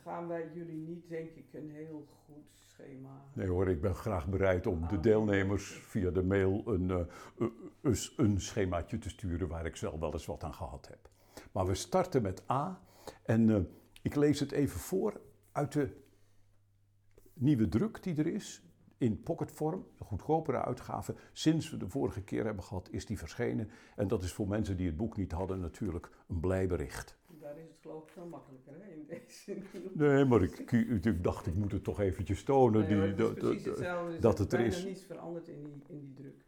gaan 0.04 0.28
wij 0.28 0.50
jullie 0.54 0.78
niet, 0.88 1.10
denk 1.10 1.30
ik, 1.36 1.46
een 1.54 1.70
heel 1.72 2.08
goed 2.26 2.46
schema. 2.68 3.22
nee 3.34 3.48
hoor, 3.48 3.68
ik 3.70 3.82
ben 3.82 3.96
graag 3.96 4.28
bereid 4.28 4.68
om 4.68 4.88
de 4.88 5.00
deelnemers 5.00 5.72
via 5.72 6.10
de 6.12 6.24
mail 6.24 6.64
een, 6.66 6.92
eh, 6.92 7.00
een- 7.38 7.54
een, 7.82 7.96
een 8.18 8.42
schemaatje 8.42 8.98
te 8.98 9.10
sturen 9.10 9.48
waar 9.48 9.66
ik 9.66 9.76
zelf 9.76 10.00
wel 10.00 10.14
eens 10.14 10.26
wat 10.26 10.44
aan 10.44 10.54
gehad 10.54 10.88
heb. 10.88 11.10
Maar 11.52 11.66
we 11.66 11.76
starten 11.76 12.22
met 12.22 12.50
A 12.52 12.82
en 13.24 13.50
eh, 13.50 13.62
ik 14.02 14.16
lees 14.16 14.40
het 14.40 14.52
even 14.52 14.80
voor 14.80 15.22
uit 15.52 15.72
de 15.74 15.96
nieuwe 17.34 17.68
druk 17.70 18.04
die 18.04 18.16
er 18.18 18.28
is. 18.28 18.62
In 18.98 19.24
pocketvorm, 19.24 19.86
de 19.98 20.04
goedkopere 20.04 20.62
uitgave. 20.66 21.16
Sinds 21.32 21.70
we 21.70 21.78
de 21.78 21.90
vorige 21.90 22.22
keer 22.22 22.46
hebben 22.46 22.64
gehad, 22.64 22.90
is 22.92 23.06
die 23.06 23.18
verschenen. 23.18 23.70
En 23.96 24.08
dat 24.08 24.24
is 24.24 24.34
voor 24.34 24.48
mensen 24.48 24.78
die 24.78 24.88
het 24.88 24.98
boek 24.98 25.18
niet 25.18 25.32
hadden 25.32 25.60
natuurlijk 25.60 26.10
een 26.28 26.40
blij 26.40 26.68
bericht. 26.68 27.18
Daar 27.48 27.58
is 27.58 27.68
het 27.70 27.78
geloof 27.82 28.04
ik 28.04 28.10
veel 28.10 28.26
makkelijker 28.28 28.74
hè, 28.82 28.88
in 28.92 29.06
deze. 29.08 29.58
Nee, 29.94 30.26
maar 30.26 30.42
ik, 30.44 30.72
ik, 30.72 31.24
dacht, 31.24 31.48
ik 31.48 31.56
moet 31.56 31.72
het 31.72 31.84
toch 31.84 32.00
eventjes 32.00 32.44
tonen. 32.44 32.82
Nee, 32.88 33.08
die, 33.08 33.16
dat- 33.16 33.34
precies 33.36 33.64
dat- 33.64 33.76
hetzelfde. 33.78 34.14
Er 34.16 34.22
dat 34.22 34.38
het 34.38 34.54
er 34.54 34.60
is. 34.60 34.84
niets 34.84 35.04
veranderd 35.04 35.48
in 35.48 35.64
die, 35.64 35.84
in 35.88 36.00
die 36.00 36.14
druk. 36.14 36.46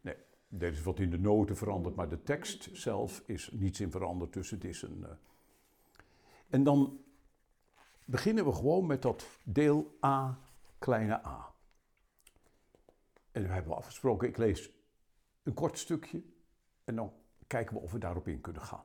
Er 0.59 0.71
is 0.71 0.81
wat 0.81 0.99
in 0.99 1.09
de 1.09 1.19
noten 1.19 1.55
veranderd, 1.57 1.95
maar 1.95 2.09
de 2.09 2.23
tekst 2.23 2.69
zelf 2.73 3.23
is 3.25 3.49
niets 3.51 3.79
in 3.79 3.91
veranderd. 3.91 4.33
Dus 4.33 4.49
het 4.49 4.63
is 4.63 4.81
een. 4.81 5.03
eh. 5.05 5.11
En 6.49 6.63
dan 6.63 7.01
beginnen 8.05 8.45
we 8.45 8.51
gewoon 8.53 8.85
met 8.85 9.01
dat 9.01 9.27
deel 9.43 9.97
A, 10.05 10.39
kleine 10.79 11.25
a. 11.25 11.51
En 13.31 13.41
we 13.43 13.47
hebben 13.49 13.75
afgesproken, 13.75 14.27
ik 14.27 14.37
lees 14.37 14.71
een 15.43 15.53
kort 15.53 15.77
stukje 15.77 16.23
en 16.83 16.95
dan 16.95 17.13
kijken 17.47 17.75
we 17.75 17.81
of 17.81 17.91
we 17.91 17.97
daarop 17.97 18.27
in 18.27 18.41
kunnen 18.41 18.61
gaan. 18.61 18.83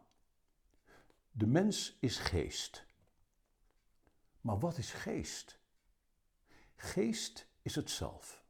De 1.36 1.46
mens 1.46 1.96
is 2.00 2.18
geest. 2.18 2.86
Maar 4.40 4.58
wat 4.58 4.78
is 4.78 4.92
geest? 4.92 5.58
Geest 6.76 7.48
is 7.62 7.74
het 7.74 7.90
zelf. 7.90 8.44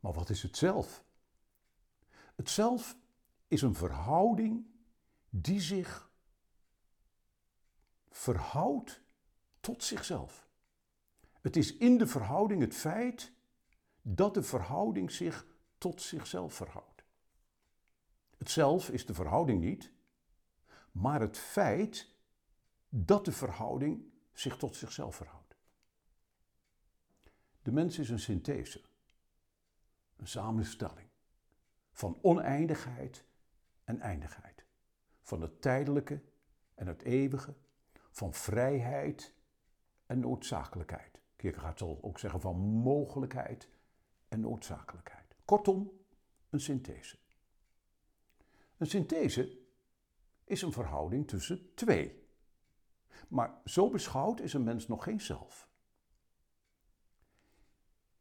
Maar 0.00 0.12
wat 0.12 0.30
is 0.30 0.42
het 0.42 0.56
zelf? 0.56 1.04
Het 2.34 2.50
zelf 2.50 2.96
is 3.48 3.62
een 3.62 3.74
verhouding 3.74 4.66
die 5.30 5.60
zich 5.60 6.10
verhoudt 8.08 9.00
tot 9.60 9.84
zichzelf. 9.84 10.48
Het 11.40 11.56
is 11.56 11.76
in 11.76 11.98
de 11.98 12.06
verhouding 12.06 12.60
het 12.60 12.74
feit 12.74 13.32
dat 14.00 14.34
de 14.34 14.42
verhouding 14.42 15.10
zich 15.10 15.46
tot 15.78 16.02
zichzelf 16.02 16.54
verhoudt. 16.54 17.04
Het 18.38 18.50
zelf 18.50 18.90
is 18.90 19.06
de 19.06 19.14
verhouding 19.14 19.60
niet, 19.60 19.92
maar 20.92 21.20
het 21.20 21.38
feit 21.38 22.10
dat 22.88 23.24
de 23.24 23.32
verhouding 23.32 24.12
zich 24.32 24.56
tot 24.56 24.76
zichzelf 24.76 25.16
verhoudt. 25.16 25.56
De 27.62 27.72
mens 27.72 27.98
is 27.98 28.10
een 28.10 28.18
synthese, 28.18 28.80
een 30.16 30.26
samenstelling 30.26 31.08
van 31.92 32.18
oneindigheid 32.22 33.24
en 33.84 34.00
eindigheid, 34.00 34.64
van 35.22 35.40
het 35.40 35.62
tijdelijke 35.62 36.22
en 36.74 36.86
het 36.86 37.02
eeuwige, 37.02 37.54
van 38.10 38.34
vrijheid 38.34 39.34
en 40.06 40.18
noodzakelijkheid. 40.18 41.20
Kierkegaard 41.36 41.78
zal 41.78 41.98
ook 42.02 42.18
zeggen 42.18 42.40
van 42.40 42.56
mogelijkheid 42.58 43.68
en 44.28 44.40
noodzakelijkheid. 44.40 45.36
Kortom, 45.44 45.90
een 46.50 46.60
synthese. 46.60 47.18
Een 48.76 48.86
synthese 48.86 49.61
is 50.52 50.62
een 50.62 50.72
verhouding 50.72 51.28
tussen 51.28 51.74
twee. 51.74 52.26
Maar 53.28 53.60
zo 53.64 53.90
beschouwd 53.90 54.40
is 54.40 54.52
een 54.52 54.64
mens 54.64 54.88
nog 54.88 55.04
geen 55.04 55.20
zelf. 55.20 55.68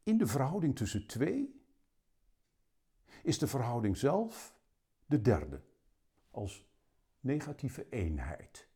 In 0.04 0.18
de 0.18 0.28
verhouding 0.28 0.76
tussen 0.76 1.08
twee 1.08 1.62
is 3.24 3.40
de 3.40 3.48
verhouding 3.48 3.98
zelf 3.98 4.56
de 5.06 5.22
derde, 5.22 5.62
als 6.32 6.66
negatieve 7.20 7.90
eenheid. 7.90 8.68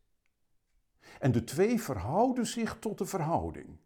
En 1.19 1.31
de 1.31 1.43
twee 1.43 1.81
verhouden 1.81 2.47
zich 2.47 2.79
tot 2.79 2.97
de 2.97 3.05
verhouding. 3.05 3.77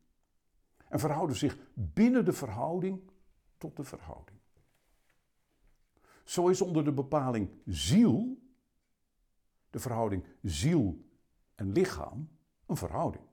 En 0.88 0.99
verhouden 0.99 1.36
zich 1.36 1.58
binnen 1.73 2.25
de 2.25 2.34
verhouding 2.34 3.12
tot 3.58 3.75
de 3.75 3.84
verhouding. 3.84 4.39
Zo 6.23 6.47
is 6.47 6.62
onder 6.62 6.84
de 6.84 6.93
bepaling 6.93 7.49
ziel, 7.65 8.38
de 9.69 9.79
verhouding 9.79 10.25
ziel 10.41 11.05
en 11.55 11.71
lichaam, 11.71 12.29
een 12.65 12.77
verhouding. 12.77 13.23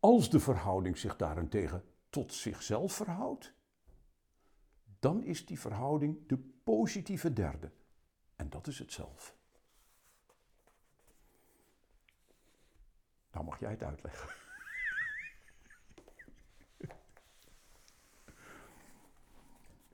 Als 0.00 0.30
de 0.30 0.40
verhouding 0.40 0.98
zich 0.98 1.16
daarentegen 1.16 1.84
tot 2.10 2.32
zichzelf 2.32 2.92
verhoudt, 2.92 3.54
dan 4.98 5.22
is 5.22 5.46
die 5.46 5.60
verhouding 5.60 6.26
de 6.26 6.38
positieve 6.64 7.32
derde. 7.32 7.70
En 8.36 8.50
dat 8.50 8.66
is 8.66 8.78
het 8.78 8.92
zelf. 8.92 9.36
Nou 13.32 13.44
mag 13.44 13.60
jij 13.60 13.70
het 13.70 13.82
uitleggen. 13.82 14.28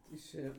Het 0.03 0.23
is, 0.23 0.35
uh, 0.35 0.45
uh, 0.45 0.53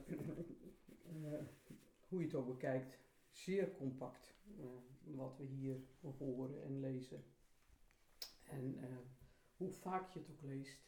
hoe 2.07 2.19
je 2.19 2.25
het 2.25 2.35
ook 2.35 2.47
bekijkt, 2.47 2.97
zeer 3.35 3.71
compact. 3.71 4.33
Uh, 4.59 4.65
wat 5.03 5.37
we 5.37 5.43
hier 5.43 5.77
horen 6.17 6.63
en 6.63 6.79
lezen. 6.79 7.23
En 8.43 8.77
hoe 9.57 9.71
vaak 9.71 10.09
je 10.09 10.19
het 10.19 10.29
ook 10.29 10.41
leest, 10.41 10.79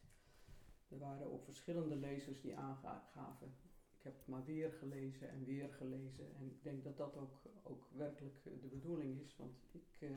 er 0.87 0.97
waren 0.97 1.31
ook 1.31 1.43
verschillende 1.43 1.95
lezers 1.95 2.41
die 2.41 2.55
aangaven. 2.55 3.55
Ik 3.97 4.03
heb 4.03 4.17
het 4.17 4.27
maar 4.27 4.45
weer 4.45 4.71
gelezen 4.71 5.29
en 5.29 5.43
weer 5.43 5.73
gelezen. 5.73 6.35
En 6.35 6.45
ik 6.45 6.63
denk 6.63 6.83
dat 6.83 6.97
dat 6.97 7.17
ook, 7.17 7.41
ook 7.63 7.87
werkelijk 7.91 8.43
de 8.43 8.67
bedoeling 8.67 9.21
is, 9.21 9.35
want 9.35 9.57
ik 9.71 10.09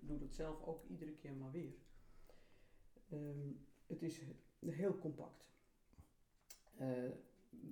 doe 0.00 0.18
dat 0.18 0.34
zelf 0.34 0.62
ook 0.62 0.84
iedere 0.84 1.12
keer 1.12 1.34
maar 1.34 1.52
weer. 1.52 1.74
Um, 3.12 3.66
het 3.86 4.02
is 4.02 4.20
heel 4.66 4.98
compact. 4.98 5.46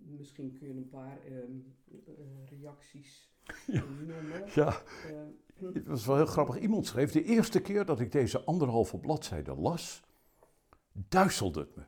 Misschien 0.04 0.52
kun 0.52 0.68
je 0.68 0.74
een 0.74 0.88
paar 0.88 1.28
uh, 1.28 1.44
reacties 2.46 3.31
ja. 3.66 3.84
Ja, 4.54 4.82
het 5.72 5.86
was 5.86 6.06
wel 6.06 6.16
heel 6.16 6.26
grappig. 6.26 6.58
Iemand 6.58 6.86
schreef, 6.86 7.12
de 7.12 7.24
eerste 7.24 7.60
keer 7.60 7.84
dat 7.84 8.00
ik 8.00 8.12
deze 8.12 8.44
anderhalve 8.44 8.98
bladzijde 8.98 9.54
las, 9.54 10.02
duizelde 10.92 11.60
het 11.60 11.76
me. 11.76 11.82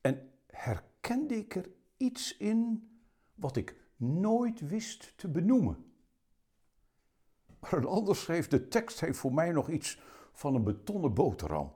En 0.00 0.30
herkende 0.46 1.36
ik 1.36 1.54
er 1.54 1.70
iets 1.96 2.36
in 2.36 2.88
wat 3.34 3.56
ik 3.56 3.76
nooit 3.96 4.68
wist 4.68 5.12
te 5.16 5.28
benoemen. 5.28 5.84
Maar 7.60 7.72
een 7.72 7.86
ander 7.86 8.16
schreef, 8.16 8.48
de 8.48 8.68
tekst 8.68 9.00
heeft 9.00 9.18
voor 9.18 9.34
mij 9.34 9.52
nog 9.52 9.68
iets 9.68 10.00
van 10.32 10.54
een 10.54 10.64
betonnen 10.64 11.14
boterham. 11.14 11.74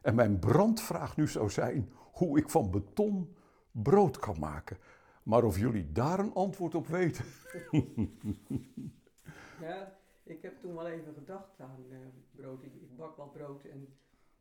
En 0.00 0.14
mijn 0.14 0.38
brandvraag 0.38 1.16
nu 1.16 1.28
zou 1.28 1.50
zijn 1.50 1.92
hoe 2.12 2.38
ik 2.38 2.50
van 2.50 2.70
beton 2.70 3.36
brood 3.70 4.18
kan 4.18 4.38
maken. 4.38 4.78
Maar 5.26 5.44
of 5.44 5.58
jullie 5.58 5.92
daar 5.92 6.18
een 6.18 6.34
antwoord 6.34 6.74
op 6.74 6.86
weten? 6.86 7.24
ja, 9.66 9.98
ik 10.22 10.42
heb 10.42 10.60
toen 10.60 10.74
wel 10.74 10.86
even 10.86 11.14
gedacht 11.14 11.60
aan 11.60 11.84
uh, 11.90 11.98
brood. 12.30 12.62
Ik, 12.62 12.96
bak 12.96 13.16
wel 13.16 13.28
brood 13.28 13.64
en 13.64 13.88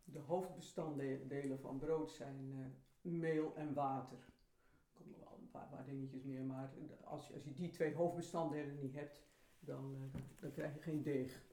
de 0.04 0.20
hoofdbestanddelen 0.20 1.60
van 1.60 1.78
brood 1.78 2.12
zijn 2.12 2.52
uh, 2.52 2.66
meel 3.02 3.56
en 3.56 3.74
water. 3.74 4.18
Er 4.18 4.94
komen 4.94 5.20
wel 5.20 5.38
een 5.42 5.50
paar, 5.52 5.86
dingetjes 5.86 6.24
meer, 6.24 6.44
maar 6.44 6.74
als 7.04 7.28
je, 7.28 7.34
als 7.34 7.44
je 7.44 7.54
die 7.54 7.70
twee 7.70 7.94
hoofdbestanddelen 7.94 8.76
niet 8.76 8.94
hebt, 8.94 9.22
dan, 9.60 9.96
uh, 9.96 10.22
dan 10.42 10.52
krijg 10.52 10.74
je 10.74 10.82
geen 10.82 11.04
deeg. 11.04 11.44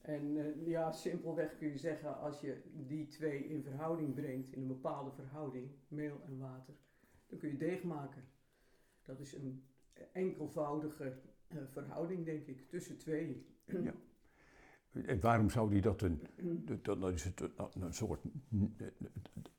En 0.00 0.34
ja, 0.64 0.92
simpelweg 0.92 1.56
kun 1.56 1.68
je 1.68 1.78
zeggen, 1.78 2.18
als 2.18 2.40
je 2.40 2.62
die 2.72 3.06
twee 3.06 3.48
in 3.48 3.62
verhouding 3.62 4.14
brengt, 4.14 4.52
in 4.52 4.60
een 4.60 4.66
bepaalde 4.66 5.12
verhouding, 5.12 5.70
meel 5.88 6.20
en 6.24 6.38
water, 6.38 6.74
dan 7.28 7.38
kun 7.38 7.48
je 7.48 7.56
deeg 7.56 7.82
maken. 7.82 8.24
Dat 9.02 9.20
is 9.20 9.32
een 9.32 9.62
enkelvoudige 10.12 11.12
uh, 11.48 11.58
verhouding, 11.72 12.24
denk 12.24 12.46
ik, 12.46 12.68
tussen 12.68 12.98
twee. 12.98 13.46
Ja. 13.64 13.94
En 14.92 15.20
waarom 15.20 15.50
zou 15.50 15.70
die 15.70 15.80
dat 15.80 16.02
een, 16.02 16.20
dat, 16.64 16.84
dat 16.84 17.12
is 17.12 17.24
het, 17.24 17.40
een 17.74 17.94
soort 17.94 18.20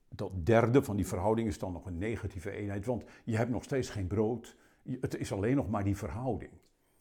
dat 0.08 0.46
derde 0.46 0.82
van 0.82 0.96
die 0.96 1.06
verhouding 1.06 1.48
is 1.48 1.58
dan 1.58 1.72
nog 1.72 1.86
een 1.86 1.98
negatieve 1.98 2.50
eenheid, 2.50 2.86
want 2.86 3.04
je 3.24 3.36
hebt 3.36 3.50
nog 3.50 3.62
steeds 3.62 3.90
geen 3.90 4.06
brood. 4.06 4.56
Het 5.00 5.16
is 5.16 5.32
alleen 5.32 5.56
nog 5.56 5.70
maar 5.70 5.84
die 5.84 5.96
verhouding. 5.96 6.52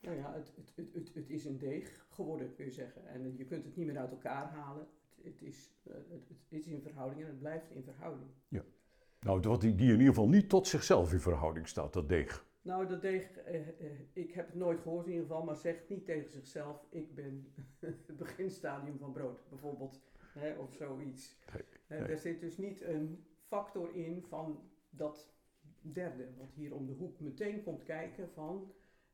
Nou 0.02 0.18
ja, 0.18 0.34
het, 0.34 0.52
het, 0.76 0.94
het, 0.94 1.14
het, 1.14 1.30
is 1.30 1.46
een 1.46 1.58
deeg 1.58 2.06
geworden, 2.10 2.56
kun 2.56 2.66
je 2.66 2.72
zeggen. 2.72 3.08
En 3.08 3.38
je 3.38 3.46
kunt 3.46 3.66
het 3.66 3.76
niet 3.76 3.86
meer 3.86 3.98
uit 3.98 4.12
elkaar 4.12 4.52
halen. 4.52 4.88
Het, 5.22 5.42
is, 5.42 5.72
uh, 5.88 5.94
het, 5.94 6.38
is 6.50 6.68
in 6.68 6.82
verhouding 6.82 7.22
en 7.22 7.28
het 7.28 7.40
blijft 7.40 7.72
in 7.72 7.84
verhouding. 7.84 8.30
Ja. 8.48 8.64
Nou, 9.20 9.40
wat 9.40 9.62
die, 9.62 9.76
die 9.76 9.88
in 9.88 10.00
ieder 10.00 10.14
geval 10.14 10.28
niet 10.28 10.50
tot 10.50 10.68
zichzelf 10.68 11.14
in 11.14 11.20
verhouding 11.20 11.68
staat, 11.68 11.94
dat 11.94 12.10
deeg. 12.10 12.48
Nou, 12.62 12.88
dat 12.88 13.02
deeg, 13.02 13.38
eh, 13.38 13.68
eh, 13.68 14.00
ik 14.14 14.32
heb 14.32 14.46
het 14.46 14.56
nooit 14.56 14.80
gehoord 14.80 15.06
in 15.06 15.12
ieder 15.12 15.28
geval, 15.28 15.44
maar 15.44 15.56
zegt 15.56 15.90
niet 15.90 16.06
tegen 16.06 16.30
zichzelf: 16.30 16.86
ik 16.90 17.16
ben 17.16 17.54
het 17.80 18.18
beginstadium 18.18 18.98
van 18.98 19.12
brood, 19.12 19.50
bijvoorbeeld, 19.50 20.02
hè, 20.34 20.54
of 20.54 20.74
zoiets. 20.74 21.38
Nee. 21.54 21.64
Nee. 22.00 22.10
Er 22.10 22.20
zit 22.20 22.40
dus 22.40 22.58
niet 22.58 22.82
een 22.82 23.26
factor 23.48 23.96
in 23.96 24.24
van 24.28 24.70
dat 24.90 25.34
derde, 25.82 26.28
wat 26.38 26.54
hier 26.54 26.74
om 26.74 26.86
de 26.86 26.94
hoek 26.94 27.20
meteen 27.20 27.64
komt 27.64 27.84
kijken 27.84 28.30
van, 28.30 28.72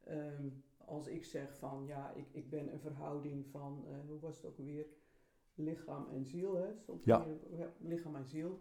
um, 0.08 0.64
als 0.78 1.08
ik 1.08 1.26
zeg 1.26 1.58
van 1.58 1.86
ja, 1.86 2.14
ik, 2.16 2.26
ik 2.32 2.50
ben 2.50 2.74
een 2.74 2.80
verhouding 2.80 3.46
van, 3.52 3.86
uh, 3.90 3.96
hoe 4.08 4.20
was 4.20 4.36
het 4.36 4.46
ook 4.46 4.58
weer, 4.58 4.86
lichaam 5.56 6.08
en 6.10 6.26
ziel, 6.26 6.56
hè? 6.56 6.76
Stond 6.76 7.04
ja. 7.04 7.26
Lichaam 7.80 8.16
en 8.16 8.26
ziel. 8.26 8.60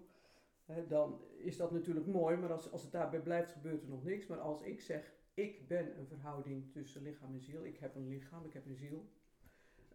Dan 0.88 1.20
is 1.36 1.56
dat 1.56 1.70
natuurlijk 1.70 2.06
mooi, 2.06 2.36
maar 2.36 2.52
als, 2.52 2.72
als 2.72 2.82
het 2.82 2.92
daarbij 2.92 3.20
blijft, 3.20 3.52
gebeurt 3.52 3.82
er 3.82 3.88
nog 3.88 4.04
niks. 4.04 4.26
Maar 4.26 4.40
als 4.40 4.60
ik 4.60 4.80
zeg, 4.80 5.12
ik 5.34 5.68
ben 5.68 5.98
een 5.98 6.06
verhouding 6.06 6.72
tussen 6.72 7.02
lichaam 7.02 7.34
en 7.34 7.40
ziel, 7.40 7.64
ik 7.64 7.76
heb 7.76 7.94
een 7.94 8.08
lichaam, 8.08 8.44
ik 8.44 8.52
heb 8.52 8.66
een 8.66 8.76
ziel, 8.76 9.08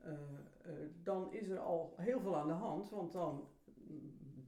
uh, 0.06 0.12
uh, 0.12 0.74
dan 1.04 1.34
is 1.34 1.48
er 1.48 1.60
al 1.60 1.94
heel 1.98 2.20
veel 2.20 2.38
aan 2.38 2.48
de 2.48 2.54
hand, 2.54 2.90
want 2.90 3.12
dan 3.12 3.48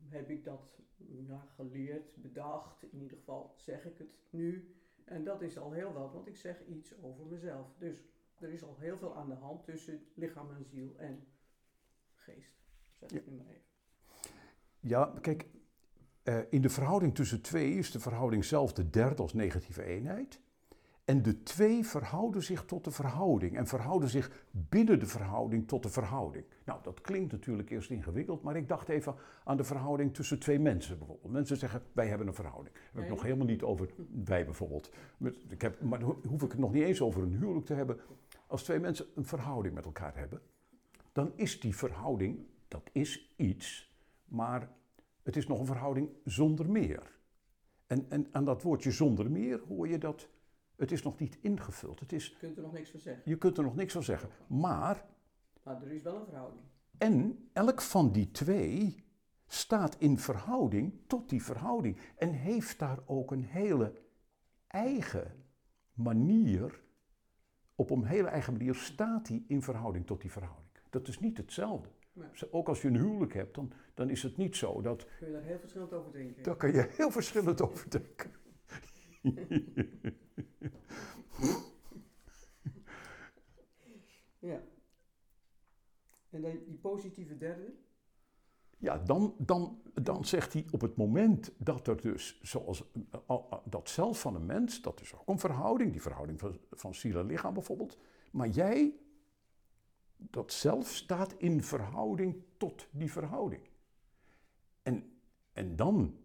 heb 0.08 0.30
ik 0.30 0.44
dat 0.44 0.82
ja, 1.28 1.46
geleerd, 1.56 2.16
bedacht. 2.16 2.84
In 2.84 3.02
ieder 3.02 3.18
geval 3.18 3.54
zeg 3.56 3.86
ik 3.86 3.98
het 3.98 4.20
nu. 4.30 4.76
En 5.04 5.24
dat 5.24 5.42
is 5.42 5.58
al 5.58 5.72
heel 5.72 5.94
wat, 5.94 6.14
want 6.14 6.28
ik 6.28 6.36
zeg 6.36 6.66
iets 6.66 7.02
over 7.02 7.26
mezelf. 7.26 7.76
Dus 7.78 8.06
er 8.38 8.50
is 8.50 8.64
al 8.64 8.78
heel 8.78 8.98
veel 8.98 9.16
aan 9.16 9.30
de 9.30 9.36
hand 9.36 9.64
tussen 9.64 10.06
lichaam 10.14 10.52
en 10.52 10.66
ziel 10.66 10.98
en 10.98 11.28
geest. 12.14 12.54
Zeg 12.94 13.12
ik 13.12 13.28
nu 13.28 13.36
maar 13.36 13.48
even. 13.48 13.70
Ja, 14.80 15.14
kijk, 15.22 15.46
uh, 16.24 16.38
in 16.50 16.62
de 16.62 16.70
verhouding 16.70 17.16
tussen 17.16 17.42
twee 17.42 17.74
is 17.74 17.92
de 17.92 18.00
verhouding 18.00 18.46
zelf 18.46 18.74
de 18.74 18.90
derde 18.90 19.22
als 19.22 19.34
negatieve 19.34 19.84
eenheid. 19.84 20.40
En 21.06 21.22
de 21.22 21.44
twee 21.44 21.86
verhouden 21.86 22.44
zich 22.44 22.66
tot 22.66 22.84
de 22.84 22.92
verhouding 22.92 23.58
en 23.58 23.68
verhouden 23.68 24.10
zich 24.10 24.46
binnen 24.52 25.00
de 25.00 25.06
verhouding 25.06 25.68
tot 25.68 25.84
de 25.84 25.90
verhouding. 25.90 26.46
Nou, 26.66 26.80
dat 26.84 27.02
klinkt 27.02 27.32
natuurlijk 27.32 27.70
eerst 27.70 27.90
ingewikkeld, 27.90 28.44
maar 28.44 28.56
ik 28.56 28.68
dacht 28.68 28.90
even 28.90 29.16
aan 29.44 29.58
de 29.58 29.64
verhouding 29.64 30.14
tussen 30.14 30.40
twee 30.40 30.60
mensen 30.60 30.98
bijvoorbeeld. 30.98 31.34
Mensen 31.34 31.58
zeggen, 31.58 31.82
wij 31.92 32.08
hebben 32.08 32.28
een 32.28 32.34
verhouding. 32.34 32.76
Daar 32.76 32.92
heb 32.94 33.04
ik 33.04 33.10
nog 33.10 33.24
helemaal 33.24 33.46
niet 33.46 33.64
over 33.64 33.90
wij 34.26 34.46
bijvoorbeeld. 34.46 34.92
Ik 35.50 35.62
heb, 35.62 35.82
maar 35.82 36.00
dan 36.00 36.18
hoef 36.28 36.44
ik 36.44 36.52
het 36.52 36.60
nog 36.60 36.74
niet 36.74 36.84
eens 36.84 37.02
over 37.02 37.22
een 37.24 37.38
huwelijk 37.38 37.66
te 37.66 37.74
hebben. 37.74 38.00
Als 38.48 38.64
twee 38.64 38.80
mensen 38.80 39.06
een 39.16 39.26
verhouding 39.26 39.74
met 39.74 39.86
elkaar 39.86 40.18
hebben, 40.18 40.42
dan 41.12 41.32
is 41.36 41.60
die 41.60 41.76
verhouding, 41.76 42.46
dat 42.68 42.90
is 42.92 43.34
iets, 43.36 43.96
maar 44.26 44.70
het 45.24 45.36
is 45.36 45.48
nog 45.48 45.60
een 45.60 45.66
verhouding 45.66 46.10
zonder 46.24 46.70
meer. 46.70 47.20
En, 47.88 48.06
en 48.10 48.28
aan 48.32 48.46
dat 48.46 48.62
woordje 48.62 48.92
zonder 48.92 49.32
meer 49.32 49.62
hoor 49.68 49.88
je 49.88 49.98
dat 49.98 50.30
het 50.76 50.92
is 50.92 51.04
nog 51.04 51.20
niet 51.20 51.38
ingevuld. 51.42 52.00
Het 52.00 52.12
is, 52.14 52.28
Je 52.30 52.38
kunt 52.38 52.58
er 52.58 52.64
nog 52.64 52.74
niks 52.74 52.90
van 52.90 53.00
zeggen. 53.00 53.24
je 53.26 53.38
kunt 53.38 53.58
er 53.58 53.64
nog 53.64 53.76
niks 53.76 53.94
van 53.94 54.04
zeggen. 54.04 54.30
Maar, 54.48 55.06
Maar 55.64 55.82
er 55.84 55.92
is 55.92 56.02
wel 56.02 56.16
een 56.16 56.26
verhouding. 56.26 56.62
en 56.98 57.50
elk 57.54 57.82
van 57.82 58.12
die 58.12 58.32
twee 58.32 59.04
staat 59.48 59.96
in 60.00 60.18
verhouding 60.18 60.94
tot 61.08 61.30
die 61.30 61.44
verhouding. 61.44 61.98
En 62.18 62.32
heeft 62.32 62.80
daar 62.80 63.00
ook 63.06 63.32
een 63.32 63.44
hele 63.44 63.94
eigen 64.68 65.44
manier, 65.94 66.84
op 67.76 67.90
een 67.90 68.04
hele 68.06 68.28
eigen 68.28 68.54
manier 68.54 68.76
staat 68.76 69.28
hij 69.28 69.44
in 69.48 69.62
verhouding 69.62 70.06
tot 70.06 70.22
die 70.22 70.32
verhouding. 70.32 70.70
Dat 70.90 71.08
is 71.08 71.20
niet 71.20 71.38
hetzelfde. 71.38 71.90
Ook 72.52 72.68
als 72.68 72.82
je 72.82 72.88
een 72.88 72.96
huwelijk 72.96 73.34
hebt, 73.34 73.56
dan, 73.56 73.72
dan 73.94 74.10
is 74.10 74.24
het 74.24 74.38
niet 74.38 74.56
zo 74.56 74.82
dat. 74.82 75.08
Kun 75.18 75.28
je 75.28 75.34
daar 75.34 75.44
heel 75.44 75.60
verschillend 75.60 75.94
over 75.94 76.12
denken. 76.12 76.44
Daar 76.44 76.56
kan 76.56 76.72
je 76.72 76.88
heel 76.98 77.12
verschillend 77.12 77.62
over 77.62 77.90
denken. 77.90 78.32
Ja. 84.40 84.62
En 86.30 86.42
dan 86.42 86.52
die 86.66 86.78
positieve 86.78 87.38
derde. 87.38 87.74
Ja, 88.78 88.98
dan, 88.98 89.36
dan, 89.38 89.82
dan 90.02 90.26
zegt 90.26 90.54
hij 90.54 90.66
op 90.72 90.82
het 90.82 90.96
moment 90.96 91.52
dat 91.58 91.88
er 91.88 92.02
dus, 92.02 92.40
zoals 92.44 92.92
eh, 92.92 93.20
al- 93.26 93.48
al- 93.50 93.64
dat 93.66 93.90
zelf 93.90 94.20
van 94.22 94.36
een 94.36 94.46
mens, 94.46 94.82
dat 94.82 95.02
is 95.02 95.14
ook 95.16 95.28
een 95.28 95.40
verhouding, 95.40 95.92
die 95.92 96.02
verhouding 96.02 96.40
van, 96.40 96.60
van 96.72 96.96
ziel 96.96 97.20
en 97.20 97.26
lichaam 97.26 97.54
bijvoorbeeld. 97.54 97.98
Maar 98.32 98.48
jij, 98.48 98.94
dat 100.30 100.52
zelf 100.54 100.90
staat 100.90 101.34
in 101.34 101.64
verhouding 101.64 102.44
tot 102.58 102.88
die 102.92 103.12
verhouding. 103.12 103.70
En, 104.82 105.20
en 105.54 105.76
dan, 105.76 106.18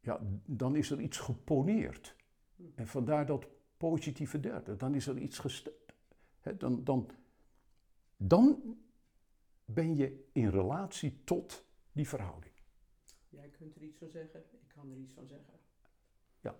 ja, 0.00 0.20
dan 0.46 0.76
is 0.76 0.90
er 0.90 1.00
iets 1.00 1.18
geponeerd. 1.18 2.16
En 2.74 2.86
vandaar 2.86 3.26
dat 3.26 3.46
positieve 3.76 4.40
derde, 4.40 4.76
dan 4.76 4.94
is 4.94 5.06
er 5.06 5.18
iets 5.18 5.38
gesteld. 5.38 5.76
Dan, 6.58 6.84
dan, 6.84 7.10
dan 8.16 8.76
ben 9.64 9.96
je 9.96 10.28
in 10.32 10.48
relatie 10.48 11.24
tot 11.24 11.64
die 11.92 12.08
verhouding. 12.08 12.52
Jij 13.28 13.48
kunt 13.48 13.76
er 13.76 13.82
iets 13.82 13.98
van 13.98 14.10
zeggen, 14.10 14.40
ik 14.40 14.68
kan 14.68 14.90
er 14.90 14.96
iets 14.96 15.12
van 15.12 15.26
zeggen. 15.26 15.54
Ja. 16.40 16.56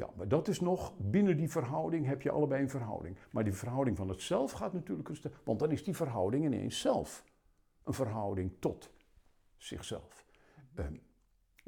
Ja, 0.00 0.10
maar 0.16 0.28
dat 0.28 0.48
is 0.48 0.60
nog, 0.60 0.94
binnen 0.96 1.36
die 1.36 1.50
verhouding 1.50 2.06
heb 2.06 2.22
je 2.22 2.30
allebei 2.30 2.62
een 2.62 2.70
verhouding. 2.70 3.16
Maar 3.30 3.44
die 3.44 3.52
verhouding 3.52 3.96
van 3.96 4.08
het 4.08 4.20
zelf 4.20 4.52
gaat 4.52 4.72
natuurlijk 4.72 5.08
een 5.08 5.16
stuk, 5.16 5.34
want 5.44 5.58
dan 5.58 5.70
is 5.70 5.84
die 5.84 5.96
verhouding 5.96 6.44
ineens 6.44 6.80
zelf 6.80 7.24
een 7.84 7.92
verhouding 7.92 8.52
tot 8.58 8.90
zichzelf. 9.56 10.26
Ehm, 10.74 10.94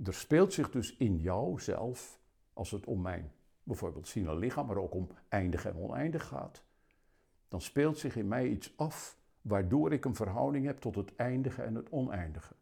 er 0.05 0.15
speelt 0.15 0.53
zich 0.53 0.71
dus 0.71 0.97
in 0.97 1.19
jou 1.19 1.61
zelf, 1.61 2.21
als 2.53 2.71
het 2.71 2.87
om 2.87 3.01
mijn 3.01 3.33
bijvoorbeeld 3.63 4.09
zien 4.09 4.27
en 4.27 4.39
lichaam, 4.39 4.67
maar 4.67 4.77
ook 4.77 4.95
om 4.95 5.09
eindig 5.29 5.67
en 5.67 5.77
oneindig 5.77 6.27
gaat, 6.27 6.65
dan 7.49 7.61
speelt 7.61 7.99
zich 7.99 8.17
in 8.17 8.29
mij 8.29 8.49
iets 8.49 8.77
af 8.77 9.19
waardoor 9.41 9.93
ik 9.93 10.05
een 10.05 10.15
verhouding 10.15 10.67
heb 10.67 10.79
tot 10.79 10.95
het 10.95 11.17
eindige 11.17 11.63
en 11.63 11.75
het 11.75 11.91
oneindige. 11.91 12.55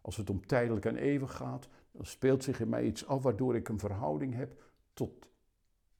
Als 0.00 0.16
het 0.16 0.30
om 0.30 0.46
tijdelijk 0.46 0.84
en 0.84 0.96
eeuwig 0.96 1.32
gaat, 1.32 1.68
dan 1.92 2.06
speelt 2.06 2.44
zich 2.44 2.60
in 2.60 2.68
mij 2.68 2.84
iets 2.84 3.06
af 3.06 3.22
waardoor 3.22 3.56
ik 3.56 3.68
een 3.68 3.78
verhouding 3.78 4.34
heb 4.34 4.68
tot 5.00 5.30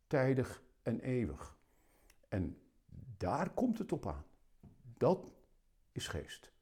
tijdig 0.06 0.62
en 0.82 1.00
eeuwig. 1.00 1.58
En 2.28 2.58
daar 3.16 3.54
komt 3.54 3.78
het 3.78 3.92
op 3.92 4.06
aan. 4.06 4.24
Dat 4.82 5.34
is 5.92 6.08
geest. 6.08 6.52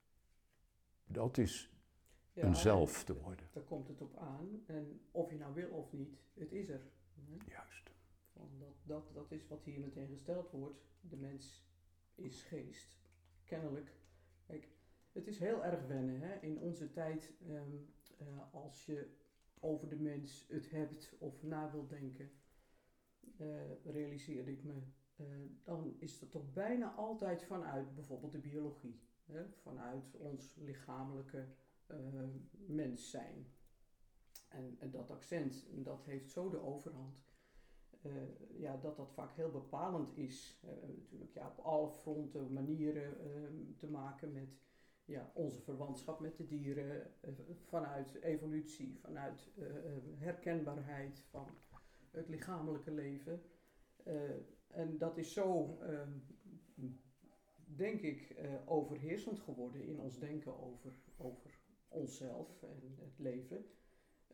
Dat 1.05 1.39
is 1.39 1.73
Ja, 2.33 2.43
een 2.43 2.49
en 2.49 2.57
zelf 2.57 3.05
te 3.05 3.21
worden. 3.21 3.49
Daar 3.53 3.63
komt 3.63 3.89
het 3.89 4.01
op 4.01 4.17
aan. 4.17 4.63
En 4.67 5.01
of 5.11 5.31
je 5.31 5.37
nou 5.37 5.55
wil 5.55 5.69
of 5.69 5.93
niet, 5.93 6.19
het 6.35 6.53
is 6.53 6.69
er. 6.69 6.81
Juist. 7.47 7.91
Van 8.33 8.51
dat, 8.59 8.75
dat, 8.83 9.15
dat 9.15 9.33
is 9.33 9.47
wat 9.49 9.65
hier 9.65 9.81
meteen 9.81 10.09
gesteld 10.09 10.51
wordt. 10.51 10.81
De 11.01 11.17
mens 11.17 11.67
is 12.15 12.43
geest. 12.43 12.97
Kennelijk. 13.45 13.97
Kijk, 14.47 14.69
het 15.13 15.27
is 15.27 15.39
heel 15.39 15.65
erg 15.65 15.87
wennen 15.87 16.21
hè? 16.21 16.35
in 16.41 16.59
onze 16.59 16.91
tijd. 16.91 17.33
ehm, 17.47 17.77
eh, 18.19 18.55
als 18.55 18.87
je 18.87 19.17
over 19.61 19.89
de 19.89 19.97
mens 19.97 20.47
het 20.49 20.71
hebt 20.71 21.15
of 21.19 21.43
na 21.43 21.71
wilt 21.71 21.91
denken, 21.91 22.31
eh, 23.37 23.85
realiseerde 23.85 24.53
ik 24.53 24.65
me. 24.65 24.75
eh, 25.17 25.27
dan 25.63 25.97
is 25.99 26.19
dat 26.19 26.31
toch 26.31 26.53
bijna 26.53 26.95
altijd 26.95 27.45
vanuit 27.45 27.95
bijvoorbeeld 27.95 28.33
de 28.33 28.39
biologie. 28.39 29.01
Hè? 29.25 29.49
Vanuit 29.63 30.17
ons 30.17 30.55
lichamelijke 30.57 31.47
eh, 31.87 31.97
mens 32.51 33.11
zijn. 33.11 33.47
En, 34.49 34.79
dat 34.91 35.11
accent, 35.11 35.67
dat 35.85 36.05
heeft 36.05 36.31
zo 36.31 36.51
de 36.51 36.61
overhand. 36.61 37.27
ja, 38.57 38.77
dat 38.77 38.97
dat 38.97 39.13
vaak 39.13 39.37
heel 39.37 39.51
bepalend 39.51 40.17
is. 40.17 40.61
Natuurlijk 40.97 41.33
ja, 41.33 41.49
op 41.49 41.65
alle 41.65 41.91
fronten, 41.91 42.53
manieren 42.53 43.17
te 43.77 43.87
maken 43.87 44.33
met 44.33 44.68
ja, 45.09 45.31
onze 45.35 45.61
verwantschap 45.61 46.21
met 46.21 46.37
de 46.37 46.47
dieren. 46.47 47.13
eh, 47.21 47.33
vanuit 47.67 48.15
evolutie, 48.23 48.99
vanuit 49.01 49.51
eh, 49.59 49.67
eh, 49.67 50.03
herkenbaarheid 50.15 51.25
van 51.31 51.47
het 52.11 52.29
lichamelijke 52.29 52.91
leven. 52.91 53.43
En 54.67 54.99
dat 54.99 55.19
is 55.19 55.33
zo, 55.33 55.79
eh, 55.81 56.09
denk 57.65 58.01
ik, 58.01 58.37
overheersend 58.65 59.41
geworden 59.41 59.83
in 59.85 60.01
ons 60.01 60.19
denken 60.19 60.59
over, 60.61 60.93
over 61.17 61.59
onszelf 61.89 62.63
en 62.63 62.97
het 63.01 63.19
leven. 63.19 63.67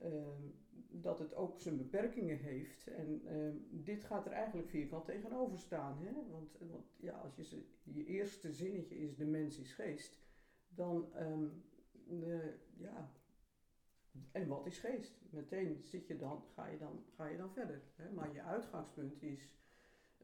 Ehm, 0.01 0.43
dat 0.91 1.19
het 1.19 1.35
ook 1.35 1.61
zijn 1.61 1.77
beperkingen 1.77 2.39
heeft. 2.39 2.87
En 2.87 3.23
ehm, 3.27 3.57
dit 3.71 4.05
gaat 4.05 4.27
er 4.27 4.33
eigenlijk 4.33 4.69
vierkant 4.69 5.05
tegenover 5.05 5.59
staan. 5.59 5.99
Hè? 5.99 6.13
Want, 6.31 6.59
want 6.59 6.97
ja, 7.01 7.13
als 7.13 7.37
je 7.37 7.45
ze, 7.45 7.65
je 7.83 8.05
eerste 8.05 8.53
zinnetje 8.53 8.97
is 8.99 9.17
de 9.17 9.27
mens 9.27 9.59
is 9.59 9.73
geest, 9.73 10.24
dan 10.75 11.13
ehm, 11.15 11.45
eh, 12.23 12.47
ja. 12.77 13.11
En 14.33 14.49
wat 14.49 14.67
is 14.67 14.79
geest? 14.79 15.13
Meteen 15.31 15.83
zit 15.85 16.07
je 16.07 16.17
dan, 16.17 16.43
ga, 16.55 16.67
je 16.67 16.79
dan, 16.79 17.05
ga 17.17 17.27
je 17.27 17.37
dan 17.37 17.51
verder. 17.53 17.83
Hè? 17.97 18.11
Maar 18.13 18.33
je 18.33 18.43
uitgangspunt 18.43 19.23
is 19.23 19.49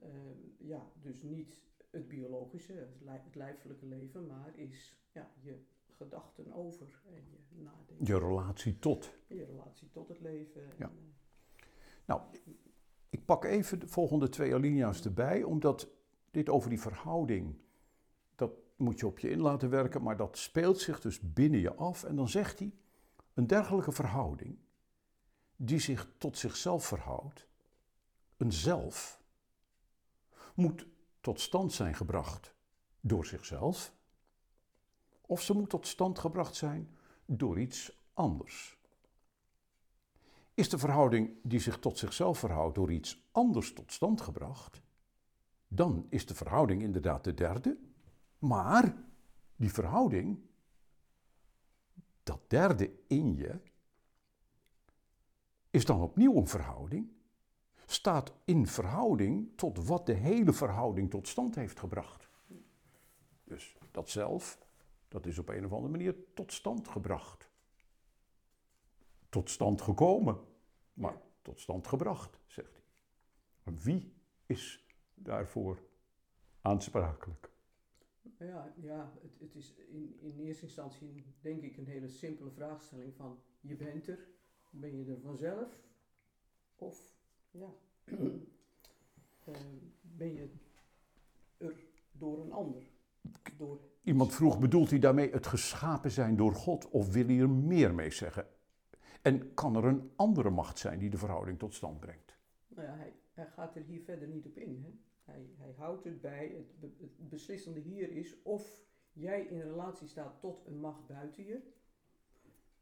ehm, 0.03 0.39
ja, 0.57 0.91
dus 1.03 1.23
niet 1.23 1.61
het 1.91 2.09
biologische, 2.09 2.73
het, 2.73 3.01
lij- 3.01 3.21
het 3.25 3.35
lijfelijke 3.35 3.87
leven, 3.87 4.27
maar 4.27 4.53
is 4.57 4.97
ja, 5.13 5.31
je 5.41 5.59
gedachten 5.97 6.53
over 6.53 7.01
en 7.07 7.25
je 7.31 7.63
nadenken. 7.63 8.07
Je 8.07 8.19
relatie 8.19 8.79
tot. 8.79 9.13
Je 9.27 9.45
relatie 9.45 9.91
tot 9.91 10.09
het 10.09 10.21
leven. 10.21 10.63
Ja. 10.79 10.87
En, 10.87 10.97
eh, 10.97 11.65
Nou, 12.05 12.23
ik 13.11 13.25
pak 13.25 13.45
even 13.45 13.79
de 13.81 13.89
volgende 13.89 14.29
twee 14.29 14.55
alinea's 14.55 15.05
erbij, 15.05 15.43
omdat 15.43 15.89
dit 16.31 16.49
over 16.49 16.69
die 16.71 16.81
verhouding, 16.81 17.55
moet 18.81 19.01
je 19.01 19.07
op 19.07 19.19
je 19.19 19.31
in 19.31 19.41
laten 19.41 19.71
werken, 19.71 20.03
maar 20.03 20.17
dat 20.17 20.39
speelt 20.39 20.81
zich 20.81 21.01
dus 21.01 21.21
binnen 21.21 21.61
je 21.61 21.75
af. 21.75 22.05
En 22.05 22.17
dan 22.17 22.29
zegt 22.29 22.59
hij, 22.59 22.73
een 23.35 23.47
dergelijke 23.47 23.93
verhouding, 23.93 24.59
die 25.57 25.79
zich 25.79 26.09
tot 26.19 26.39
zichzelf 26.39 26.87
verhoudt, 26.87 27.47
een 28.37 28.53
zelf, 28.53 29.21
moet 30.55 30.87
tot 31.21 31.41
stand 31.41 31.73
zijn 31.73 31.95
gebracht 31.95 32.55
door 33.01 33.27
zichzelf, 33.27 33.93
of 35.21 35.43
ze 35.43 35.55
moet 35.55 35.71
tot 35.71 35.87
stand 35.87 36.19
gebracht 36.19 36.57
zijn 36.57 36.97
door 37.27 37.61
iets 37.61 37.99
anders. 38.15 38.79
Is 40.55 40.69
de 40.69 40.79
verhouding 40.79 41.37
die 41.43 41.61
zich 41.61 41.79
tot 41.79 41.99
zichzelf 41.99 42.39
verhoudt 42.39 42.75
door 42.75 42.93
iets 42.93 43.29
anders 43.33 43.73
tot 43.73 43.93
stand 43.93 44.21
gebracht, 44.21 44.83
dan 45.69 46.07
is 46.09 46.27
de 46.27 46.35
verhouding 46.35 46.83
inderdaad 46.83 47.25
de 47.25 47.35
derde, 47.35 47.79
maar 48.41 48.97
die 49.57 49.73
verhouding, 49.73 50.41
dat 52.23 52.41
derde 52.51 52.93
in 53.07 53.37
je, 53.37 53.61
is 55.71 55.85
dan 55.85 56.03
opnieuw 56.03 56.37
een 56.37 56.49
verhouding, 56.49 57.09
staat 57.87 58.33
in 58.45 58.67
verhouding 58.67 59.57
tot 59.57 59.87
wat 59.87 60.07
de 60.07 60.13
hele 60.13 60.53
verhouding 60.53 61.11
tot 61.11 61.29
stand 61.29 61.55
heeft 61.55 61.79
gebracht. 61.79 62.29
Dus 63.45 63.77
dat 63.91 64.09
zelf, 64.09 64.59
dat 65.09 65.27
is 65.27 65.39
op 65.39 65.49
een 65.49 65.65
of 65.65 65.73
andere 65.73 65.91
manier 65.91 66.15
tot 66.35 66.53
stand 66.53 66.89
gebracht. 66.89 67.49
Tot 69.29 69.51
stand 69.51 69.83
gekomen, 69.83 70.41
maar 70.93 71.21
tot 71.43 71.61
stand 71.61 71.87
gebracht, 71.87 72.39
zegt 72.47 72.73
hij. 72.73 73.75
Wie 73.75 74.15
is 74.47 74.87
daarvoor 75.15 75.83
aansprakelijk? 76.61 77.51
Ja, 78.47 78.73
ja 78.77 79.13
het, 79.23 79.39
het 79.39 79.55
is 79.55 79.75
in, 79.89 80.17
in 80.21 80.39
eerste 80.39 80.65
instantie 80.65 81.25
denk 81.41 81.63
ik 81.63 81.77
een 81.77 81.87
hele 81.87 82.09
simpele 82.09 82.51
vraagstelling 82.51 83.15
van 83.15 83.43
je 83.61 83.77
bent 83.77 84.09
er, 84.09 84.29
ben 84.71 84.97
je 84.97 85.13
er 85.13 85.21
vanzelf 85.21 85.69
of 86.77 87.15
ja, 87.51 87.69
eh, 89.45 89.55
ben 90.01 90.33
je 90.33 90.51
er 91.59 91.75
door 92.13 92.41
een 92.41 92.53
ander? 92.53 92.83
Door 93.57 93.81
Iemand 94.03 94.35
vroeg, 94.35 94.59
bedoelt 94.59 94.91
hij 94.91 94.99
daarmee 94.99 95.31
het 95.31 95.47
geschapen 95.47 96.11
zijn 96.11 96.37
door 96.37 96.55
God 96.55 96.89
of 96.89 97.13
wil 97.13 97.27
hij 97.27 97.39
er 97.39 97.51
meer 97.51 97.95
mee 97.95 98.11
zeggen? 98.11 98.47
En 99.23 99.55
kan 99.55 99.77
er 99.77 99.85
een 99.85 100.11
andere 100.17 100.51
macht 100.51 100.79
zijn 100.79 100.99
die 100.99 101.11
de 101.11 101.19
verhouding 101.19 101.59
tot 101.59 101.75
stand 101.75 102.01
brengt? 102.01 102.37
Nou 102.69 102.87
ja, 102.87 102.95
hij, 102.95 103.13
hij 103.33 103.47
gaat 103.47 103.77
er 103.77 103.83
hier 103.83 104.01
verder 104.01 104.29
niet 104.29 104.47
op 104.47 104.57
in. 104.57 104.83
Hè? 104.83 104.91
Hij, 105.31 105.51
hij 105.57 105.73
houdt 105.73 106.05
het 106.05 106.21
bij, 106.21 106.49
het, 106.49 106.81
be- 106.81 106.97
het 107.01 107.29
beslissende 107.29 107.81
hier 107.81 108.11
is 108.11 108.43
of 108.43 108.85
jij 109.13 109.43
in 109.47 109.61
relatie 109.61 110.07
staat 110.07 110.41
tot 110.41 110.67
een 110.67 110.81
macht 110.81 111.07
buiten 111.07 111.45
je. 111.45 111.61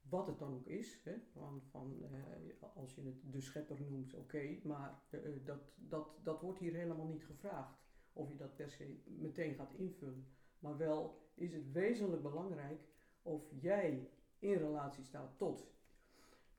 Wat 0.08 0.26
het 0.26 0.38
dan 0.38 0.54
ook 0.54 0.66
is. 0.66 1.00
Hè? 1.04 1.14
Van, 1.32 1.62
van, 1.70 2.02
eh, 2.02 2.68
als 2.76 2.94
je 2.94 3.02
het 3.02 3.32
de 3.32 3.40
schepper 3.40 3.80
noemt, 3.80 4.14
oké. 4.14 4.58
maar 4.62 5.02
eh, 5.10 5.24
eh, 5.24 5.44
dat, 5.44 5.60
dat, 5.76 6.18
dat 6.22 6.40
wordt 6.40 6.58
hier 6.58 6.74
helemaal 6.74 7.06
niet 7.06 7.24
gevraagd. 7.24 7.78
Of 8.12 8.28
je 8.28 8.36
dat 8.36 8.56
per 8.56 8.70
se 8.70 9.00
meteen 9.04 9.54
gaat 9.54 9.72
invullen. 9.72 10.26
Maar 10.58 10.76
wel 10.76 11.30
is 11.34 11.52
het 11.52 11.72
wezenlijk 11.72 12.22
belangrijk 12.22 12.80
of 13.22 13.42
jij 13.60 14.10
in 14.38 14.54
relatie 14.54 15.04
staat 15.04 15.38
tot 15.38 15.66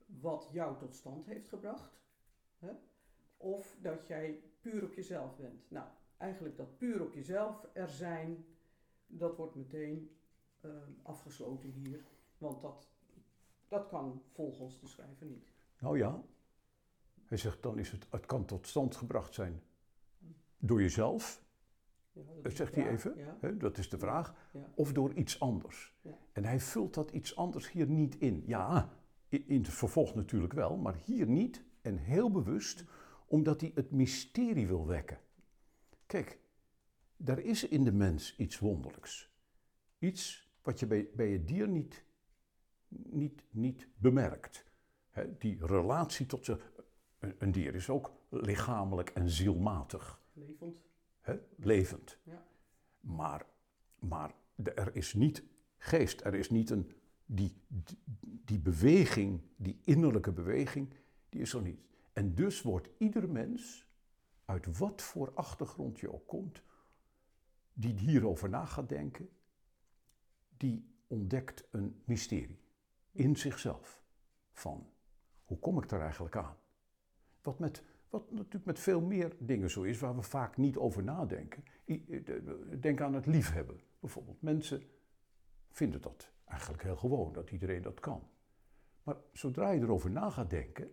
wat 0.06 0.50
jou 0.52 0.78
tot 0.78 0.96
stand 0.96 1.26
heeft 1.26 1.48
gebracht. 1.48 2.02
Hè? 2.60 2.72
Of 3.38 3.78
dat 3.82 4.08
jij 4.08 4.44
puur 4.62 4.84
op 4.84 4.94
jezelf 4.94 5.36
bent. 5.36 5.72
Nou, 5.72 5.88
eigenlijk 6.18 6.58
dat 6.58 6.78
puur 6.78 7.02
op 7.02 7.14
jezelf 7.14 7.68
er 7.74 7.90
zijn, 7.90 8.46
dat 9.08 9.36
wordt 9.36 9.56
meteen 9.56 10.16
eh, 10.62 10.72
afgesloten 11.02 11.70
hier. 11.70 12.04
Want 12.38 12.62
dat, 12.62 12.88
dat 13.68 13.88
kan 13.88 14.22
volgens 14.32 14.80
de 14.80 14.88
schrijver 14.88 15.26
niet. 15.26 15.52
Nou 15.80 15.98
ja, 15.98 16.24
hij 17.26 17.38
zegt 17.38 17.64
dan 17.64 17.80
is 17.80 17.92
het, 17.92 18.08
het 18.10 18.26
kan 18.26 18.46
tot 18.46 18.68
stand 18.68 18.96
gebracht 18.96 19.34
zijn 19.34 19.62
door 20.60 20.82
jezelf, 20.82 21.44
Ja, 22.12 22.22
dat 22.42 22.52
is 22.52 22.58
zegt 22.58 22.76
hij 22.76 22.90
even. 22.90 23.18
Ja, 23.18 23.38
hè, 23.40 23.58
dat 23.58 23.78
is 23.78 23.90
de 23.90 23.98
vraag, 23.98 24.36
ja. 24.54 24.72
of 24.76 24.94
door 24.94 25.14
iets 25.14 25.40
anders. 25.40 25.98
En 26.32 26.46
hij 26.46 26.60
vult 26.60 26.94
dat 26.94 27.12
iets 27.12 27.36
anders 27.36 27.72
hier 27.72 27.88
niet 27.88 28.16
in. 28.16 28.44
Ja, 28.46 28.90
in 29.28 29.62
het 29.62 29.70
vervolg 29.70 30.16
natuurlijk 30.16 30.54
wel, 30.54 30.78
maar 30.78 30.96
hier 31.06 31.28
niet 31.28 31.64
en 31.82 31.98
heel 31.98 32.32
bewust, 32.32 32.84
omdat 33.30 33.62
hij 33.62 33.72
het 33.76 33.92
mysterie 33.92 34.68
wil 34.68 34.88
wekken. 34.88 35.20
Kijk, 36.06 36.40
daar 37.18 37.40
is 37.40 37.68
in 37.68 37.84
de 37.84 37.92
mens 37.92 38.36
iets 38.38 38.60
wonderlijks. 38.60 39.30
Iets 40.00 40.50
wat 40.62 40.80
je 40.80 40.88
bij, 40.88 41.10
bij 41.16 41.30
het 41.30 41.48
dier 41.48 41.68
niet, 41.68 42.04
niet, 42.88 43.44
niet 43.50 43.88
bemerkt. 43.98 44.66
Die 45.38 45.66
relatie 45.66 46.26
tot 46.26 46.46
ze. 46.46 46.60
Een, 47.20 47.36
een 47.38 47.52
dier 47.52 47.76
is 47.76 47.90
ook 47.90 48.12
lichamelijk 48.30 49.10
en 49.10 49.30
zielmatig, 49.30 50.22
Levend. 50.34 50.82
hè, 51.22 51.40
levend. 51.56 52.18
Ja. 52.24 52.46
Maar, 53.00 53.46
maar 54.00 54.34
er 54.56 54.96
is 54.96 55.14
niet 55.14 55.44
geest, 55.78 56.22
er 56.22 56.36
is 56.36 56.50
niet 56.50 56.70
een. 56.70 56.92
Die, 57.26 57.54
die, 57.68 57.98
die 58.46 58.60
beweging, 58.60 59.42
die 59.56 59.80
innerlijke 59.84 60.32
beweging, 60.32 60.94
die 61.30 61.42
is 61.42 61.54
er 61.54 61.62
niet. 61.62 61.80
En 62.20 62.36
dus 62.36 62.62
wordt 62.62 62.90
ieder 62.98 63.30
mens, 63.30 63.88
uit 64.46 64.78
wat 64.78 65.02
voor 65.02 65.32
achtergrond 65.34 66.00
je 66.00 66.14
ook 66.14 66.28
komt, 66.28 66.64
die 67.74 67.94
hierover 67.94 68.50
na 68.50 68.66
gaat 68.66 68.90
denken, 68.90 69.30
die 70.58 70.96
ontdekt 71.08 71.68
een 71.72 72.02
mysterie 72.06 72.60
in 73.12 73.36
zichzelf. 73.36 74.04
Van 74.52 74.90
hoe 75.44 75.60
kom 75.60 75.78
ik 75.78 75.90
daar 75.90 76.02
eigenlijk 76.02 76.36
aan? 76.36 76.58
Wat, 77.42 77.60
met, 77.60 77.84
wat 78.10 78.32
natuurlijk 78.32 78.66
met 78.66 78.80
veel 78.80 79.02
meer 79.02 79.36
dingen 79.40 79.70
zo 79.70 79.82
is 79.84 80.00
waar 80.00 80.16
we 80.16 80.22
vaak 80.22 80.58
niet 80.58 80.78
over 80.78 81.04
nadenken. 81.04 81.64
Eh, 81.86 82.02
de- 82.08 82.24
de- 82.24 82.80
Denk 82.80 83.02
aan 83.02 83.14
het 83.14 83.26
liefhebben 83.26 83.80
bijvoorbeeld. 84.00 84.42
Mensen 84.42 84.84
vinden 85.70 86.02
dat 86.02 86.32
eigenlijk 86.46 86.84
heel 86.84 86.98
gewoon, 86.98 87.34
dat 87.34 87.52
iedereen 87.52 87.82
dat 87.82 88.00
kan. 88.00 88.30
Maar 89.04 89.18
zodra 89.34 89.70
je 89.72 89.82
erover 89.82 90.12
na 90.12 90.30
gaat 90.30 90.50
denken, 90.50 90.92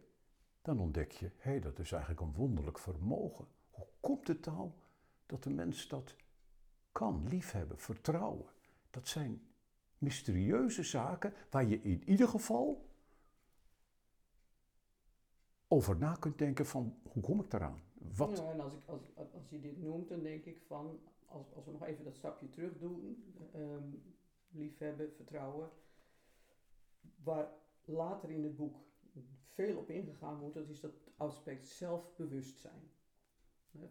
dan 0.66 0.80
ontdek 0.80 1.12
je, 1.12 1.24
hé, 1.24 1.50
hey, 1.50 1.60
dat 1.60 1.78
is 1.78 1.92
eigenlijk 1.92 2.20
een 2.22 2.32
wonderlijk 2.32 2.78
vermogen. 2.78 3.46
Hoe 3.70 3.86
komt 4.00 4.28
het 4.28 4.44
nou 4.44 4.70
dat 5.26 5.42
de 5.42 5.50
mens 5.50 5.88
dat 5.88 6.16
kan, 6.92 7.28
liefhebben, 7.28 7.78
vertrouwen? 7.78 8.46
Dat 8.90 9.08
zijn 9.08 9.42
mysterieuze 9.98 10.82
zaken 10.82 11.32
waar 11.50 11.64
je 11.64 11.82
in 11.82 12.08
ieder 12.08 12.28
geval 12.28 12.88
over 15.68 15.96
na 15.96 16.14
kunt 16.14 16.38
denken 16.38 16.66
van, 16.66 16.98
hoe 17.02 17.22
kom 17.22 17.40
ik 17.40 17.50
daaraan? 17.50 17.80
Wat? 18.16 18.38
En 18.38 18.60
als, 18.60 18.74
ik, 18.74 18.80
als, 18.86 19.00
als 19.14 19.48
je 19.48 19.60
dit 19.60 19.82
noemt, 19.82 20.08
dan 20.08 20.22
denk 20.22 20.44
ik 20.44 20.62
van, 20.66 21.00
als, 21.26 21.54
als 21.54 21.64
we 21.64 21.72
nog 21.72 21.84
even 21.84 22.04
dat 22.04 22.16
stapje 22.16 22.48
terug 22.48 22.78
doen, 22.78 23.24
ehm, 23.52 23.88
liefhebben, 24.48 25.12
vertrouwen, 25.12 25.70
waar 27.22 27.48
later 27.84 28.30
in 28.30 28.44
het 28.44 28.56
boek 28.56 28.76
veel 29.44 29.76
op 29.76 29.90
ingegaan 29.90 30.38
wordt, 30.38 30.54
dat 30.54 30.68
is 30.68 30.80
dat 30.80 31.10
aspect 31.16 31.66
zelfbewustzijn. 31.66 32.90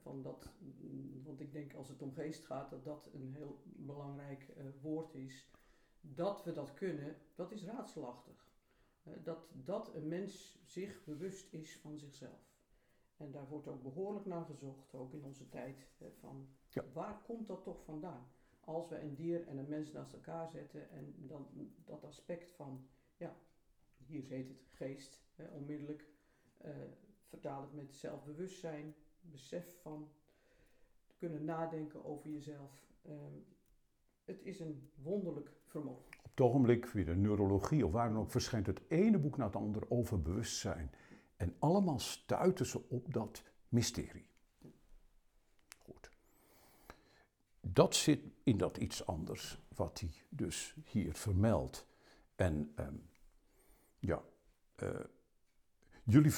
Van 0.02 0.22
dat, 0.22 0.50
want 1.24 1.40
ik 1.40 1.52
denk 1.52 1.74
als 1.74 1.90
het 1.90 2.02
om 2.02 2.14
geest 2.14 2.46
gaat, 2.46 2.70
dat 2.70 2.84
dat 2.84 3.10
een 3.14 3.34
heel 3.34 3.62
belangrijk 3.66 4.48
eh, 4.50 4.66
woord 4.82 5.14
is. 5.14 5.50
Dat 6.02 6.44
we 6.44 6.52
dat 6.52 6.74
kunnen, 6.74 7.18
dat 7.36 7.52
is 7.52 7.64
raadselachtig. 7.64 8.54
Dat, 9.24 9.48
dat 9.54 9.94
een 9.96 10.08
mens 10.08 10.60
zich 10.64 11.04
bewust 11.04 11.54
is 11.54 11.78
van 11.80 11.98
zichzelf. 11.98 12.54
En 13.18 13.32
daar 13.32 13.48
wordt 13.48 13.68
ook 13.68 13.82
behoorlijk 13.84 14.26
naar 14.26 14.46
gezocht, 14.46 14.94
ook 14.94 15.14
in 15.14 15.24
onze 15.24 15.50
tijd. 15.50 15.88
Van 16.20 16.48
Ja. 16.70 16.84
waar 16.94 17.22
komt 17.22 17.48
dat 17.48 17.64
toch 17.64 17.84
vandaan? 17.84 18.28
Als 18.60 18.90
we 18.90 19.00
een 19.00 19.16
dier 19.16 19.48
en 19.48 19.58
een 19.58 19.70
mens 19.70 19.92
naast 19.92 20.14
elkaar 20.14 20.50
zetten 20.50 20.90
en 20.90 21.16
dan 21.18 21.48
dat 21.86 22.04
aspect 22.04 22.52
van, 22.52 22.88
ja, 23.18 23.36
hier 24.06 24.24
heet 24.24 24.48
het 24.48 24.64
geest, 24.70 25.22
hè, 25.36 25.48
onmiddellijk 25.48 26.06
eh, 26.58 26.72
vertaal 27.30 27.62
het 27.62 27.74
met 27.74 27.96
zelfbewustzijn, 27.96 28.96
besef 29.22 29.82
van 29.82 30.10
kunnen 31.18 31.46
nadenken 31.46 32.06
over 32.06 32.30
jezelf. 32.30 32.88
Ehm, 33.02 33.34
het 34.26 34.42
is 34.44 34.60
een 34.60 34.90
wonderlijk 35.02 35.52
vermogen. 35.64 36.06
Op 36.24 36.32
het 36.32 36.42
ogenblik, 36.42 36.88
via 36.88 37.04
de 37.04 37.16
neurologie 37.16 37.86
of 37.86 37.92
waar 37.92 38.10
dan 38.10 38.18
ook, 38.18 38.32
verschijnt 38.32 38.68
het 38.68 38.82
ene 38.88 39.18
boek 39.18 39.38
na 39.38 39.46
het 39.46 39.56
andere 39.56 39.90
over 39.90 40.22
bewustzijn. 40.22 40.92
En 41.36 41.56
allemaal 41.60 42.00
stuiten 42.00 42.66
ze 42.66 42.90
op 42.90 43.14
dat 43.14 43.44
mysterie. 43.70 44.28
Goed. 45.78 46.12
Dat 47.62 47.96
zit 47.96 48.22
in 48.44 48.58
dat 48.58 48.78
iets 48.78 49.06
anders, 49.06 49.60
wat 49.76 50.00
hij 50.00 50.12
dus 50.30 50.76
hier 50.86 51.14
vermeldt. 51.14 51.88
En 52.36 52.72
ehm, 52.76 52.96
ja, 54.06 54.22
eh, 54.76 54.90
jullie 56.04 56.32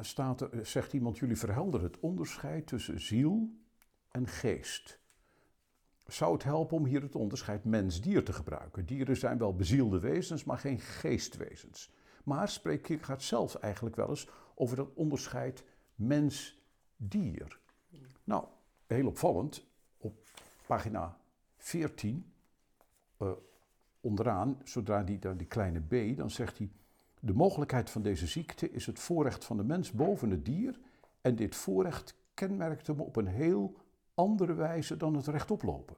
staat 0.00 0.48
zegt 0.62 0.92
iemand, 0.92 1.18
jullie 1.18 1.38
verhelderen 1.38 1.86
het 1.86 2.00
onderscheid 2.00 2.66
tussen 2.66 3.00
ziel 3.00 3.52
en 4.10 4.26
geest. 4.26 5.00
Zou 6.06 6.32
het 6.32 6.42
helpen 6.42 6.76
om 6.76 6.84
hier 6.84 7.02
het 7.02 7.14
onderscheid 7.14 7.64
mens-dier 7.64 8.24
te 8.24 8.32
gebruiken? 8.32 8.86
Dieren 8.86 9.16
zijn 9.16 9.38
wel 9.38 9.54
bezielde 9.54 10.00
wezens, 10.00 10.44
maar 10.44 10.58
geen 10.58 10.80
geestwezens. 10.80 11.92
Maar 12.24 12.48
spreekt 12.48 12.82
Kierkegaard 12.82 13.22
zelf 13.22 13.54
eigenlijk 13.54 13.96
wel 13.96 14.08
eens 14.08 14.28
over 14.54 14.76
dat 14.76 14.94
onderscheid 14.94 15.64
mens-dier. 15.94 17.60
Nou, 18.24 18.46
heel 18.86 19.06
opvallend, 19.06 19.66
op 19.96 20.26
pagina 20.66 21.20
14, 21.56 22.32
eh, 23.16 23.32
onderaan, 24.00 24.60
zodra 24.64 25.02
die, 25.02 25.18
dan 25.18 25.36
die 25.36 25.46
kleine 25.46 25.80
b, 25.80 26.16
dan 26.16 26.30
zegt 26.30 26.58
hij... 26.58 26.70
De 27.20 27.34
mogelijkheid 27.34 27.90
van 27.90 28.02
deze 28.02 28.26
ziekte 28.26 28.70
is 28.70 28.86
het 28.86 28.98
voorrecht 28.98 29.44
van 29.44 29.56
de 29.56 29.64
mens 29.64 29.92
boven 29.92 30.30
het 30.30 30.44
dier... 30.44 30.78
en 31.20 31.36
dit 31.36 31.56
voorrecht 31.56 32.14
kenmerkt 32.34 32.86
hem 32.86 33.00
op 33.00 33.16
een 33.16 33.26
heel 33.26 33.76
andere 34.14 34.54
wijze 34.54 34.96
dan 34.96 35.14
het 35.14 35.26
rechtoplopen. 35.26 35.96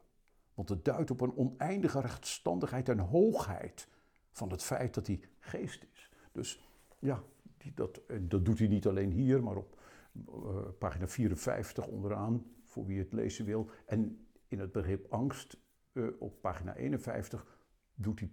Want 0.54 0.68
het 0.68 0.84
duidt 0.84 1.10
op 1.10 1.20
een 1.20 1.36
oneindige 1.36 2.00
rechtstandigheid 2.00 2.88
en 2.88 2.98
hoogheid 2.98 3.88
van 4.32 4.50
het 4.50 4.62
feit 4.62 4.94
dat 4.94 5.06
hij 5.06 5.20
geest 5.38 5.86
is. 5.92 6.10
Dus 6.32 6.68
ja, 6.98 7.22
die, 7.56 7.72
dat, 7.74 8.00
dat 8.20 8.44
doet 8.44 8.58
hij 8.58 8.68
niet 8.68 8.86
alleen 8.86 9.10
hier, 9.10 9.42
maar 9.42 9.56
op 9.56 9.80
eh, 10.26 10.56
pagina 10.78 11.08
54 11.08 11.86
onderaan, 11.86 12.44
voor 12.64 12.86
wie 12.86 12.98
het 12.98 13.12
lezen 13.12 13.44
wil. 13.44 13.70
En 13.86 14.26
in 14.48 14.58
het 14.58 14.72
begrip 14.72 15.12
angst 15.12 15.56
eh, 15.92 16.04
op 16.18 16.40
pagina 16.40 16.74
51 16.74 17.46
doet 17.94 18.20
hij, 18.20 18.30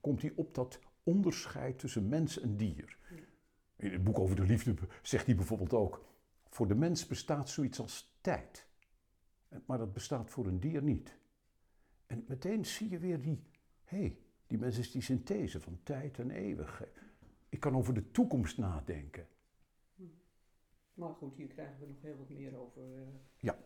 komt 0.00 0.22
hij 0.22 0.32
op 0.34 0.54
dat 0.54 0.78
onderscheid 1.02 1.78
tussen 1.78 2.08
mens 2.08 2.40
en 2.40 2.56
dier. 2.56 2.98
In 3.76 3.92
het 3.92 4.04
boek 4.04 4.18
over 4.18 4.36
de 4.36 4.42
liefde 4.42 4.74
zegt 5.02 5.26
hij 5.26 5.34
bijvoorbeeld 5.34 5.72
ook: 5.72 6.04
Voor 6.48 6.68
de 6.68 6.74
mens 6.74 7.06
bestaat 7.06 7.48
zoiets 7.48 7.80
als 7.80 8.16
tijd. 8.20 8.66
Maar 9.66 9.78
dat 9.78 9.92
bestaat 9.92 10.30
voor 10.30 10.46
een 10.46 10.60
dier 10.60 10.82
niet. 10.82 11.16
En 12.06 12.24
meteen 12.28 12.64
zie 12.64 12.90
je 12.90 12.98
weer 12.98 13.22
die, 13.22 13.42
hé, 13.84 13.98
hey, 13.98 14.18
die 14.46 14.58
mensen 14.58 14.82
is 14.82 14.90
die 14.90 15.02
synthese 15.02 15.60
van 15.60 15.80
tijd 15.82 16.18
en 16.18 16.30
eeuwigheid. 16.30 17.02
Ik 17.48 17.60
kan 17.60 17.76
over 17.76 17.94
de 17.94 18.10
toekomst 18.10 18.58
nadenken. 18.58 19.26
Maar 20.94 21.14
goed, 21.14 21.36
hier 21.36 21.46
krijgen 21.46 21.80
we 21.80 21.86
nog 21.86 22.02
heel 22.02 22.16
wat 22.16 22.28
meer 22.28 22.56
over 22.56 22.82
uh, 22.82 23.08
ja. 23.38 23.58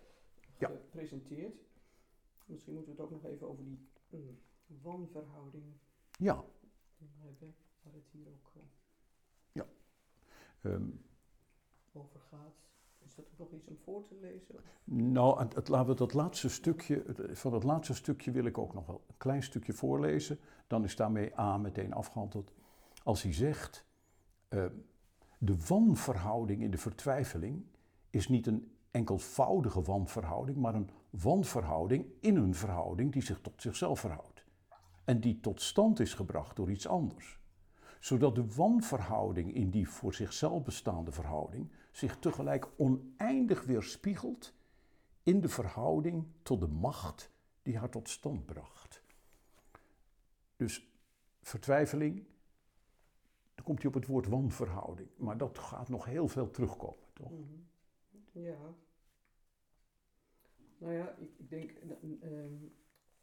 gepresenteerd. 0.58 1.54
Misschien 2.44 2.74
moeten 2.74 2.94
we 2.94 3.02
het 3.02 3.10
ook 3.10 3.22
nog 3.22 3.32
even 3.32 3.48
over 3.48 3.64
die 3.64 3.88
mm, 4.10 4.38
wanverhouding 4.66 5.64
ja. 6.18 6.44
Hebben, 6.98 7.54
waar 7.82 7.92
het 7.92 8.08
hier 8.10 8.26
ook 8.28 8.52
uh, 8.56 8.62
ja. 9.52 9.66
Um, 10.62 11.04
over 11.92 12.20
gaat. 12.20 12.54
Is 13.04 13.14
dat 13.14 13.24
ook 13.32 13.38
nog 13.38 13.52
iets 13.52 13.66
om 13.66 13.78
voor 13.84 14.02
te 14.02 14.14
lezen? 14.20 14.54
Nou, 14.84 15.38
het, 15.38 15.54
het, 15.54 15.68
laten 15.68 15.88
we 15.88 15.94
dat 15.94 16.14
laatste 16.14 16.48
stukje, 16.48 17.02
het, 17.06 17.38
van 17.38 17.50
dat 17.50 17.64
laatste 17.64 17.94
stukje 17.94 18.30
wil 18.30 18.44
ik 18.44 18.58
ook 18.58 18.74
nog 18.74 18.86
wel 18.86 19.04
een 19.06 19.16
klein 19.16 19.42
stukje 19.42 19.72
voorlezen. 19.72 20.38
Dan 20.66 20.84
is 20.84 20.96
daarmee 20.96 21.38
A 21.38 21.56
meteen 21.56 21.92
afgehandeld. 21.92 22.52
Als 23.02 23.22
hij 23.22 23.32
zegt, 23.32 23.84
uh, 24.48 24.66
de 25.38 25.56
wanverhouding 25.66 26.62
in 26.62 26.70
de 26.70 26.78
vertwijfeling 26.78 27.64
is 28.10 28.28
niet 28.28 28.46
een 28.46 28.70
enkelvoudige 28.90 29.82
wanverhouding, 29.82 30.56
maar 30.56 30.74
een 30.74 30.90
wanverhouding 31.10 32.06
in 32.20 32.36
een 32.36 32.54
verhouding 32.54 33.12
die 33.12 33.22
zich 33.22 33.40
tot 33.40 33.62
zichzelf 33.62 34.00
verhoudt. 34.00 34.35
En 35.06 35.20
die 35.20 35.40
tot 35.40 35.60
stand 35.60 36.00
is 36.00 36.14
gebracht 36.14 36.56
door 36.56 36.70
iets 36.70 36.86
anders. 36.86 37.38
Zodat 38.00 38.34
de 38.34 38.54
wanverhouding 38.54 39.54
in 39.54 39.70
die 39.70 39.88
voor 39.88 40.14
zichzelf 40.14 40.62
bestaande 40.62 41.12
verhouding 41.12 41.72
zich 41.90 42.18
tegelijk 42.18 42.68
oneindig 42.76 43.64
weerspiegelt 43.64 44.54
in 45.22 45.40
de 45.40 45.48
verhouding 45.48 46.26
tot 46.42 46.60
de 46.60 46.66
macht 46.66 47.30
die 47.62 47.78
haar 47.78 47.90
tot 47.90 48.08
stand 48.08 48.46
bracht. 48.46 49.02
Dus 50.56 50.88
vertwijfeling, 51.40 52.26
dan 53.54 53.64
komt 53.64 53.78
hij 53.78 53.88
op 53.88 53.94
het 53.94 54.06
woord 54.06 54.26
wanverhouding. 54.26 55.08
Maar 55.16 55.38
dat 55.38 55.58
gaat 55.58 55.88
nog 55.88 56.04
heel 56.04 56.28
veel 56.28 56.50
terugkomen, 56.50 57.08
toch? 57.12 57.30
Mhm. 57.30 57.42
Ja. 58.32 58.74
Nou 60.78 60.92
ja, 60.92 61.10
ik, 61.10 61.30
ik 61.36 61.50
denk 61.50 61.72
uh, 62.22 62.44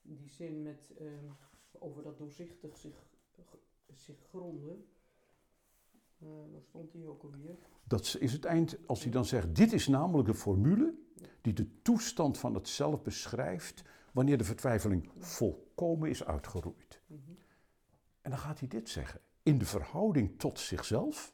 die 0.02 0.30
zin 0.30 0.62
met 0.62 0.94
uh, 1.02 1.32
over 1.80 2.04
dat 2.04 2.18
doorzichtig 2.18 2.78
zich, 2.78 3.06
zich 3.94 4.18
gronden. 4.30 4.88
Uh, 6.20 6.30
waar 6.52 6.62
stond 6.62 6.92
die 6.92 7.08
ook 7.08 7.24
alweer? 7.24 7.58
Dat 7.84 8.16
is 8.20 8.34
het 8.34 8.46
eind, 8.46 8.78
als 8.86 9.04
hij 9.04 9.12
dan 9.12 9.26
zegt, 9.26 9.56
dit 9.56 9.74
is 9.74 9.88
namelijk 9.88 10.28
de 10.28 10.34
formule 10.34 10.94
die 11.42 11.54
de 11.54 11.82
toestand 11.82 12.38
van 12.38 12.54
het 12.54 12.68
zelf 12.68 13.02
beschrijft 13.02 13.84
wanneer 14.12 14.38
de 14.38 14.44
vertwijfeling 14.44 15.10
volkomen 15.18 16.10
is 16.10 16.24
uitgeroeid. 16.24 17.02
En 18.22 18.30
dan 18.30 18.40
gaat 18.40 18.60
hij 18.60 18.68
dit 18.68 18.90
zeggen. 18.90 19.22
In 19.44 19.58
de 19.58 19.66
verhouding 19.66 20.40
tot 20.40 20.60
zichzelf 20.60 21.34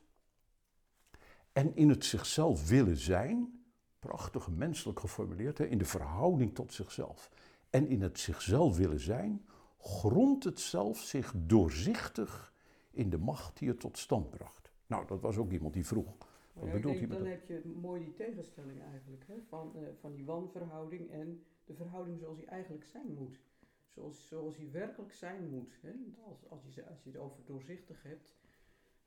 en 1.52 1.76
in 1.76 1.90
het 1.90 2.06
zichzelf 2.06 2.70
willen 2.70 2.98
zijn, 2.98 3.64
prachtig 4.00 4.50
menselijk 4.50 5.00
geformuleerd, 5.00 5.58
hè? 5.58 5.66
in 5.66 5.78
de 5.78 5.86
verhouding 5.86 6.56
tot 6.56 6.74
zichzelf 6.74 7.32
en 7.70 7.88
in 7.88 8.02
het 8.02 8.20
zichzelf 8.20 8.78
willen 8.78 9.00
zijn, 9.00 9.46
grondt 9.80 10.44
het 10.44 10.60
zelf 10.60 10.98
zich 11.00 11.34
doorzichtig 11.38 12.54
in 12.92 13.10
de 13.10 13.18
macht 13.18 13.58
die 13.58 13.68
het 13.68 13.80
tot 13.80 13.98
stand 13.98 14.30
bracht. 14.30 14.72
Nou, 14.88 15.08
dat 15.08 15.22
was 15.22 15.38
ook 15.38 15.52
iemand 15.52 15.74
die 15.74 15.86
vroeg. 15.86 16.18
Wat 16.54 16.66
Ja, 16.68 16.74
bedoelt 16.74 16.98
denk, 16.98 17.10
dan 17.10 17.18
dat? 17.20 17.28
heb 17.28 17.48
je 17.48 17.62
mooi 17.82 18.04
die 18.04 18.14
tegenstelling 18.14 18.82
eigenlijk, 18.82 19.24
hè? 19.28 19.36
Van, 19.48 19.76
eh, 19.76 19.82
van 20.00 20.12
die 20.12 20.26
wanverhouding 20.26 21.10
en 21.12 21.44
de 21.66 21.74
verhouding 21.74 22.20
zoals 22.20 22.38
die 22.38 22.46
eigenlijk 22.46 22.86
zijn 22.86 23.14
moet. 23.14 23.40
Zoals, 23.88 24.28
zoals 24.28 24.56
die 24.58 24.70
werkelijk 24.70 25.14
zijn 25.14 25.50
moet. 25.50 25.78
Hè? 25.82 25.92
Als, 26.26 26.50
als, 26.50 26.76
je, 26.76 26.86
als 26.88 27.04
je 27.04 27.10
het 27.10 27.20
over 27.20 27.46
doorzichtig 27.46 28.04
hebt, 28.04 28.36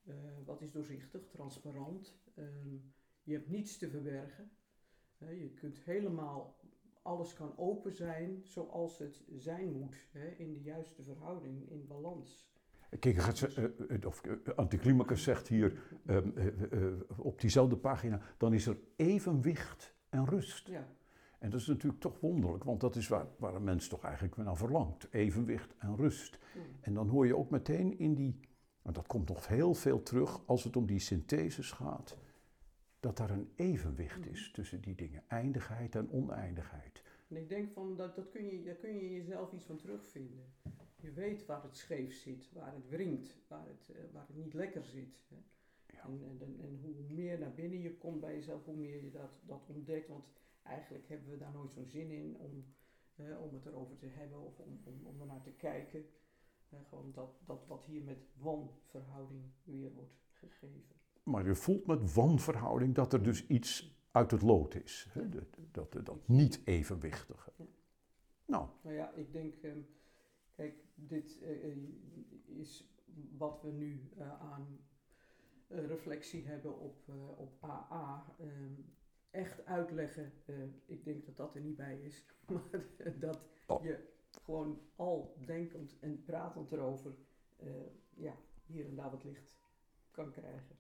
eh, 0.05 0.15
wat 0.45 0.63
is 0.63 0.71
doorzichtig? 0.73 1.29
Transparant. 1.29 2.15
ehm, 2.35 2.75
je 3.23 3.33
hebt 3.33 3.49
niets 3.49 3.79
te 3.79 3.89
verbergen. 3.91 4.51
Hè? 5.19 5.31
Je 5.31 5.51
kunt 5.51 5.79
helemaal, 5.79 6.57
alles 7.03 7.35
kan 7.35 7.53
open 7.57 7.95
zijn 7.95 8.41
zoals 8.45 8.99
het 8.99 9.23
zijn 9.37 9.73
moet. 9.73 10.07
Hè? 10.11 10.29
In 10.29 10.53
de 10.53 10.63
juiste 10.63 11.03
verhouding, 11.03 11.71
in 11.71 11.87
balans. 11.87 12.51
Kijk, 12.99 13.19
gaat 13.19 13.39
ze, 13.39 13.47
eh, 13.49 13.97
eh, 13.97 14.07
of, 14.07 14.23
eh, 14.25 14.55
Anticlimacus 14.57 15.23
zegt 15.23 15.49
hier 15.49 15.83
op 17.17 17.41
diezelfde 17.41 17.77
pagina, 17.77 18.21
dan 18.37 18.55
is 18.55 18.67
er 18.67 18.79
evenwicht 18.97 19.95
en 20.09 20.27
rust. 20.27 20.69
Ja, 20.69 20.89
En 21.39 21.51
dat 21.51 21.61
is 21.61 21.67
natuurlijk 21.67 22.01
toch 22.01 22.21
wonderlijk, 22.21 22.65
want 22.65 22.81
dat 22.81 22.97
is 22.97 23.09
waar, 23.09 23.27
waar 23.39 23.55
een 23.55 23.65
mens 23.65 23.89
toch 23.89 24.05
eigenlijk 24.05 24.37
naar 24.37 24.57
verlangt. 24.57 25.09
Evenwicht 25.11 25.75
en 25.79 25.97
rust. 25.97 26.39
En 26.81 26.95
dan 26.95 27.09
hoor 27.09 27.27
je 27.27 27.37
ook 27.37 27.51
meteen 27.51 27.99
in 27.99 28.15
die, 28.15 28.41
want 28.83 28.97
dat 28.97 29.07
komt 29.07 29.29
nog 29.29 29.49
heel 29.49 29.75
veel 29.75 30.03
terug 30.03 30.47
als 30.47 30.65
het 30.65 30.77
om 30.77 30.87
die 30.87 30.99
syntheses 30.99 31.71
gaat, 31.71 32.17
dat 33.03 33.17
daar 33.17 33.31
een 33.31 33.53
evenwicht 33.57 34.27
is 34.27 34.51
tussen 34.51 34.81
die 34.81 34.95
dingen, 34.95 35.23
eindigheid 35.29 35.95
en 35.95 36.11
oneindigheid. 36.11 37.03
En 37.29 37.37
ik 37.37 37.49
denk 37.49 37.73
van 37.73 37.97
dat, 37.97 38.15
dat 38.15 38.31
kun 38.31 38.45
je, 38.45 38.63
daar 38.63 38.75
kun 38.75 38.95
je 38.95 39.11
jezelf 39.11 39.53
iets 39.53 39.65
van 39.65 39.77
terugvinden. 39.77 40.45
Je 40.97 41.13
weet 41.13 41.47
waar 41.47 41.63
het 41.63 41.77
scheef 41.77 42.15
zit, 42.15 42.53
waar 42.53 42.75
het 42.75 42.89
wringt, 42.89 43.37
waar 43.49 43.67
het, 43.67 43.97
eh, 43.97 44.03
waar 44.13 44.27
het 44.27 44.37
niet 44.37 44.55
lekker 44.55 44.85
zit. 44.85 45.19
Hè. 45.29 45.37
Ja. 45.87 46.03
En, 46.05 46.23
en, 46.23 46.41
en, 46.41 46.61
en 46.61 46.79
hoe 46.83 46.95
meer 47.09 47.39
naar 47.39 47.55
binnen 47.55 47.81
je 47.81 47.97
komt 47.97 48.21
bij 48.21 48.35
jezelf, 48.35 48.65
hoe 48.65 48.77
meer 48.77 49.05
je 49.05 49.11
dat, 49.11 49.41
dat 49.47 49.67
ontdekt. 49.67 50.09
Want 50.09 50.33
eigenlijk 50.63 51.09
hebben 51.09 51.31
we 51.31 51.37
daar 51.37 51.53
nooit 51.53 51.73
zo'n 51.73 51.89
zin 51.89 52.11
in 52.11 52.37
om, 52.39 52.65
eh, 53.15 53.41
om 53.41 53.55
het 53.55 53.67
erover 53.67 53.97
te 53.97 54.07
hebben 54.07 54.41
of 54.41 54.59
om, 54.59 54.81
om, 54.85 55.07
om 55.07 55.21
ernaar 55.21 55.43
te 55.43 55.53
kijken. 55.53 56.05
Eh, 56.69 56.79
gewoon 56.89 57.13
dat, 57.13 57.41
dat 57.45 57.67
wat 57.67 57.85
hier 57.85 58.03
met 58.03 58.27
wanverhouding 58.37 59.43
weer 59.65 59.93
wordt 59.93 60.23
gegeven. 60.31 61.02
Maar 61.23 61.47
je 61.47 61.55
voelt 61.55 61.87
met 61.87 62.15
wanverhouding 62.15 62.95
dat 62.95 63.13
er 63.13 63.23
dus 63.23 63.47
iets 63.47 64.01
uit 64.11 64.31
het 64.31 64.43
lood 64.43 64.75
is. 64.75 65.09
Hè? 65.11 65.29
Dat, 65.29 65.59
dat, 65.71 66.07
dat 66.07 66.29
niet 66.29 66.61
evenwichtige. 66.65 67.53
Nou, 68.45 68.69
Nou 68.83 68.95
ja, 68.97 69.13
ik 69.13 69.33
denk, 69.33 69.55
ehm, 69.55 69.81
kijk, 70.51 70.75
dit 70.95 71.39
eh, 71.43 71.71
eh, 71.71 71.77
is 72.45 72.95
wat 73.37 73.63
we 73.63 73.71
nu 73.71 74.09
eh, 74.19 74.41
aan 74.41 74.79
reflectie 75.69 76.47
hebben 76.47 76.79
op, 76.79 77.09
op 77.37 77.65
AA. 77.65 78.35
Ehm, 78.39 78.75
echt 79.31 79.65
uitleggen, 79.65 80.33
ik 80.87 81.05
denk 81.05 81.27
dat 81.27 81.37
dat 81.37 81.55
er 81.55 81.61
niet 81.61 81.77
bij 81.77 82.01
is, 82.01 82.25
maar 82.47 83.19
dat 83.19 83.41
Oh. 83.67 83.83
je 83.85 84.09
gewoon 84.45 84.81
al 84.97 85.37
denkend 85.47 85.99
en 86.01 86.23
pratend 86.23 86.73
erover, 86.73 87.15
ja, 88.15 88.37
hier 88.67 88.87
en 88.87 88.95
daar 88.95 89.11
wat 89.11 89.25
licht 89.25 89.55
kan 90.11 90.31
krijgen. 90.31 90.77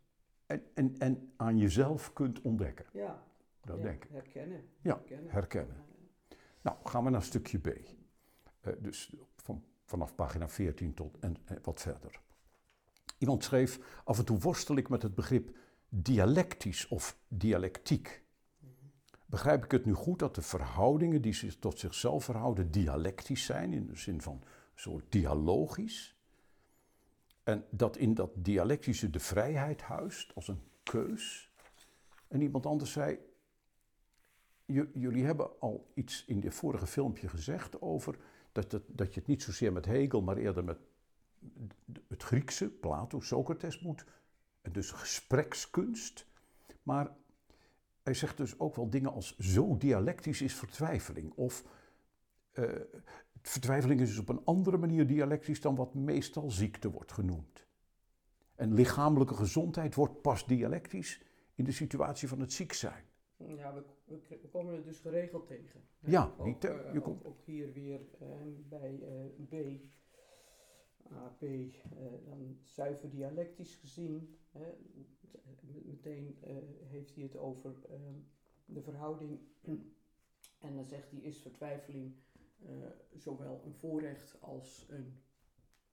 En, 0.52 0.62
en, 0.74 0.94
en 0.98 1.32
aan 1.36 1.58
jezelf 1.58 2.12
kunt 2.12 2.40
ontdekken. 2.40 2.86
Ja, 2.92 3.22
Dat 3.60 3.76
ja, 3.76 3.82
denk 3.82 4.04
ik. 4.04 4.10
herkennen. 4.10 4.68
Ja, 4.80 4.94
herkennen. 4.94 5.30
herkennen. 5.30 5.76
Nou, 6.60 6.76
gaan 6.84 7.04
we 7.04 7.10
naar 7.10 7.22
stukje 7.22 7.58
B. 7.58 7.66
Eh, 8.60 8.72
dus 8.78 9.14
van, 9.36 9.64
vanaf 9.84 10.14
pagina 10.14 10.48
14 10.48 10.94
tot 10.94 11.18
en, 11.20 11.36
en 11.44 11.58
wat 11.62 11.80
verder. 11.80 12.20
Iemand 13.18 13.44
schreef, 13.44 14.00
af 14.04 14.18
en 14.18 14.24
toe 14.24 14.38
worstel 14.38 14.76
ik 14.76 14.88
met 14.88 15.02
het 15.02 15.14
begrip 15.14 15.56
dialectisch 15.88 16.88
of 16.88 17.18
dialectiek. 17.28 18.22
Begrijp 19.26 19.64
ik 19.64 19.70
het 19.70 19.84
nu 19.84 19.92
goed 19.92 20.18
dat 20.18 20.34
de 20.34 20.42
verhoudingen 20.42 21.22
die 21.22 21.32
zich 21.32 21.58
tot 21.58 21.78
zichzelf 21.78 22.24
verhouden 22.24 22.70
dialectisch 22.70 23.44
zijn, 23.44 23.72
in 23.72 23.86
de 23.86 23.96
zin 23.96 24.20
van 24.20 24.34
een 24.34 24.48
soort 24.74 25.04
dialogisch? 25.08 26.16
En 27.42 27.64
dat 27.70 27.96
in 27.96 28.14
dat 28.14 28.30
dialectische 28.34 29.10
de 29.10 29.20
vrijheid 29.20 29.82
huist 29.82 30.34
als 30.34 30.48
een 30.48 30.62
keus? 30.82 31.52
En 32.28 32.40
iemand 32.40 32.66
anders 32.66 32.92
zei, 32.92 33.18
jullie 34.92 35.24
hebben 35.24 35.60
al 35.60 35.90
iets 35.94 36.24
in 36.24 36.40
dit 36.40 36.54
vorige 36.54 36.86
filmpje 36.86 37.28
gezegd 37.28 37.80
over 37.80 38.16
dat, 38.52 38.72
het, 38.72 38.82
dat 38.86 39.14
je 39.14 39.20
het 39.20 39.28
niet 39.28 39.42
zozeer 39.42 39.72
met 39.72 39.84
Hegel, 39.84 40.22
maar 40.22 40.36
eerder 40.36 40.64
met 40.64 40.78
het 42.08 42.22
Griekse, 42.22 42.70
Plato, 42.70 43.20
Socrates 43.20 43.80
moet. 43.80 44.04
En 44.60 44.72
dus 44.72 44.90
gesprekskunst. 44.90 46.26
Maar 46.82 47.10
hij 48.02 48.14
zegt 48.14 48.36
dus 48.36 48.58
ook 48.58 48.76
wel 48.76 48.90
dingen 48.90 49.12
als 49.12 49.38
zo 49.38 49.76
dialectisch 49.76 50.42
is 50.42 50.54
vertwijfeling. 50.54 51.32
Of 51.34 51.64
eh, 52.52 52.64
vertwijfeling 53.42 54.00
is 54.00 54.08
dus 54.08 54.18
op 54.18 54.28
een 54.28 54.44
andere 54.44 54.76
manier 54.78 55.06
dialectisch 55.06 55.60
dan 55.60 55.74
wat 55.74 55.94
meestal 55.94 56.50
ziekte 56.50 56.90
wordt 56.90 57.12
genoemd. 57.12 57.66
En 58.54 58.74
lichamelijke 58.74 59.34
gezondheid 59.34 59.94
wordt 59.94 60.22
pas 60.22 60.46
dialectisch 60.46 61.22
in 61.54 61.64
de 61.64 61.72
situatie 61.72 62.28
van 62.28 62.40
het 62.40 62.52
ziek 62.52 62.72
zijn. 62.72 63.04
Ja, 63.36 63.74
we, 63.74 63.84
we, 64.28 64.48
komen 64.50 64.74
het 64.74 64.84
dus 64.84 64.98
geregeld 64.98 65.46
tegen. 65.46 65.80
hè. 66.00 66.10
Ja, 66.10 66.34
ook, 66.38 66.46
niet 66.46 66.60
te- 66.60 66.68
eh, 66.68 66.92
je 66.92 67.00
komt- 67.00 67.24
ook 67.24 67.40
hier 67.44 67.72
weer 67.72 68.00
eh, 68.20 68.28
bij 68.68 69.00
eh, 69.02 69.46
B, 69.48 69.80
AP, 71.12 71.40
dan 72.24 72.58
zuiver 72.62 73.10
dialectisch 73.10 73.76
gezien. 73.76 74.36
Hè, 74.50 74.66
meteen 75.84 76.38
heeft 76.88 77.14
hij 77.14 77.22
het 77.24 77.36
over 77.36 77.74
eh, 77.90 77.96
de 78.64 78.82
verhouding 78.82 79.38
En 80.58 80.74
dan 80.74 80.84
zegt 80.86 81.10
hij, 81.10 81.20
is 81.20 81.38
vertwijfeling 81.38 82.14
zowel 83.16 83.62
een 83.64 83.74
voorrecht 83.74 84.36
als 84.40 84.86
een, 84.90 85.22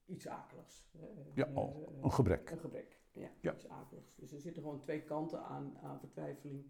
iets 0.06 0.28
akeligs. 0.28 0.92
eh, 1.00 1.02
Ja, 1.34 1.48
een, 1.48 1.58
oh, 1.58 1.88
eh, 1.88 2.04
Een 2.04 2.12
gebrek. 2.12 2.50
een 2.50 2.60
gebrek, 2.60 3.00
ja, 3.12 3.30
Ja. 3.42 3.54
iets 3.54 3.68
akeligs. 3.68 4.16
Dus 4.16 4.32
er 4.32 4.40
zitten 4.40 4.62
gewoon 4.64 4.80
twee 4.80 5.02
kanten 5.04 5.44
aan, 5.44 5.78
aan 5.78 6.00
vertwijfeling. 6.00 6.66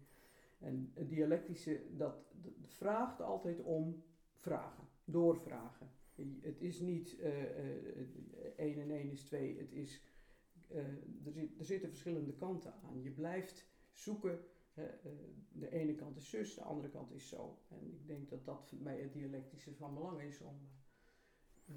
En 0.58 0.90
het 0.94 1.08
dialectische, 1.08 1.96
dat, 1.96 2.14
dat 2.32 2.74
vraagt 2.74 3.20
altijd 3.20 3.60
om 3.60 4.02
vragen, 4.34 4.88
doorvragen. 5.04 5.90
Het 6.40 6.60
is 6.60 6.80
niet 6.80 7.18
eh, 7.18 7.42
eh, 7.42 7.76
1 8.56 8.80
en 8.80 8.90
1 8.90 9.10
is 9.10 9.22
2, 9.24 9.58
het 9.58 9.72
is, 9.72 10.02
eh, 10.68 10.78
er, 11.24 11.32
zit, 11.32 11.58
er 11.58 11.64
zitten 11.64 11.88
verschillende 11.88 12.32
kanten 12.34 12.74
aan. 12.82 13.02
Je 13.02 13.10
blijft 13.10 13.66
zoeken, 13.92 14.32
eh, 14.32 14.44
de 15.52 15.70
ene 15.70 15.94
kant 15.94 16.16
is 16.16 16.28
zus, 16.30 16.54
de 16.54 16.62
andere 16.62 16.88
kant 16.88 17.12
is 17.12 17.28
zo. 17.28 17.58
En 17.68 17.86
ik 17.92 18.06
denk 18.06 18.28
dat 18.30 18.44
dat 18.44 18.72
bij 18.78 19.00
het 19.00 19.12
dialectische 19.12 19.74
van 19.74 19.94
belang 19.94 20.20
is 20.20 20.40
om 20.40 20.58
eh, 21.68 21.74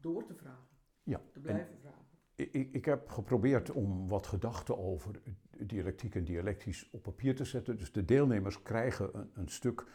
door 0.00 0.24
te 0.24 0.34
vragen, 0.34 0.64
Ja, 1.02 1.18
te 1.18 1.24
en- 1.34 1.42
blijven 1.42 1.78
vragen. 1.80 2.04
Ik, 2.36 2.52
ik- 2.52 2.72
ik 2.74 2.84
heb 2.84 3.08
geprobeerd 3.08 3.70
om 3.70 4.08
wat 4.08 4.26
gedachten 4.26 4.78
over 4.78 5.20
dialectiek 5.58 6.14
en 6.14 6.24
dialectisch 6.24 6.88
op 6.90 7.02
papier 7.02 7.36
te 7.36 7.44
zetten. 7.44 7.76
Dus 7.76 7.92
de 7.92 8.04
deelnemers 8.04 8.62
krijgen 8.62 9.18
een, 9.18 9.30
een 9.34 9.48
stuk, 9.48 9.86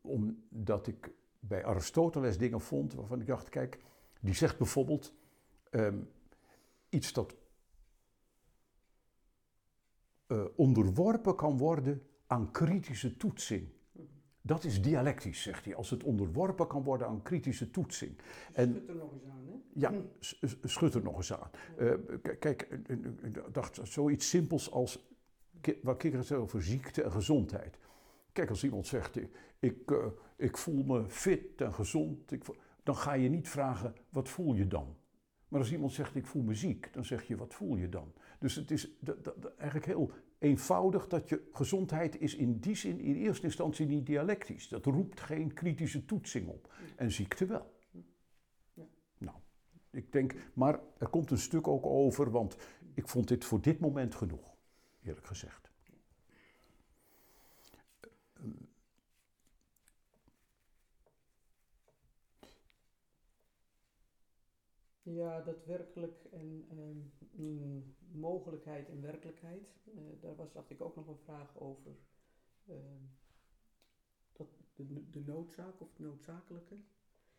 omdat 0.00 0.86
ik 0.86 1.10
bij 1.40 1.64
Aristoteles 1.64 2.38
dingen 2.38 2.60
vond 2.60 2.94
waarvan 2.94 3.20
ik 3.20 3.26
dacht, 3.26 3.48
kijk, 3.48 3.78
die 4.20 4.34
zegt 4.34 4.58
bijvoorbeeld 4.58 5.14
ehm, 5.70 5.98
iets 6.88 7.12
dat 7.12 7.36
eh, 10.32 10.44
onderworpen 10.56 11.34
kan 11.36 11.58
worden 11.58 12.02
aan 12.26 12.50
kritische 12.50 13.16
toetsing. 13.16 13.68
Dat 14.44 14.64
is 14.64 14.82
dialectisch, 14.82 15.42
zegt 15.42 15.64
hij, 15.64 15.74
als 15.74 15.90
het 15.90 16.02
onderworpen 16.02 16.66
kan 16.66 16.82
worden 16.82 17.06
aan 17.06 17.22
kritische 17.22 17.70
toetsing. 17.70 18.16
En- 18.52 18.72
Schud 18.74 18.88
er 18.88 18.94
nog 18.94 19.12
eens 19.12 19.24
aan, 19.24 19.46
hè? 19.46 19.54
Ja, 19.74 19.92
schud 20.62 20.94
er 20.94 21.02
nog 21.02 21.16
eens 21.16 21.32
aan. 21.32 21.50
Eh, 21.78 21.92
kijk, 22.38 22.62
eh, 22.62 22.96
ik 23.22 23.42
dacht 23.52 23.80
zoiets 23.82 24.28
simpels 24.28 24.70
als 24.70 25.10
ki- 25.60 25.78
wat 25.82 25.96
Kikker 25.96 26.24
zei 26.24 26.40
over 26.40 26.62
ziekte 26.62 27.02
en 27.02 27.12
gezondheid. 27.12 27.78
Kijk, 28.32 28.48
als 28.48 28.64
iemand 28.64 28.86
zegt, 28.86 29.16
ik, 29.16 29.28
ik, 29.58 29.94
ik 30.36 30.56
voel 30.56 30.82
me 30.84 31.08
fit 31.08 31.60
en 31.60 31.72
gezond, 31.72 32.32
ik 32.32 32.44
dan 32.82 32.96
ga 32.96 33.12
je 33.12 33.28
niet 33.28 33.48
vragen, 33.48 33.94
wat 34.08 34.28
voel 34.28 34.54
je 34.54 34.68
dan? 34.68 34.96
Maar 35.52 35.60
als 35.60 35.72
iemand 35.72 35.92
zegt, 35.92 36.14
ik 36.14 36.26
voel 36.26 36.42
me 36.42 36.54
ziek, 36.54 36.92
dan 36.92 37.04
zeg 37.04 37.26
je, 37.26 37.36
wat 37.36 37.54
voel 37.54 37.76
je 37.76 37.88
dan? 37.88 38.12
Dus 38.38 38.54
het 38.54 38.70
is 38.70 38.90
eigenlijk 39.56 39.86
heel 39.86 40.10
eenvoudig 40.38 41.08
dat 41.08 41.28
je 41.28 41.48
gezondheid 41.52 42.20
is 42.20 42.34
in 42.34 42.58
die 42.58 42.74
zin 42.74 43.00
in 43.00 43.14
eerste 43.14 43.46
instantie 43.46 43.86
niet 43.86 44.06
dialectisch. 44.06 44.68
Dat 44.68 44.84
roept 44.84 45.20
geen 45.20 45.52
kritische 45.52 46.04
toetsing 46.04 46.48
op. 46.48 46.72
En 46.96 47.12
ziekte 47.12 47.46
wel. 47.46 47.72
Nou, 49.18 49.36
ik 49.90 50.12
denk, 50.12 50.34
maar 50.54 50.80
er 50.98 51.08
komt 51.08 51.30
een 51.30 51.38
stuk 51.38 51.68
ook 51.68 51.86
over, 51.86 52.30
want 52.30 52.56
ik 52.94 53.08
vond 53.08 53.28
dit 53.28 53.44
voor 53.44 53.60
dit 53.60 53.80
moment 53.80 54.14
genoeg, 54.14 54.54
eerlijk 55.02 55.26
gezegd. 55.26 55.61
Ja, 65.02 65.40
dat 65.40 65.64
werkelijk 65.64 66.24
en 66.32 66.64
ehm, 66.70 67.42
mm, 67.42 67.94
mogelijkheid 68.12 68.88
en 68.88 69.00
werkelijkheid. 69.00 69.68
Eh, 69.94 70.02
daar 70.20 70.34
was, 70.34 70.52
dacht 70.52 70.70
ik 70.70 70.80
ook 70.80 70.96
nog 70.96 71.06
een 71.08 71.18
vraag 71.24 71.58
over. 71.58 71.92
ehm, 72.66 73.02
dat 74.32 74.48
de, 74.74 75.10
de 75.10 75.20
noodzaak 75.26 75.80
of 75.80 75.88
het 75.88 75.98
noodzakelijke. 75.98 76.76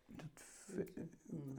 Dat 0.05 0.43
Hmm, 1.29 1.53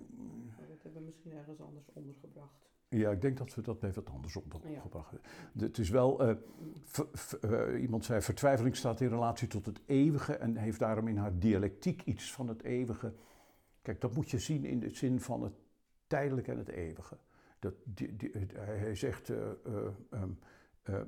maar 0.56 0.68
dat 0.68 0.82
hebben 0.82 1.00
we 1.00 1.06
misschien 1.06 1.32
ergens 1.32 1.60
anders 1.60 1.92
ondergebracht. 1.92 2.72
Ja, 2.88 3.10
ik 3.10 3.20
denk 3.20 3.36
dat 3.36 3.54
we 3.54 3.62
dat 3.62 3.80
bij 3.80 3.92
wat 3.92 4.10
anders 4.10 4.36
ondergebracht 4.36 5.10
hebben. 5.10 5.30
Het 5.56 5.78
is 5.78 5.90
wel, 5.90 6.20
eh, 6.20 6.36
Mm, 6.58 6.72
ver- 6.84 7.08
ver- 7.12 7.68
eh, 7.68 7.82
iemand 7.82 8.04
zei, 8.04 8.20
vertwijfeling 8.22 8.76
staat 8.76 9.00
in 9.00 9.08
relatie 9.08 9.48
tot 9.48 9.66
het 9.66 9.80
eeuwige 9.86 10.36
en 10.36 10.56
heeft 10.56 10.78
daarom 10.78 11.08
in 11.08 11.16
haar 11.16 11.38
dialectiek 11.38 12.02
iets 12.02 12.32
van 12.32 12.48
het 12.48 12.62
eeuwige. 12.62 13.14
Kijk, 13.82 14.00
dat 14.00 14.14
moet 14.14 14.30
je 14.30 14.38
zien 14.38 14.64
in 14.64 14.80
de 14.80 14.90
zin 14.90 15.20
van 15.20 15.42
het 15.42 15.54
tijdelijke 16.14 16.50
en 16.52 16.58
het 16.58 16.68
eeuwige. 16.68 17.16
Dat, 17.58 17.74
die, 17.84 18.16
die, 18.16 18.30
hij 18.54 18.94
zegt, 18.94 19.30
eh, 19.30 19.50
ehm, 20.10 20.30
eh, 20.82 21.00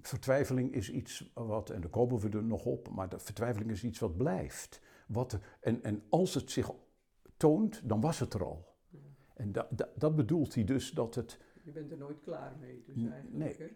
vertwijfeling 0.00 0.72
is 0.74 0.90
iets 0.90 1.30
wat, 1.34 1.70
en 1.70 1.80
daar 1.80 1.90
komen 1.90 2.18
we 2.18 2.28
er 2.28 2.44
nog 2.44 2.64
op, 2.64 2.88
maar 2.90 3.08
de 3.08 3.18
vertwijfeling 3.18 3.70
is 3.70 3.84
iets 3.84 3.98
wat 3.98 4.16
blijft. 4.16 4.80
Wat, 5.06 5.38
en, 5.60 5.82
en 5.82 6.02
als 6.08 6.34
het 6.34 6.50
zich 6.50 6.70
toont, 7.36 7.88
dan 7.88 8.00
was 8.00 8.18
het 8.18 8.34
er 8.34 8.44
al. 8.44 8.74
ja. 8.88 8.98
En 9.34 9.52
da, 9.52 9.68
da- 9.70 9.90
dat 9.96 10.16
bedoelt 10.16 10.54
hij 10.54 10.64
dus 10.64 10.90
dat 10.90 11.14
het. 11.14 11.38
Je 11.64 11.70
bent 11.72 11.90
er 11.90 11.98
nooit 11.98 12.20
klaar 12.20 12.56
mee, 12.60 12.82
dus 12.86 12.96
eigenlijk. 12.96 13.58
nee. 13.58 13.68
Hè? 13.68 13.74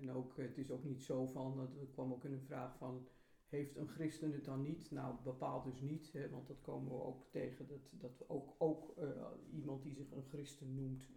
En 0.00 0.10
ook, 0.12 0.36
het 0.36 0.58
is 0.58 0.70
ook 0.70 0.84
niet 0.84 1.02
zo 1.02 1.26
van, 1.26 1.56
dat 1.56 1.68
er 1.80 1.86
kwam 1.92 2.12
ook 2.12 2.24
in 2.24 2.32
een 2.32 2.44
vraag 2.46 2.76
van, 2.76 3.06
heeft 3.52 3.76
een 3.76 3.88
christen 3.88 4.32
het 4.32 4.44
dan 4.44 4.62
niet? 4.62 4.90
Nou, 4.90 5.14
bepaald 5.24 5.64
dus 5.64 5.80
niet, 5.80 6.12
hè, 6.12 6.28
want 6.28 6.46
dat 6.46 6.60
komen 6.60 6.92
we 6.92 7.02
ook 7.02 7.24
tegen, 7.30 7.68
dat, 7.68 7.90
dat 7.90 8.28
ook, 8.28 8.54
ook 8.58 8.98
eh, 8.98 9.26
iemand 9.52 9.82
die 9.82 9.94
zich 9.94 10.10
een 10.10 10.26
christen 10.28 10.74
noemt 10.74 11.08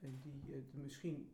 en 0.00 0.20
die 0.22 0.54
er 0.54 0.62
misschien 0.72 1.32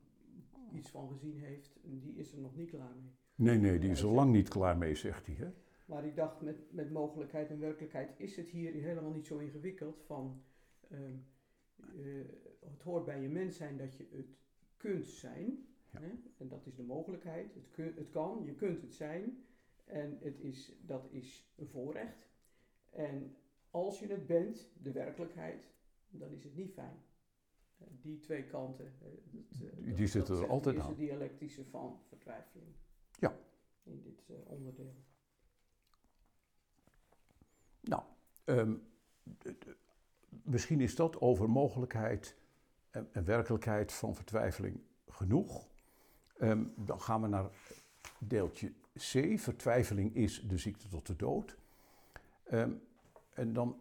iets 0.72 0.90
van 0.90 1.08
gezien 1.08 1.38
heeft, 1.38 1.78
die 1.82 2.14
is 2.14 2.32
er 2.32 2.40
nog 2.40 2.56
niet 2.56 2.70
klaar 2.70 2.94
mee. 2.94 3.12
Nee, 3.34 3.58
nee, 3.58 3.78
die 3.78 3.90
is 3.90 4.02
er 4.02 4.08
lang 4.08 4.32
niet 4.32 4.48
klaar 4.48 4.78
mee, 4.78 4.94
zegt 4.94 5.26
hij. 5.26 5.34
Hè? 5.34 5.50
Maar 5.84 6.04
ik 6.04 6.16
dacht, 6.16 6.40
met, 6.40 6.72
met 6.72 6.90
mogelijkheid 6.90 7.50
en 7.50 7.58
werkelijkheid 7.58 8.10
is 8.16 8.36
het 8.36 8.48
hier 8.48 8.72
helemaal 8.72 9.12
niet 9.12 9.26
zo 9.26 9.38
ingewikkeld 9.38 10.02
van, 10.06 10.42
ehm, 10.88 11.16
eh, 11.76 12.24
het 12.60 12.82
hoort 12.82 13.04
bij 13.04 13.20
je 13.20 13.28
mens 13.28 13.56
zijn 13.56 13.76
dat 13.76 13.96
je 13.96 14.08
het 14.10 14.38
kunt 14.76 15.06
zijn. 15.06 15.66
Ja. 15.90 16.00
Hè? 16.00 16.10
En 16.36 16.48
dat 16.48 16.66
is 16.66 16.74
de 16.74 16.82
mogelijkheid. 16.82 17.54
Het, 17.54 17.70
kun, 17.70 17.92
het 17.96 18.10
kan, 18.10 18.42
je 18.44 18.54
kunt 18.54 18.80
het 18.82 18.94
zijn. 18.94 19.44
En 19.86 20.18
het 20.22 20.40
is, 20.40 20.72
dat 20.80 21.06
is 21.10 21.46
een 21.56 21.68
voorrecht. 21.68 22.28
En 22.90 23.36
als 23.70 23.98
je 23.98 24.06
het 24.06 24.26
bent, 24.26 24.68
de 24.82 24.92
werkelijkheid, 24.92 25.70
dan 26.08 26.30
is 26.32 26.44
het 26.44 26.54
niet 26.56 26.72
fijn. 26.72 27.02
Eh, 27.78 27.86
Die 28.00 28.18
twee 28.20 28.44
kanten. 28.44 28.86
eh, 28.86 29.08
dat, 29.24 29.68
eh, 29.70 29.76
Die 29.84 29.94
dat- 29.94 30.08
zitten 30.08 30.34
dat 30.34 30.44
er 30.44 30.50
altijd 30.50 30.76
is 30.76 30.82
aan. 30.82 30.88
het 30.88 30.98
dialectische 30.98 31.64
van 31.64 32.00
vertwijfeling. 32.08 32.74
Ja. 33.18 33.36
In 33.82 34.02
dit 34.02 34.22
onderdeel. 34.46 34.94
Nou, 37.80 38.02
ehm, 38.44 38.74
misschien 40.42 40.80
is 40.80 40.94
dat 40.96 41.20
over 41.20 41.50
mogelijkheid 41.50 42.36
en, 42.90 43.08
en 43.12 43.24
werkelijkheid 43.24 43.92
van 43.92 44.14
vertwijfeling 44.14 44.80
genoeg. 45.08 45.68
Ehm, 46.36 46.64
dan 46.76 47.00
gaan 47.00 47.22
we 47.22 47.26
naar 47.28 47.50
deeltje 48.20 48.72
C. 48.96 49.40
Vertwijfeling 49.40 50.14
is 50.14 50.42
de 50.46 50.58
ziekte 50.58 50.88
tot 50.88 51.06
de 51.06 51.16
dood. 51.16 51.56
Ehm, 52.44 52.72
en 53.32 53.52
dan 53.52 53.80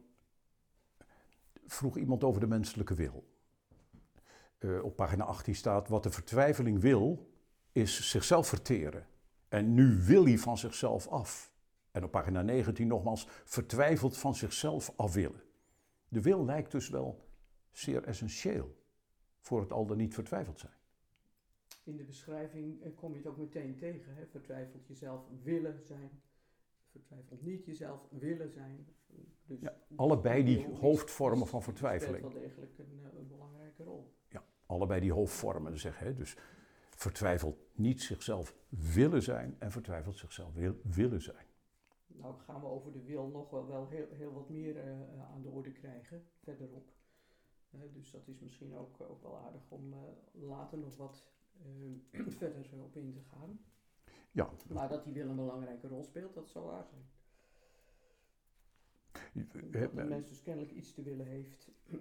vroeg 1.65 1.97
iemand 1.97 2.23
over 2.23 2.39
de 2.39 2.47
menselijke 2.47 2.93
wil. 2.93 3.27
Eh, 4.57 4.83
op 4.83 4.95
pagina 4.95 5.23
18 5.23 5.55
staat: 5.55 5.87
Wat 5.87 6.03
de 6.03 6.11
vertwijfeling 6.11 6.79
wil, 6.79 7.31
is 7.71 8.09
zichzelf 8.09 8.47
verteren. 8.47 9.07
En 9.47 9.73
nu 9.73 10.03
wil 10.03 10.25
hij 10.25 10.37
van 10.37 10.57
zichzelf 10.57 11.07
af. 11.07 11.53
En 11.91 12.03
op 12.03 12.11
pagina 12.11 12.41
19 12.41 12.87
nogmaals, 12.87 13.27
vertwijfeld 13.43 14.17
van 14.17 14.35
zichzelf 14.35 14.93
af 14.95 15.13
willen. 15.13 15.43
De 16.07 16.21
wil 16.21 16.45
lijkt 16.45 16.71
dus 16.71 16.89
wel 16.89 17.29
zeer 17.71 18.03
essentieel 18.03 18.83
voor 19.39 19.59
het 19.59 19.71
al 19.71 19.85
dan 19.85 19.97
niet 19.97 20.13
vertwijfeld 20.13 20.59
zijn. 20.59 20.73
In 21.85 21.97
de 21.97 22.03
beschrijving 22.03 22.83
eh, 22.83 22.95
kom 22.95 23.11
je 23.11 23.17
het 23.17 23.27
ook 23.27 23.37
meteen 23.37 23.75
tegen. 23.75 24.15
Hè? 24.15 24.25
Vertwijfeld 24.25 24.87
jezelf 24.87 25.21
willen 25.43 25.81
zijn. 25.83 26.21
Vertwijfeld 26.91 27.41
niet 27.41 27.65
jezelf 27.65 28.07
willen 28.09 28.51
zijn. 28.51 28.87
Dus, 29.45 29.59
Ja, 29.59 29.77
allebei 29.95 30.43
die 30.43 30.67
hoofdvormen 30.67 31.47
van 31.47 31.63
vertwijfeling. 31.63 32.17
Speelt 32.17 32.33
wel 32.33 32.41
degelijk 32.41 32.77
een, 32.77 32.99
eh, 33.03 33.19
een 33.19 33.27
belangrijke 33.27 33.83
rol. 33.83 34.13
Allebei 34.65 34.99
die 34.99 35.13
hoofdvormen 35.13 35.79
zeggen, 35.79 36.07
hè? 36.07 36.13
dus 36.13 36.37
vertwijfeld 36.89 37.57
niet 37.73 38.01
zichzelf 38.01 38.55
willen 38.69 39.21
zijn 39.21 39.55
en 39.59 39.71
vertwijfeld 39.71 40.17
zichzelf 40.17 40.53
wil, 40.53 40.75
willen 40.83 41.21
zijn. 41.21 41.45
Nou 42.07 42.35
gaan 42.39 42.61
we 42.61 42.67
over 42.67 42.91
de 42.91 43.01
wil 43.01 43.27
nog 43.27 43.49
wel, 43.49 43.67
wel 43.67 43.87
heel, 43.87 44.07
heel 44.11 44.33
wat 44.33 44.49
meer 44.49 44.77
eh, 44.77 45.31
aan 45.33 45.41
de 45.41 45.49
orde 45.49 45.71
krijgen, 45.71 46.27
verderop. 46.43 46.93
Dus 47.93 48.11
dat 48.11 48.27
is 48.27 48.39
misschien 48.39 48.75
ook, 48.75 49.01
ook 49.01 49.21
wel 49.21 49.37
aardig 49.37 49.61
om 49.69 49.95
later 50.31 50.77
nog 50.77 50.95
wat 50.95 51.25
eh, 52.11 52.21
verder 52.27 52.65
op 52.83 52.95
in 52.95 53.13
te 53.13 53.21
gaan. 53.31 53.59
Ja, 54.31 54.49
Maar 54.67 54.89
dat 54.89 55.03
die 55.03 55.13
wil 55.13 55.29
een 55.29 55.35
belangrijke 55.35 55.87
rol 55.87 56.03
speelt, 56.03 56.33
dat 56.33 56.49
zal 56.49 56.65
waar 56.65 56.85
zijn. 56.85 57.03
eh, 59.71 59.81
Dat 59.81 59.91
een 59.95 60.07
mens 60.07 60.29
dus 60.29 60.41
kennelijk 60.41 60.71
iets 60.73 60.93
te 60.93 61.01
willen 61.01 61.25
heeft. 61.25 61.71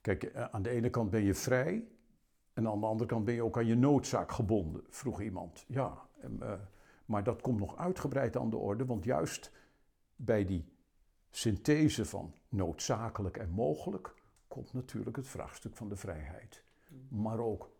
Kijk, 0.00 0.22
eh, 0.22 0.44
aan 0.44 0.62
de 0.62 0.70
ene 0.70 0.90
kant 0.90 1.10
ben 1.10 1.22
je 1.22 1.34
vrij 1.34 1.88
en 2.52 2.66
aan 2.68 2.80
de 2.80 2.86
andere 2.86 3.08
kant 3.08 3.24
ben 3.24 3.34
je 3.34 3.42
ook 3.42 3.56
aan 3.56 3.66
je 3.66 3.74
noodzaak 3.74 4.32
gebonden, 4.32 4.84
vroeg 4.88 5.20
iemand. 5.20 5.64
Ja, 5.68 6.08
eh, 6.20 6.60
maar 7.06 7.24
dat 7.24 7.40
komt 7.42 7.58
nog 7.58 7.76
uitgebreid 7.76 8.36
aan 8.36 8.50
de 8.50 8.56
orde, 8.56 8.84
want 8.86 9.04
juist 9.04 9.52
bij 10.16 10.44
die 10.44 10.64
synthese 11.30 12.04
van 12.04 12.34
noodzakelijk 12.48 13.36
en 13.36 13.50
mogelijk 13.50 14.14
komt 14.48 14.72
natuurlijk 14.72 15.16
het 15.16 15.28
vraagstuk 15.28 15.76
van 15.76 15.88
de 15.88 15.96
vrijheid. 15.96 16.64
Maar 17.08 17.38
ook 17.38 17.70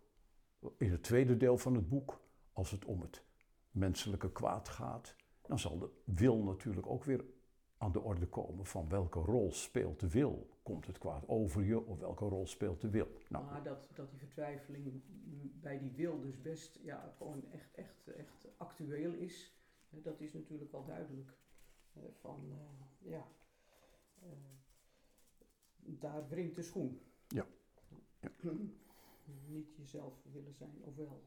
in 0.77 0.91
het 0.91 1.03
tweede 1.03 1.37
deel 1.37 1.57
van 1.57 1.75
het 1.75 1.89
boek, 1.89 2.21
als 2.53 2.71
het 2.71 2.85
om 2.85 3.01
het 3.01 3.23
menselijke 3.71 4.31
kwaad 4.31 4.69
gaat, 4.69 5.15
dan 5.41 5.59
zal 5.59 5.79
de 5.79 5.89
wil 6.03 6.43
natuurlijk 6.43 6.87
ook 6.87 7.03
weer 7.03 7.25
aan 7.77 7.91
de 7.91 8.01
orde 8.01 8.27
komen 8.27 8.65
van 8.65 8.89
welke 8.89 9.19
rol 9.19 9.51
speelt 9.51 9.99
de 9.99 10.09
wil? 10.09 10.49
Komt 10.63 10.87
het 10.87 10.97
kwaad 10.97 11.27
over 11.27 11.63
je 11.63 11.85
of 11.85 11.99
welke 11.99 12.25
rol 12.25 12.47
speelt 12.47 12.81
de 12.81 12.89
wil? 12.89 13.07
Nou, 13.29 13.45
maar 13.45 13.63
dat, 13.63 13.89
dat 13.93 14.09
die 14.09 14.19
vertwijfeling 14.19 15.01
bij 15.61 15.79
die 15.79 15.91
wil 15.91 16.19
dus 16.19 16.41
best 16.41 16.79
ja, 16.83 17.13
gewoon 17.17 17.51
echt, 17.51 17.75
echt, 17.75 18.07
echt 18.07 18.47
actueel 18.57 19.13
is, 19.13 19.55
dat 19.89 20.21
is 20.21 20.33
natuurlijk 20.33 20.71
wel 20.71 20.85
duidelijk. 20.85 21.37
Van 22.19 22.45
uh, 22.49 23.11
ja, 23.11 23.27
uh, 24.23 24.29
daar 25.79 26.27
wringt 26.27 26.55
de 26.55 26.61
schoen. 26.61 27.01
Ja. 27.27 27.45
ja. 28.19 28.29
Niet 29.45 29.75
jezelf 29.75 30.13
willen 30.31 30.53
zijn, 30.53 30.75
of 30.81 30.95
wel? 30.95 31.23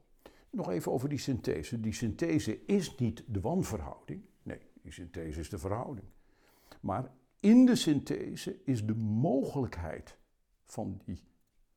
Nog 0.50 0.70
even 0.70 0.92
over 0.92 1.08
die 1.08 1.18
synthese. 1.18 1.80
Die 1.80 1.92
synthese 1.92 2.64
is 2.64 2.96
niet 2.98 3.24
de 3.26 3.40
wanverhouding. 3.40 4.24
Nee, 4.42 4.60
die 4.82 4.92
synthese 4.92 5.40
is 5.40 5.48
de 5.48 5.58
verhouding. 5.58 6.06
Maar 6.80 7.14
in 7.40 7.66
de 7.66 7.76
synthese 7.76 8.60
is 8.64 8.86
de 8.86 8.94
mogelijkheid 8.94 10.18
van 10.64 11.00
die 11.04 11.22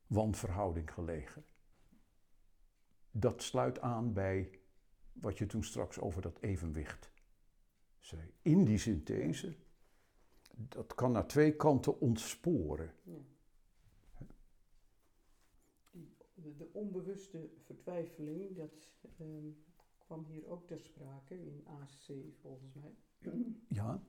wanverhouding 0.06 0.92
gelegen. 0.92 1.44
Dat 3.10 3.42
sluit 3.42 3.80
aan 3.80 4.12
bij 4.12 4.58
wat 5.12 5.38
je 5.38 5.46
toen 5.46 5.64
straks 5.64 6.00
over 6.00 6.22
dat 6.22 6.38
evenwicht 6.40 7.10
zei. 7.98 8.22
In 8.42 8.64
die 8.64 8.78
synthese, 8.78 9.56
dat 10.54 10.94
kan 10.94 11.12
naar 11.12 11.26
twee 11.26 11.56
kanten 11.56 12.00
ontsporen. 12.00 12.94
Ja. 13.02 13.12
De 16.56 16.68
onbewuste 16.72 17.50
vertwijfeling, 17.58 18.56
dat 18.56 18.90
ehm, 19.18 19.48
kwam 19.98 20.24
hier 20.24 20.46
ook 20.46 20.66
ter 20.66 20.80
sprake 20.80 21.34
in 21.34 21.64
AC 21.66 22.12
volgens 22.40 22.72
mij. 22.74 22.94
Ja. 23.68 24.02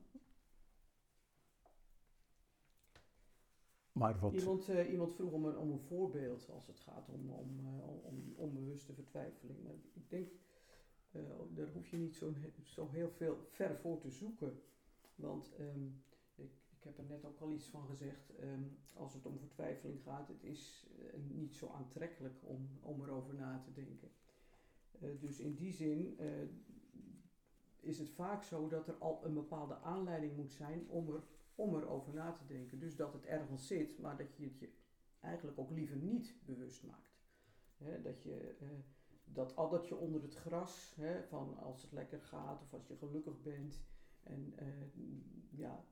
Maar 3.92 4.18
wat... 4.18 4.32
iemand, 4.32 4.68
uh, 4.68 4.90
iemand 4.90 5.14
vroeg 5.14 5.32
om 5.32 5.44
een, 5.44 5.58
om 5.58 5.70
een 5.70 5.80
voorbeeld 5.80 6.50
als 6.50 6.66
het 6.66 6.78
gaat 6.78 7.08
om, 7.08 7.30
om, 7.30 7.60
uh, 7.60 8.04
om 8.04 8.34
onbewuste 8.36 8.92
vertwijfeling. 8.92 9.62
Maar 9.62 9.74
ik 9.92 10.10
denk, 10.10 10.28
uh, 11.12 11.22
daar 11.54 11.68
hoef 11.72 11.88
je 11.88 11.96
niet 11.96 12.16
zo, 12.16 12.32
zo 12.62 12.88
heel 12.90 13.10
veel 13.10 13.36
ver 13.50 13.76
voor 13.76 13.98
te 13.98 14.10
zoeken. 14.10 14.62
Want 15.14 15.52
um, 15.60 16.02
ik 16.10 16.15
heb 16.86 16.98
er 16.98 17.04
net 17.04 17.24
ook 17.24 17.40
al 17.40 17.52
iets 17.52 17.68
van 17.68 17.86
gezegd. 17.86 18.42
Um, 18.42 18.78
als 18.94 19.14
het 19.14 19.26
om 19.26 19.38
vertwijfeling 19.38 20.02
gaat, 20.02 20.28
het 20.28 20.44
is 20.44 20.86
niet 21.28 21.54
zo 21.54 21.68
aantrekkelijk 21.68 22.38
om, 22.42 22.68
om 22.80 23.02
erover 23.02 23.34
na 23.34 23.60
te 23.60 23.72
denken. 23.72 24.10
dus 25.20 25.40
in 25.40 25.54
die 25.54 25.72
zin 25.72 26.18
is 27.80 27.98
het 27.98 28.10
vaak 28.10 28.42
zo 28.42 28.68
dat 28.68 28.88
er 28.88 28.94
al 28.98 29.24
een 29.24 29.34
bepaalde 29.34 29.80
aanleiding 29.80 30.36
moet 30.36 30.52
zijn 30.52 30.88
om 30.88 31.14
er 31.14 31.22
om 31.56 31.74
erover 31.74 32.14
na 32.14 32.32
te 32.32 32.46
denken. 32.46 32.78
Dus 32.78 32.96
dat 32.96 33.12
het 33.12 33.24
ergens 33.24 33.66
zit, 33.66 33.98
maar 33.98 34.16
dat 34.16 34.36
je 34.36 34.44
het 34.44 34.58
je 34.58 34.70
eigenlijk 35.20 35.58
ook 35.58 35.70
liever 35.70 35.96
niet 35.96 36.34
bewust 36.44 36.84
maakt. 36.84 37.20
dat, 38.02 38.22
je, 38.22 38.56
dat 39.24 39.56
addertje 39.56 39.96
onder 39.96 40.22
het 40.22 40.34
gras, 40.34 40.96
van 41.28 41.58
als 41.58 41.82
het 41.82 41.92
lekker 41.92 42.20
gaat 42.20 42.62
of 42.62 42.72
als 42.72 42.86
je 42.86 42.96
gelukkig 42.96 43.42
bent. 43.42 43.84
En 44.22 44.54
ja, 45.50 45.84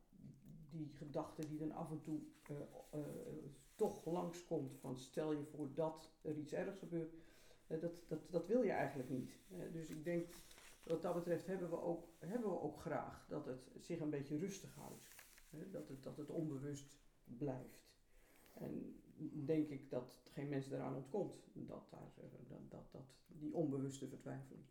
die 0.76 0.92
gedachte 0.94 1.48
die 1.48 1.58
dan 1.58 1.72
af 1.72 1.90
en 1.90 2.00
toe 2.00 2.20
uh, 2.50 2.58
toch 3.74 4.04
langskomt 4.04 4.76
van 4.78 4.96
stel 4.96 5.32
je 5.32 5.44
voor 5.44 5.74
dat 5.74 6.12
er 6.22 6.36
iets 6.36 6.52
ergs 6.52 6.78
gebeurt. 6.78 7.14
dat, 7.66 8.02
dat, 8.08 8.30
dat 8.30 8.46
wil 8.46 8.62
je 8.62 8.70
eigenlijk 8.70 9.10
niet. 9.10 9.38
dus 9.72 9.88
ik 9.88 10.04
denk, 10.04 10.28
wat 10.82 11.02
dat 11.02 11.14
betreft 11.14 11.46
hebben 11.46 11.70
we, 11.70 11.80
ook, 11.80 12.08
hebben 12.18 12.50
we 12.50 12.60
ook 12.60 12.80
graag 12.80 13.26
dat 13.28 13.46
het 13.46 13.70
zich 13.78 14.00
een 14.00 14.10
beetje 14.10 14.38
rustig 14.38 14.74
houdt 14.74 15.02
dat, 15.70 15.88
het, 15.88 16.02
dat 16.02 16.16
het 16.16 16.30
onbewust 16.30 16.98
blijft. 17.24 17.92
En 18.52 19.00
denk 19.44 19.68
ik 19.68 19.90
dat 19.90 20.22
geen 20.32 20.48
mens 20.48 20.70
eraan 20.70 20.94
ontkomt, 20.94 21.42
dat, 21.52 21.90
daar, 21.90 22.12
eh, 22.16 22.24
dat, 22.48 22.70
dat, 22.70 22.92
dat 22.92 23.14
die 23.26 23.54
onbewuste 23.54 24.08
vertwijfeling. 24.08 24.64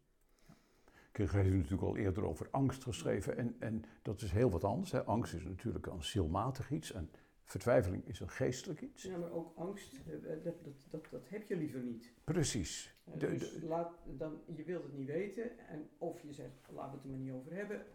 Ik 1.13 1.31
heb 1.31 1.45
natuurlijk 1.45 1.81
al 1.81 1.97
eerder 1.97 2.25
over 2.25 2.47
angst 2.51 2.83
geschreven 2.83 3.37
en, 3.37 3.55
en 3.59 3.83
dat 4.01 4.21
is 4.21 4.31
heel 4.31 4.49
wat 4.49 4.63
anders. 4.63 4.91
Hè. 4.91 5.03
Angst 5.03 5.33
is 5.33 5.43
natuurlijk 5.43 5.85
een 5.85 6.03
zielmatig 6.03 6.71
iets 6.71 6.91
en 6.91 7.09
vertwijfeling 7.43 8.07
is 8.07 8.19
een 8.19 8.29
geestelijk 8.29 8.81
iets. 8.81 9.03
Ja, 9.03 9.17
maar 9.17 9.31
ook 9.31 9.57
angst, 9.57 9.99
eh, 10.07 10.13
eh, 10.13 10.43
dat, 10.43 10.63
dat, 10.63 10.73
dat, 10.89 11.07
dat 11.11 11.29
heb 11.29 11.43
je 11.43 11.57
liever 11.57 11.79
niet. 11.79 12.13
Precies. 12.23 12.95
dus 13.17 13.61
laat, 13.61 13.91
dan, 14.17 14.41
je 14.55 14.63
wilt 14.63 14.83
het 14.83 14.93
niet 14.93 15.07
weten 15.07 15.67
en 15.67 15.89
of 15.97 16.21
je 16.21 16.33
zegt, 16.33 16.55
laten 16.69 16.91
we 16.91 16.95
het 16.95 17.05
er 17.05 17.09
maar 17.09 17.19
niet 17.19 17.31
over 17.31 17.53
hebben. 17.53 17.85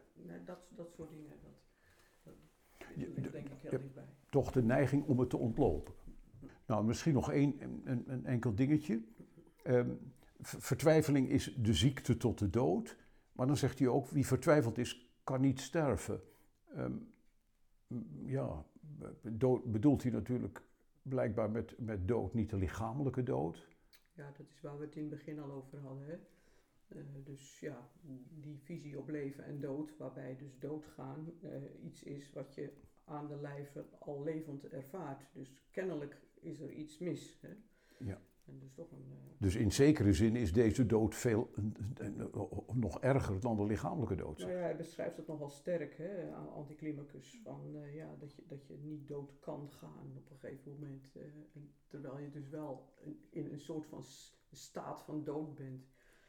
Dat, 0.44 0.58
dat 0.68 0.92
soort 0.92 1.10
dingen, 1.10 1.32
dat, 2.22 2.34
je, 2.94 3.30
denk 3.30 3.48
ik 3.48 3.58
heel 3.58 3.70
dichtbij. 3.70 4.08
Toch 4.30 4.52
de 4.52 4.62
neiging 4.62 5.06
om 5.06 5.18
het 5.18 5.30
te 5.30 5.36
ontlopen. 5.36 5.94
Nou, 6.66 6.84
misschien 6.84 7.14
nog 7.14 7.32
één, 7.32 7.56
een, 7.84 8.04
een 8.06 8.26
enkel 8.26 8.54
dingetje. 8.54 9.02
Um, 9.64 10.12
vertwijfeling 10.40 11.28
is 11.28 11.54
de 11.56 11.74
ziekte 11.74 12.16
tot 12.16 12.38
de 12.38 12.50
dood. 12.50 12.96
Maar 13.38 13.46
dan 13.46 13.56
zegt 13.56 13.78
hij 13.78 13.88
ook, 13.88 14.08
wie 14.08 14.26
vertwijfeld 14.26 14.78
is, 14.78 15.10
kan 15.24 15.40
niet 15.40 15.60
sterven. 15.60 16.20
Um, 16.76 17.12
ja, 18.24 18.64
dood, 19.22 19.72
bedoelt 19.72 20.02
hij 20.02 20.12
natuurlijk 20.12 20.62
blijkbaar 21.02 21.50
met, 21.50 21.78
met 21.78 22.08
dood 22.08 22.34
niet 22.34 22.50
de 22.50 22.56
lichamelijke 22.56 23.22
dood. 23.22 23.68
Ja, 24.12 24.30
dat 24.36 24.46
is 24.48 24.60
waar 24.60 24.78
we 24.78 24.84
het 24.84 24.96
in 24.96 25.00
het 25.00 25.10
begin 25.10 25.40
al 25.40 25.50
over 25.50 25.78
hadden. 25.78 26.06
Hè? 26.06 26.18
Uh, 26.88 27.04
dus 27.24 27.60
ja, 27.60 27.88
die 28.30 28.58
visie 28.62 28.98
op 28.98 29.08
leven 29.08 29.44
en 29.44 29.60
dood, 29.60 29.96
waarbij 29.96 30.36
dus 30.36 30.58
doodgaan 30.58 31.32
uh, 31.42 31.84
iets 31.84 32.02
is 32.02 32.32
wat 32.32 32.54
je 32.54 32.72
aan 33.04 33.28
de 33.28 33.36
lijve 33.36 33.84
al 33.98 34.22
levend 34.22 34.68
ervaart. 34.68 35.26
Dus 35.32 35.54
kennelijk 35.70 36.20
is 36.40 36.60
er 36.60 36.72
iets 36.72 36.98
mis. 36.98 37.38
Hè? 37.40 37.54
Ja. 37.98 38.20
En 38.48 38.58
dus, 38.58 38.72
toch 38.74 38.90
een, 38.90 39.04
uh, 39.10 39.16
dus 39.38 39.56
in 39.56 39.72
zekere 39.72 40.12
zin 40.12 40.36
is 40.36 40.52
deze 40.52 40.86
dood 40.86 41.14
veel 41.14 41.50
nog 42.72 43.00
erger 43.00 43.40
dan 43.40 43.56
de 43.56 43.64
lichamelijke 43.64 44.14
dood. 44.14 44.38
Nou 44.38 44.50
ja, 44.50 44.58
hij 44.58 44.76
beschrijft 44.76 45.16
het 45.16 45.26
nogal 45.26 45.50
sterk, 45.50 45.96
hè, 45.96 46.34
anticlimacus, 46.34 47.40
van 47.42 47.76
ja, 47.92 48.14
dat, 48.18 48.34
je, 48.34 48.42
dat 48.46 48.66
je 48.66 48.76
niet 48.82 49.08
dood 49.08 49.38
kan 49.40 49.70
gaan 49.70 50.12
op 50.16 50.30
een 50.30 50.36
gegeven 50.36 50.72
moment. 50.72 51.16
En 51.52 51.70
terwijl 51.86 52.18
je 52.18 52.30
dus 52.30 52.48
wel 52.48 52.92
in 53.30 53.52
een 53.52 53.60
soort 53.60 53.86
van 53.86 54.02
staat 54.50 55.02
van 55.02 55.24
dood 55.24 55.54
bent. 55.54 55.86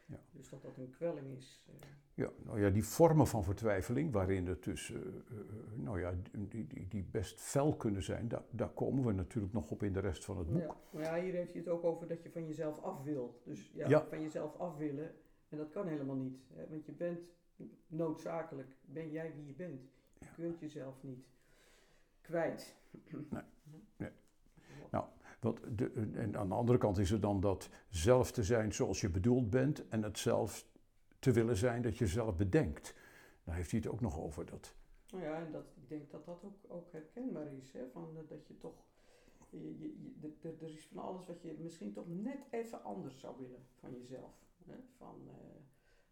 Ja. 0.09 0.19
Dus 0.31 0.49
dat 0.49 0.61
dat 0.61 0.77
een 0.77 0.89
kwelling 0.89 1.37
is. 1.37 1.63
Uh. 1.69 1.75
Ja, 2.13 2.29
nou 2.43 2.61
ja, 2.61 2.69
die 2.69 2.83
vormen 2.83 3.27
van 3.27 3.43
vertwijfeling, 3.43 4.11
waarin 4.11 4.47
het 4.47 4.63
dus, 4.63 4.89
uh, 4.89 4.97
uh, 4.97 5.13
nou 5.75 5.99
ja, 5.99 6.13
die, 6.31 6.67
die, 6.67 6.87
die 6.87 7.03
best 7.03 7.41
fel 7.41 7.75
kunnen 7.75 8.03
zijn, 8.03 8.27
daar, 8.27 8.43
daar 8.49 8.69
komen 8.69 9.05
we 9.05 9.11
natuurlijk 9.11 9.53
nog 9.53 9.71
op 9.71 9.83
in 9.83 9.93
de 9.93 9.99
rest 9.99 10.25
van 10.25 10.37
het 10.37 10.49
boek. 10.49 10.61
Ja. 10.61 10.75
Maar 10.91 11.03
ja, 11.03 11.23
hier 11.23 11.33
heeft 11.33 11.51
hij 11.51 11.61
het 11.61 11.69
ook 11.69 11.83
over 11.83 12.07
dat 12.07 12.23
je 12.23 12.31
van 12.31 12.45
jezelf 12.45 12.81
af 12.81 13.03
wil. 13.03 13.41
Dus 13.43 13.71
ja, 13.73 13.89
ja. 13.89 14.05
van 14.05 14.21
jezelf 14.21 14.55
af 14.57 14.77
willen, 14.77 15.11
en 15.49 15.57
dat 15.57 15.69
kan 15.69 15.87
helemaal 15.87 16.15
niet. 16.15 16.37
Hè? 16.53 16.67
Want 16.67 16.85
je 16.85 16.91
bent 16.91 17.19
noodzakelijk, 17.87 18.75
ben 18.81 19.11
jij 19.11 19.33
wie 19.35 19.45
je 19.45 19.53
bent. 19.53 19.81
Je 20.19 20.27
kunt 20.35 20.59
jezelf 20.59 21.03
niet 21.03 21.27
kwijt. 22.21 22.75
Nee. 23.29 23.43
nee. 23.97 24.11
Want 25.39 25.59
de, 25.77 25.91
en 26.13 26.37
aan 26.37 26.47
de 26.47 26.55
andere 26.55 26.77
kant 26.77 26.97
is 26.97 27.11
er 27.11 27.19
dan 27.19 27.39
dat 27.39 27.69
zelf 27.89 28.31
te 28.31 28.43
zijn 28.43 28.73
zoals 28.73 29.01
je 29.01 29.09
bedoeld 29.09 29.49
bent 29.49 29.87
en 29.87 30.03
het 30.03 30.17
zelf 30.17 30.65
te 31.19 31.31
willen 31.31 31.57
zijn 31.57 31.81
dat 31.81 31.97
je 31.97 32.07
zelf 32.07 32.35
bedenkt. 32.35 32.95
Daar 33.43 33.55
heeft 33.55 33.71
hij 33.71 33.79
het 33.79 33.89
ook 33.89 34.01
nog 34.01 34.19
over. 34.19 34.45
Dat. 34.45 34.73
Nou 35.11 35.23
ja, 35.23 35.45
en 35.45 35.51
dat, 35.51 35.65
ik 35.75 35.89
denk 35.89 36.11
dat 36.11 36.25
dat 36.25 36.43
ook, 36.43 36.57
ook 36.67 36.91
herkenbaar 36.91 37.53
is. 37.53 37.71
Hè? 37.71 37.87
Van, 37.91 38.25
dat 38.27 38.47
je 38.47 38.57
toch, 38.57 38.85
je, 39.49 40.49
er 40.59 40.69
is 40.69 40.85
van 40.85 41.03
alles 41.03 41.25
wat 41.25 41.41
je 41.41 41.55
misschien 41.59 41.93
toch 41.93 42.07
net 42.07 42.47
even 42.49 42.83
anders 42.83 43.19
zou 43.19 43.35
willen 43.39 43.65
van 43.79 43.91
jezelf. 43.91 44.33
Hè? 44.65 44.75
Van, 44.97 45.21
uh, 45.25 45.33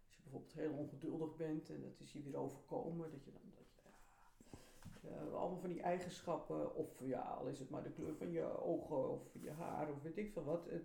als 0.05 0.15
je 0.15 0.21
bijvoorbeeld 0.21 0.53
heel 0.53 0.71
ongeduldig 0.71 1.35
bent 1.35 1.69
en 1.69 1.81
dat 1.81 1.99
is 1.99 2.13
je 2.13 2.21
weer 2.21 2.37
overkomen, 2.37 3.11
dat 3.11 3.23
je 3.23 3.31
dan 3.31 3.41
uh, 5.11 5.33
allemaal 5.33 5.59
van 5.59 5.69
die 5.69 5.81
eigenschappen, 5.81 6.75
of 6.75 6.87
ja, 7.03 7.19
al 7.19 7.47
is 7.47 7.59
het 7.59 7.69
maar 7.69 7.83
de 7.83 7.89
kleur 7.89 8.15
van 8.15 8.31
je 8.31 8.63
ogen 8.63 9.11
of 9.11 9.21
je 9.41 9.51
haar 9.51 9.89
of 9.91 10.01
weet 10.01 10.17
ik 10.17 10.31
veel 10.31 10.43
wat. 10.43 10.67
Het, 10.69 10.83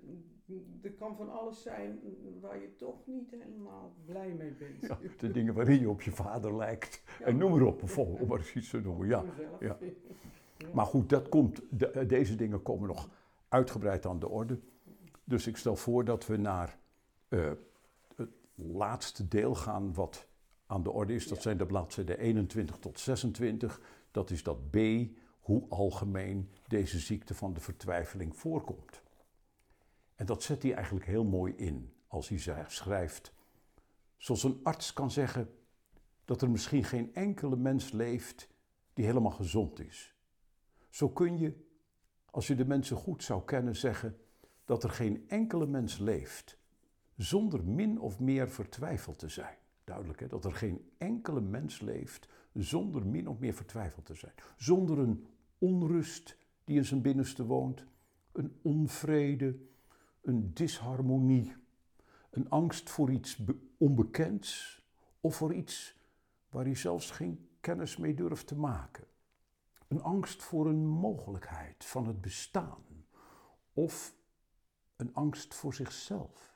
er 0.83 0.93
kan 0.93 1.17
van 1.17 1.31
alles 1.31 1.63
zijn 1.63 2.01
waar 2.41 2.61
je 2.61 2.77
toch 2.77 3.07
niet 3.07 3.31
helemaal 3.31 3.95
blij 4.05 4.33
mee 4.33 4.53
bent. 4.53 4.81
Ja, 4.81 4.99
de 5.19 5.31
dingen 5.31 5.55
waarin 5.55 5.81
je 5.81 5.89
op 5.89 6.03
je 6.03 6.11
vader 6.11 6.57
lijkt. 6.57 7.03
En 7.21 7.37
noem 7.37 7.51
maar 7.51 7.63
op, 7.63 7.79
bijvoorbeeld, 7.79 8.21
om 8.21 8.29
maar 8.29 8.39
eens 8.39 8.55
iets 8.55 8.71
te 8.71 8.81
noemen. 8.81 9.09
Ja, 9.09 9.25
ja. 9.61 9.79
Maar 10.73 10.87
goed, 10.87 11.09
dat 11.09 11.29
komt, 11.29 11.63
de, 11.71 12.07
deze 12.07 12.35
dingen 12.35 12.63
komen 12.63 12.89
nog 12.89 13.09
uitgebreid 13.49 14.07
aan 14.07 14.19
de 14.19 14.29
orde. 14.29 14.59
Dus 15.25 15.47
ik 15.47 15.57
stel 15.57 15.77
voor 15.77 16.05
dat 16.05 16.27
we 16.27 16.37
naar 16.37 16.79
uh, 17.29 17.51
het 18.17 18.31
laatste 18.55 19.29
deel 19.29 19.55
gaan 19.55 19.95
wat 19.95 20.27
aan 20.67 20.83
de 20.83 20.91
orde 20.91 21.15
is. 21.15 21.29
Dat 21.29 21.43
zijn 21.43 21.57
de 21.57 21.67
bladzijden 21.67 22.19
21 22.19 22.79
tot 22.79 23.01
26. 23.01 23.81
Dat 24.13 24.31
is 24.31 24.43
dat 24.43 24.71
B, 24.71 24.77
hoe 25.41 25.69
algemeen 25.69 26.51
deze 26.67 26.99
ziekte 26.99 27.35
van 27.35 27.53
de 27.53 27.61
vertwijfeling 27.61 28.37
voorkomt. 28.37 29.03
En 30.15 30.27
dat 30.27 30.43
zet 30.43 30.63
hij 30.63 30.75
eigenlijk 30.75 31.07
heel 31.07 31.25
mooi 31.25 31.53
in 31.57 31.93
als 32.07 32.29
hij 32.29 32.65
schrijft. 32.69 33.33
Zoals 34.17 34.43
een 34.43 34.61
arts 34.63 34.93
kan 34.93 35.11
zeggen 35.11 35.55
dat 36.25 36.43
er 36.43 36.51
misschien 36.51 36.85
geen 36.85 37.15
enkele 37.15 37.57
mens 37.57 37.91
leeft 37.91 38.49
die 38.93 39.05
helemaal 39.05 39.31
gezond 39.31 39.81
is. 39.81 40.15
Zo 40.91 41.09
kun 41.09 41.39
je, 41.39 41.67
als 42.31 42.47
je 42.47 42.55
de 42.55 42.65
mensen 42.65 42.97
goed 42.97 43.23
zou 43.23 43.45
kennen, 43.45 43.77
zeggen 43.77 44.19
dat 44.65 44.85
er 44.85 44.91
geen 44.91 45.25
enkele 45.29 45.67
mens 45.67 45.99
leeft 45.99 46.59
zonder 47.17 47.65
min 47.65 48.01
of 48.01 48.21
meer 48.21 48.51
vertwijfeld 48.51 49.19
te 49.19 49.29
zijn. 49.29 49.57
Duidelijk 49.85 50.21
hè, 50.21 50.27
dat 50.27 50.45
er 50.45 50.55
geen 50.55 50.91
enkele 50.99 51.41
mens 51.41 51.81
leeft 51.81 52.29
zonder 52.55 53.07
min 53.07 53.29
of 53.29 53.39
meer 53.39 53.55
vertwijfeld 53.55 54.07
te 54.07 54.15
zijn. 54.15 54.33
Zonder 54.57 54.99
een 54.99 55.27
onrust 55.59 56.37
die 56.65 56.77
in 56.77 56.85
zijn 56.85 57.03
binnenste 57.03 57.45
woont, 57.45 57.87
een 58.33 58.59
onvrede, 58.63 59.57
een 60.21 60.55
disharmonie, 60.55 61.55
een 62.31 62.51
angst 62.51 62.91
voor 62.91 63.11
iets 63.11 63.37
be- 63.37 63.57
onbekends 63.77 64.83
of 65.21 65.37
voor 65.37 65.55
iets 65.55 66.01
waar 66.49 66.65
hij 66.65 66.75
zelfs 66.75 67.11
geen 67.11 67.49
kennis 67.61 67.97
mee 67.97 68.15
durft 68.15 68.47
te 68.47 68.57
maken. 68.57 69.05
Een 69.89 70.03
angst 70.03 70.43
voor 70.43 70.67
een 70.67 70.87
mogelijkheid 70.87 71.85
van 71.85 72.07
het 72.07 72.21
bestaan 72.21 72.85
of 73.73 74.15
een 74.97 75.15
angst 75.15 75.55
voor 75.55 75.75
zichzelf 75.75 76.53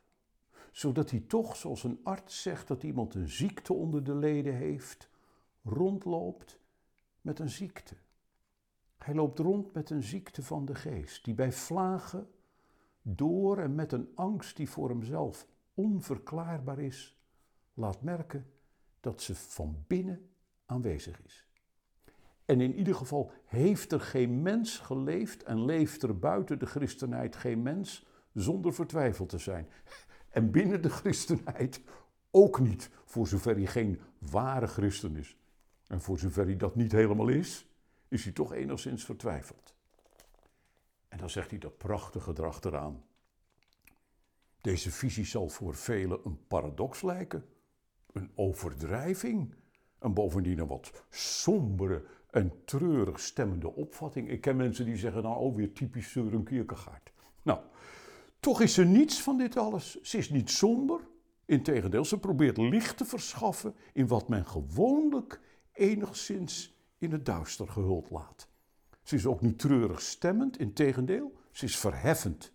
zodat 0.76 1.10
hij 1.10 1.20
toch, 1.20 1.56
zoals 1.56 1.84
een 1.84 2.00
arts 2.02 2.42
zegt 2.42 2.68
dat 2.68 2.82
iemand 2.82 3.14
een 3.14 3.28
ziekte 3.28 3.72
onder 3.72 4.04
de 4.04 4.14
leden 4.14 4.54
heeft, 4.54 5.08
rondloopt 5.66 6.58
met 7.20 7.38
een 7.38 7.50
ziekte. 7.50 7.94
Hij 8.98 9.14
loopt 9.14 9.38
rond 9.38 9.72
met 9.72 9.90
een 9.90 10.02
ziekte 10.02 10.42
van 10.42 10.64
de 10.64 10.74
geest, 10.74 11.24
die 11.24 11.34
bij 11.34 11.52
vlagen 11.52 12.30
door 13.02 13.58
en 13.58 13.74
met 13.74 13.92
een 13.92 14.08
angst 14.14 14.56
die 14.56 14.70
voor 14.70 14.88
hemzelf 14.88 15.46
onverklaarbaar 15.74 16.78
is, 16.78 17.18
laat 17.74 18.02
merken 18.02 18.50
dat 19.00 19.22
ze 19.22 19.34
van 19.34 19.84
binnen 19.86 20.30
aanwezig 20.66 21.22
is. 21.22 21.46
En 22.44 22.60
in 22.60 22.74
ieder 22.74 22.94
geval 22.94 23.32
heeft 23.44 23.92
er 23.92 24.00
geen 24.00 24.42
mens 24.42 24.78
geleefd 24.78 25.42
en 25.42 25.64
leeft 25.64 26.02
er 26.02 26.18
buiten 26.18 26.58
de 26.58 26.66
christenheid 26.66 27.36
geen 27.36 27.62
mens 27.62 28.06
zonder 28.32 28.74
vertwijfeld 28.74 29.28
te 29.28 29.38
zijn. 29.38 29.68
En 30.28 30.50
binnen 30.50 30.82
de 30.82 30.90
christenheid 30.90 31.80
ook 32.30 32.60
niet, 32.60 32.90
voor 33.04 33.26
zover 33.26 33.54
hij 33.54 33.66
geen 33.66 34.00
ware 34.18 34.66
christen 34.66 35.16
is. 35.16 35.36
En 35.86 36.00
voor 36.00 36.18
zover 36.18 36.44
hij 36.44 36.56
dat 36.56 36.76
niet 36.76 36.92
helemaal 36.92 37.28
is, 37.28 37.66
is 38.08 38.24
hij 38.24 38.32
toch 38.32 38.52
enigszins 38.52 39.04
vertwijfeld. 39.04 39.74
En 41.08 41.18
dan 41.18 41.30
zegt 41.30 41.50
hij 41.50 41.58
dat 41.58 41.78
prachtige 41.78 42.24
gedrag 42.24 42.60
eraan. 42.62 43.04
Deze 44.60 44.90
visie 44.90 45.24
zal 45.24 45.48
voor 45.48 45.74
velen 45.74 46.20
een 46.24 46.46
paradox 46.46 47.02
lijken, 47.02 47.44
een 48.12 48.30
overdrijving, 48.34 49.54
en 49.98 50.14
bovendien 50.14 50.58
een 50.58 50.66
wat 50.66 51.04
sombere 51.10 52.04
en 52.30 52.52
treurig 52.64 53.20
stemmende 53.20 53.74
opvatting. 53.74 54.30
Ik 54.30 54.40
ken 54.40 54.56
mensen 54.56 54.84
die 54.84 54.96
zeggen, 54.96 55.22
nou, 55.22 55.36
oh, 55.36 55.54
weer 55.54 55.72
typisch 55.72 56.10
Søren 56.10 56.44
Kierkegaard. 56.44 57.12
Nou, 57.42 57.60
toch 58.40 58.60
is 58.60 58.74
ze 58.74 58.84
niets 58.84 59.22
van 59.22 59.38
dit 59.38 59.56
alles. 59.56 60.00
Ze 60.00 60.18
is 60.18 60.30
niet 60.30 60.50
somber. 60.50 61.00
Integendeel, 61.44 62.04
ze 62.04 62.18
probeert 62.18 62.56
licht 62.56 62.96
te 62.96 63.04
verschaffen 63.04 63.74
in 63.92 64.06
wat 64.06 64.28
men 64.28 64.46
gewoonlijk 64.46 65.40
enigszins 65.76 66.76
in 66.98 67.12
het 67.12 67.26
duister 67.26 67.68
gehuld 67.68 68.10
laat. 68.10 68.48
Ze 69.02 69.14
is 69.14 69.26
ook 69.26 69.40
niet 69.40 69.58
treurig 69.58 70.02
stemmend, 70.02 70.58
integendeel, 70.58 71.36
ze 71.50 71.64
is 71.64 71.78
verheffend, 71.78 72.52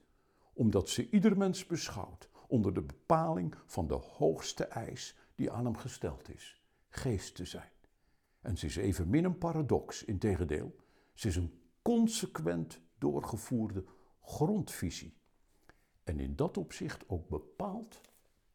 omdat 0.54 0.90
ze 0.90 1.10
ieder 1.10 1.38
mens 1.38 1.66
beschouwt 1.66 2.30
onder 2.48 2.74
de 2.74 2.82
bepaling 2.82 3.56
van 3.66 3.88
de 3.88 3.94
hoogste 3.94 4.66
eis 4.66 5.18
die 5.36 5.52
aan 5.52 5.66
hem 5.66 5.78
gesteld 5.78 6.30
is: 6.30 6.62
geest 6.90 7.36
te 7.36 7.46
zijn. 7.46 7.70
En 8.42 8.58
ze 8.58 8.66
is 8.66 8.76
evenmin 8.76 9.24
een 9.24 9.38
paradox, 9.38 10.04
integendeel, 10.04 10.76
ze 11.14 11.28
is 11.28 11.36
een 11.36 11.60
consequent 11.82 12.82
doorgevoerde 12.98 13.86
grondvisie. 14.22 15.14
En 16.04 16.20
in 16.20 16.36
dat 16.36 16.58
opzicht 16.58 17.10
ook 17.10 17.30
bepaald 17.30 18.02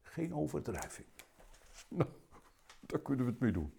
geen 0.01 0.35
overdrijving. 0.35 1.07
Nou, 1.87 2.09
daar 2.79 3.01
kunnen 3.01 3.25
we 3.25 3.31
het 3.31 3.39
mee 3.39 3.51
doen. 3.51 3.73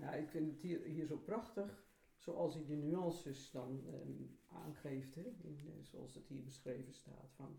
Nou, 0.00 0.16
ik 0.16 0.28
vind 0.28 0.50
het 0.50 0.60
hier, 0.60 0.82
hier 0.82 1.06
zo 1.06 1.16
prachtig, 1.16 1.84
zoals 2.16 2.54
hij 2.54 2.64
de 2.64 2.76
nuances 2.76 3.50
dan 3.50 3.84
ehm, 3.86 4.56
aangeeft, 4.64 5.14
hè, 5.14 5.22
in, 5.22 5.58
eh, 5.66 5.84
zoals 5.84 6.14
het 6.14 6.26
hier 6.26 6.42
beschreven 6.42 6.92
staat, 6.92 7.32
van 7.34 7.58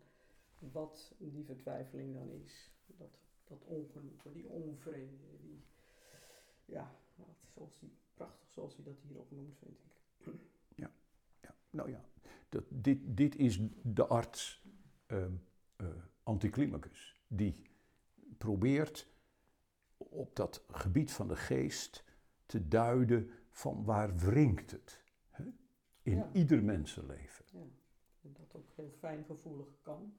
wat 0.71 1.15
die 1.17 1.43
vertwijfeling 1.43 2.13
dan 2.13 2.31
is. 2.31 2.71
Dat, 2.85 3.19
dat 3.43 3.63
ongenoegen, 3.63 4.33
die 4.33 4.49
onvrede, 4.49 5.37
die, 5.41 5.63
ja, 6.65 6.95
zoals 7.53 7.79
die, 7.79 7.91
prachtig 8.13 8.49
zoals 8.49 8.75
hij 8.75 8.85
dat 8.85 8.99
hier 8.99 9.19
ook 9.19 9.31
noemt, 9.31 9.57
vind 9.57 9.79
ik. 9.79 9.95
Ja, 10.75 11.55
nou 11.69 11.89
ja, 11.89 12.05
dat, 12.49 12.63
dit, 12.69 12.99
dit 13.03 13.35
is 13.35 13.59
de 13.81 14.07
arts 14.07 14.65
eh, 15.05 15.25
anticlimacus, 16.23 17.21
die 17.27 17.61
probeert 18.37 19.07
op 19.97 20.35
dat 20.35 20.63
gebied 20.69 21.11
van 21.11 21.27
de 21.27 21.35
geest 21.35 22.03
te 22.47 22.67
duiden 22.67 23.29
van 23.51 23.83
waar 23.83 24.15
wringt 24.17 24.71
het 24.71 25.03
hè? 25.29 25.43
in 26.01 26.17
Ja. 26.17 26.29
ieder 26.33 26.63
mensenleven. 26.63 27.45
En 28.21 28.33
dat 28.33 28.55
ook 28.55 28.69
heel 28.75 28.89
fijngevoelig 28.89 29.67
kan, 29.81 30.13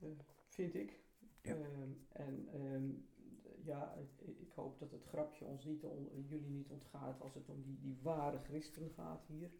eh, 0.00 0.08
vind 0.48 0.74
ik. 0.74 1.00
Ja. 1.42 1.54
Ehm, 1.54 1.90
en 2.08 2.48
ehm, 2.52 2.90
ja, 3.64 3.94
ik, 3.94 4.50
hoop 4.54 4.78
dat 4.78 4.90
het 4.90 5.04
grapje 5.04 5.44
ons 5.44 5.64
niet 5.64 5.84
on- 5.84 6.24
jullie 6.28 6.50
niet 6.50 6.68
ontgaat 6.70 7.20
als 7.20 7.34
het 7.34 7.48
om 7.48 7.62
die, 7.62 7.78
die 7.80 7.98
ware 8.02 8.38
christen 8.42 8.90
gaat 8.90 9.24
hier. 9.26 9.50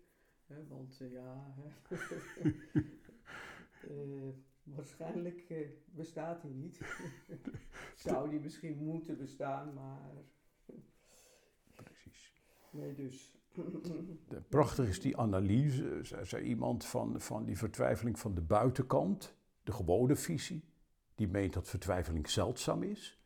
Want 0.68 1.00
eh, 1.00 1.12
ja, 1.12 1.54
eh, 3.88 4.28
waarschijnlijk 4.62 5.54
bestaat 5.84 6.42
hij 6.42 6.50
niet. 6.50 6.80
Zou 8.06 8.30
die 8.30 8.40
misschien 8.40 8.76
moeten 8.84 9.18
bestaan, 9.18 9.74
maar. 9.74 10.12
Nee 12.72 12.94
dus. 12.94 13.32
De- 14.28 14.42
Prachtig 14.48 14.88
is 14.88 15.00
die 15.00 15.16
analyse, 15.16 15.98
zei, 16.02 16.24
zei 16.24 16.44
iemand, 16.44 16.84
van, 16.84 17.20
van 17.20 17.44
die 17.44 17.58
vertwijfeling 17.58 18.18
van 18.18 18.34
de 18.34 18.40
buitenkant, 18.40 19.34
de 19.62 19.72
gewone 19.72 20.16
visie, 20.16 20.64
die 21.14 21.28
meent 21.28 21.52
dat 21.52 21.68
vertwijfeling 21.68 22.28
zeldzaam 22.30 22.82
is. 22.82 23.18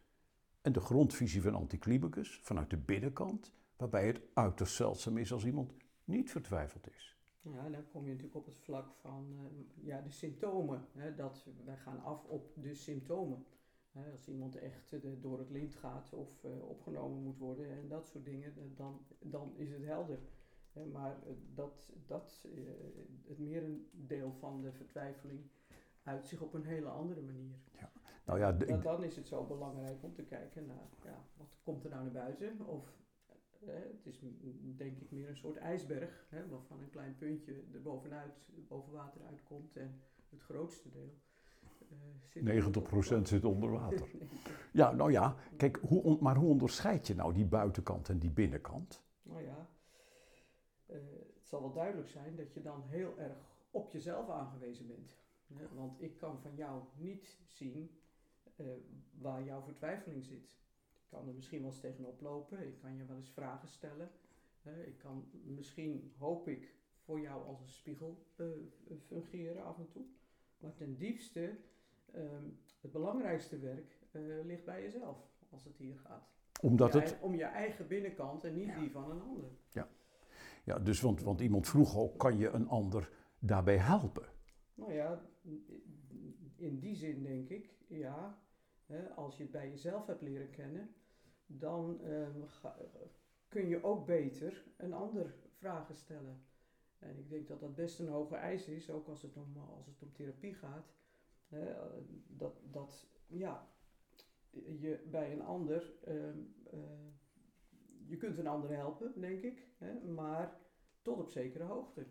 En 0.61 0.73
de 0.73 0.81
grondvisie 0.81 1.43
van 1.43 1.55
Anticlimacus, 1.55 2.41
vanuit 2.43 2.71
de 2.71 2.77
binnenkant, 2.77 3.53
waarbij 3.77 4.07
het 4.07 4.21
uiterst 4.35 4.75
zeldzaam 4.75 5.19
is 5.19 5.33
als 5.33 5.45
iemand 5.45 5.73
niet 6.05 6.31
vertwijfeld 6.31 6.89
is. 6.91 7.17
Ja, 7.41 7.69
dan 7.69 7.85
kom 7.93 8.03
je 8.05 8.09
natuurlijk 8.11 8.37
op 8.37 8.47
het 8.47 8.59
vlak 8.59 8.93
van 9.01 9.27
eh, 9.39 9.87
ja, 9.87 10.01
de 10.01 10.11
symptomen. 10.11 10.87
Hè, 10.93 11.15
dat 11.15 11.47
wij 11.65 11.77
gaan 11.77 12.03
af 12.03 12.25
op 12.25 12.53
de 12.55 12.75
symptomen. 12.75 13.45
Als 13.93 14.29
iemand 14.29 14.57
echt 14.57 14.93
eh, 14.93 15.01
door 15.21 15.39
het 15.39 15.51
lint 15.51 15.75
gaat 15.75 16.13
of 16.13 16.45
eh, 16.45 16.69
opgenomen 16.69 17.23
moet 17.23 17.39
worden 17.39 17.71
en 17.71 17.89
dat 17.89 18.07
soort 18.09 18.25
dingen, 18.25 18.57
eh, 18.57 18.63
dan, 18.77 19.07
dan 19.19 19.57
is 19.57 19.71
het 19.71 19.85
helder. 19.85 20.19
Maar 20.93 21.17
dat, 21.55 21.93
dat 22.07 22.47
het 23.27 23.39
merendeel 23.39 24.33
van 24.33 24.61
de 24.61 24.73
vertwijfeling 24.73 25.41
uit 26.03 26.27
zich 26.27 26.41
op 26.41 26.55
een 26.55 26.65
hele 26.65 26.89
andere 26.89 27.21
manier. 27.21 27.57
Nou 28.25 28.39
ja, 28.39 28.53
de- 28.53 28.65
Dan, 28.67 28.81
dan 28.81 29.03
is 29.05 29.17
het 29.17 29.27
zo 29.27 29.45
belangrijk 29.47 30.03
om 30.03 30.15
te 30.15 30.23
kijken 30.25 30.67
naar 30.67 30.89
ja, 31.05 31.25
wat 31.37 31.57
komt 31.63 31.85
er 31.85 31.91
nou 31.91 32.03
naar 32.03 32.13
buiten. 32.13 32.67
Of 32.67 33.01
eh, 33.61 33.75
het 33.75 34.07
is 34.07 34.21
m- 34.21 34.77
denk 34.77 34.99
ik 34.99 35.11
meer 35.11 35.29
een 35.29 35.37
soort 35.37 35.57
ijsberg, 35.57 36.27
hè, 36.29 36.49
waarvan 36.49 36.81
een 36.81 36.91
klein 36.91 37.17
puntje 37.17 37.63
er 37.73 37.83
bovenuit, 37.83 38.49
boven 38.69 38.93
water 38.93 39.23
uitkomt 39.25 39.77
en 39.77 40.01
het 40.31 40.41
grootste 40.41 40.91
deel. 40.91 41.15
Eh, 41.93 42.09
zit 42.29 43.19
90% 43.19 43.23
zit 43.23 43.45
onder 43.45 43.71
water. 43.71 44.09
Ja, 44.73 44.93
nou 44.93 45.11
ja, 45.11 45.37
kijk, 45.57 45.77
hoe, 45.77 46.19
maar 46.21 46.37
hoe 46.37 46.49
onderscheid 46.49 47.07
je 47.07 47.15
nou 47.15 47.33
die 47.33 47.45
buitenkant 47.45 48.09
en 48.09 48.19
die 48.19 48.31
binnenkant? 48.31 49.03
nou 49.23 49.43
ja, 49.43 49.69
eh, 50.87 50.97
het 51.35 51.49
zal 51.49 51.61
wel 51.61 51.73
duidelijk 51.73 52.09
zijn 52.09 52.37
dat 52.37 52.55
je 52.55 52.63
dan 52.63 52.83
heel 52.87 53.19
erg 53.19 53.37
op 53.71 53.93
jezelf 53.93 54.29
aangewezen 54.29 54.87
bent. 54.87 55.17
Hè, 55.55 55.75
want 55.75 56.03
ik 56.03 56.17
kan 56.17 56.41
van 56.41 56.55
jou 56.55 56.83
niet 56.97 57.39
zien 57.47 57.91
eh, 58.57 58.67
waar 59.19 59.45
jouw 59.45 59.63
vertwijfeling 59.63 60.25
zit. 60.25 60.51
Ik 61.03 61.19
kan 61.19 61.29
er 61.29 61.35
misschien 61.35 61.61
wel 61.61 61.71
eens 61.71 61.81
tegenop 61.81 62.21
lopen, 62.21 62.67
ik 62.67 62.79
kan 62.79 62.97
je 62.97 63.05
wel 63.05 63.17
eens 63.17 63.31
vragen 63.31 63.69
stellen. 63.69 64.11
hè, 64.63 64.85
ik 64.85 64.99
kan 64.99 65.31
misschien, 65.45 66.13
hoop 66.19 66.49
ik, 66.49 66.75
voor 67.05 67.21
jou 67.21 67.47
als 67.47 67.61
een 67.61 67.69
spiegel 67.69 68.27
eh, 68.37 68.47
fungeren 69.07 69.65
af 69.65 69.79
en 69.79 69.89
toe. 69.89 70.05
Maar 70.59 70.75
ten 70.75 70.97
diepste, 70.97 71.57
ehm, 72.13 72.45
het 72.81 72.93
belangrijkste 72.93 73.59
werk 73.59 73.99
eh, 74.11 74.23
ligt 74.45 74.65
bij 74.65 74.83
jezelf. 74.83 75.31
als 75.51 75.65
het 75.65 75.77
hier 75.77 75.99
gaat. 75.99 76.31
Omdat 76.61 76.95
om, 76.95 77.01
het... 77.01 77.11
je, 77.11 77.17
om 77.21 77.35
je 77.35 77.45
eigen 77.45 77.87
binnenkant 77.87 78.45
en 78.45 78.55
niet 78.55 78.75
die 78.75 78.91
van 78.91 79.11
een 79.11 79.21
ander. 79.23 79.51
Ja, 80.65 80.79
dus 80.79 81.01
want, 81.01 81.23
want 81.23 81.41
iemand 81.41 81.69
vroeg 81.69 81.97
ook, 81.97 82.19
kan 82.19 82.39
je 82.39 82.49
een 82.49 82.69
ander 82.69 83.11
daarbij 83.39 83.77
helpen? 83.77 84.29
Nou 84.75 84.93
ja, 84.93 85.23
in 86.57 86.79
die 86.79 86.95
zin 86.97 87.23
denk 87.23 87.49
ik, 87.49 87.75
ja. 87.89 88.39
Hè, 88.87 89.09
als 89.11 89.37
je 89.37 89.43
het 89.43 89.53
bij 89.53 89.69
jezelf 89.71 90.07
hebt 90.07 90.23
leren 90.23 90.51
kennen, 90.51 90.95
dan 91.47 92.01
ehm, 92.05 92.43
ga- 92.47 92.77
kun 93.49 93.69
je 93.69 93.85
ook 93.85 94.07
beter 94.07 94.65
een 94.77 94.93
ander 94.93 95.35
vragen 95.57 95.95
stellen. 95.97 96.43
En 96.99 97.19
ik 97.19 97.29
denk 97.29 97.49
dat 97.49 97.61
dat 97.61 97.75
best 97.75 97.99
een 97.99 98.09
hoge 98.09 98.37
eis 98.37 98.67
is, 98.69 98.91
ook 98.91 99.09
als 99.09 99.23
het 99.23 99.37
om, 99.37 99.57
als 99.57 99.87
het 99.87 100.03
om 100.03 100.13
therapie 100.13 100.55
gaat. 100.55 100.93
Hè, 101.55 101.75
dat, 102.27 102.61
dat 102.71 103.07
ja, 103.27 103.69
je 104.51 105.09
bij 105.11 105.33
een 105.33 105.43
ander, 105.43 105.95
ehm, 106.05 106.39
eh, 106.71 106.81
je 108.07 108.17
kunt 108.17 108.39
een 108.39 108.47
ander 108.47 108.71
helpen, 108.71 109.21
denk 109.21 109.43
ik, 109.43 109.67
hè, 109.79 110.01
maar 110.01 110.61
tot 111.03 111.19
op 111.19 111.31
zekere 111.31 111.65
hoogte. 111.65 112.07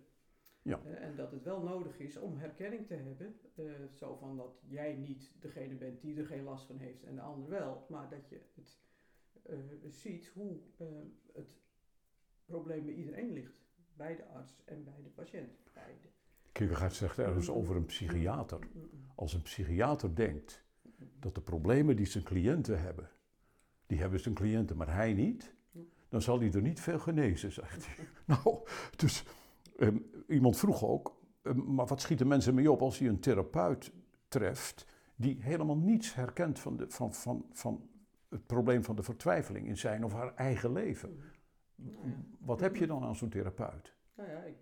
Ja. 0.62 0.84
En 0.84 1.16
dat 1.16 1.32
het 1.32 1.44
wel 1.44 1.62
nodig 1.62 2.00
is 2.00 2.18
om 2.18 2.38
herkenning 2.38 2.88
te 2.88 2.94
hebben, 2.94 3.40
eh, 3.56 3.66
zo 3.90 4.16
van 4.16 4.38
dat 4.38 4.64
jij 4.68 4.94
niet 4.94 5.32
degene 5.40 5.76
bent 5.76 6.02
die 6.02 6.18
er 6.18 6.26
geen 6.26 6.44
last 6.44 6.66
van 6.66 6.78
heeft 6.78 7.04
en 7.04 7.16
de 7.16 7.22
ander 7.22 7.50
wel, 7.50 7.86
maar 7.90 8.10
dat 8.10 8.30
je 8.30 8.42
het 8.54 8.80
eh, 9.44 9.58
ziet 9.90 10.28
hoe 10.28 10.60
eh, 10.78 10.88
het 11.34 11.60
probleem 12.46 12.86
bij 12.86 12.94
iedereen 12.94 13.32
ligt. 13.32 13.60
Bij 13.94 14.16
de 14.16 14.26
arts 14.26 14.64
en 14.66 14.84
bij 14.84 15.02
de 15.04 15.10
patiënt. 15.10 15.60
Beide. 15.74 16.08
Kierkegaard 16.62 16.94
zegt 16.94 17.18
ergens 17.18 17.50
over 17.50 17.76
een 17.76 17.86
psychiater. 17.86 18.60
Als 19.16 19.34
een 19.34 19.42
psychiater 19.42 20.16
denkt 20.16 20.64
dat 21.20 21.36
de 21.36 21.42
problemen 21.42 21.96
die 21.96 22.06
zijn 22.06 22.24
cliënten 22.24 22.82
hebben, 22.82 23.10
die 23.88 24.00
hebben 24.00 24.20
zijn 24.20 24.36
cliënten, 24.36 24.78
maar 24.78 24.94
hij 24.94 25.14
niet, 25.14 25.56
dan 26.10 26.22
zal 26.22 26.40
hij 26.40 26.52
er 26.52 26.62
niet 26.62 26.80
veel 26.80 27.00
genezen, 27.00 27.52
zegt 27.52 27.86
hij. 27.86 28.08
nou, 28.36 28.58
dus 28.96 29.24
ehm, 29.78 29.98
iemand 30.28 30.58
vroeg 30.58 30.84
ook, 30.84 31.18
ehm, 31.42 31.74
maar 31.74 31.86
wat 31.86 32.02
schieten 32.02 32.28
mensen 32.28 32.54
mee 32.54 32.72
op 32.72 32.82
als 32.82 33.00
hij 33.00 33.08
een 33.08 33.20
therapeut 33.20 33.92
treft 34.28 34.86
die 35.16 35.38
helemaal 35.40 35.78
niets 35.78 36.14
herkent 36.14 36.60
van, 36.60 36.78
de, 36.78 36.90
van, 36.90 37.14
van, 37.14 37.46
van 37.52 37.90
het 38.30 38.46
probleem 38.46 38.84
van 38.84 38.96
de 38.96 39.04
vertwijfeling 39.04 39.68
in 39.68 39.78
zijn 39.78 40.04
of 40.06 40.14
haar 40.14 40.36
eigen 40.36 40.72
leven? 40.72 41.20
Wat 42.40 42.60
heb 42.60 42.76
je 42.76 42.88
dan 42.88 43.04
aan 43.04 43.16
zo'n 43.16 43.30
therapeut? 43.30 43.96
Nou 44.16 44.30
ja, 44.30 44.40
ik 44.44 44.56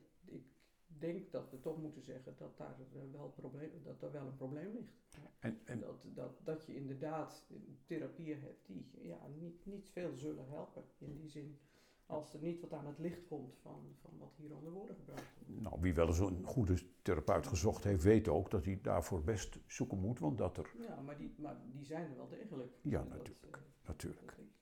denk 1.00 1.32
dat 1.32 1.52
we 1.52 1.60
toch 1.60 1.82
moeten 1.82 2.02
zeggen 2.02 2.36
dat 2.38 2.58
daar 2.58 2.76
eh, 2.94 3.02
wel, 3.12 3.34
probleem, 3.36 3.72
dat 3.84 4.02
er 4.02 4.12
wel 4.12 4.26
een 4.26 4.36
probleem 4.36 4.72
ligt. 4.74 4.94
En, 5.40 5.60
en 5.66 5.80
Dat, 5.80 6.04
dat, 6.14 6.40
dat 6.44 6.66
je 6.66 6.76
inderdaad 6.76 7.46
therapieën 7.86 8.40
hebt 8.40 8.68
die 8.68 8.90
ja, 9.02 9.28
niet, 9.40 9.66
niet 9.66 9.90
veel 9.90 10.18
zullen 10.18 10.48
helpen. 10.48 10.84
In 10.98 11.16
die 11.16 11.30
zin, 11.30 11.60
als 12.06 12.34
er 12.34 12.40
niet 12.42 12.62
wat 12.62 12.74
aan 12.74 12.86
het 12.86 13.00
licht 13.00 13.28
komt 13.28 13.58
van, 13.62 13.96
van 14.02 14.18
wat 14.18 14.34
hier 14.36 14.56
onder 14.56 14.72
woorden 14.72 14.96
gebracht 14.96 15.34
wordt. 15.36 15.62
Nou, 15.62 15.82
wie 15.82 15.94
wel 15.94 16.08
eens 16.08 16.20
een 16.20 16.44
goede 16.44 16.78
therapeut 17.02 17.48
gezocht 17.48 17.84
heeft, 17.84 18.04
weet 18.04 18.28
ook 18.28 18.52
dat 18.52 18.66
hij 18.66 18.80
daarvoor 18.82 19.24
best 19.24 19.60
zoeken 19.68 20.00
moet, 20.00 20.20
want 20.20 20.38
dat 20.38 20.58
er 20.58 20.74
Ja, 20.80 21.02
maar 21.02 21.18
die, 21.18 21.34
maar 21.38 21.62
die 21.72 21.86
zijn 21.86 22.10
er 22.10 22.16
wel 22.16 22.30
degelijk. 22.30 22.74
Ja, 22.82 23.04
dat, 23.04 23.10
natuurlijk, 23.10 23.56
eh, 23.56 23.62
natuurlijk. 23.88 24.26
dat 24.26 24.38
ik. 24.38 24.60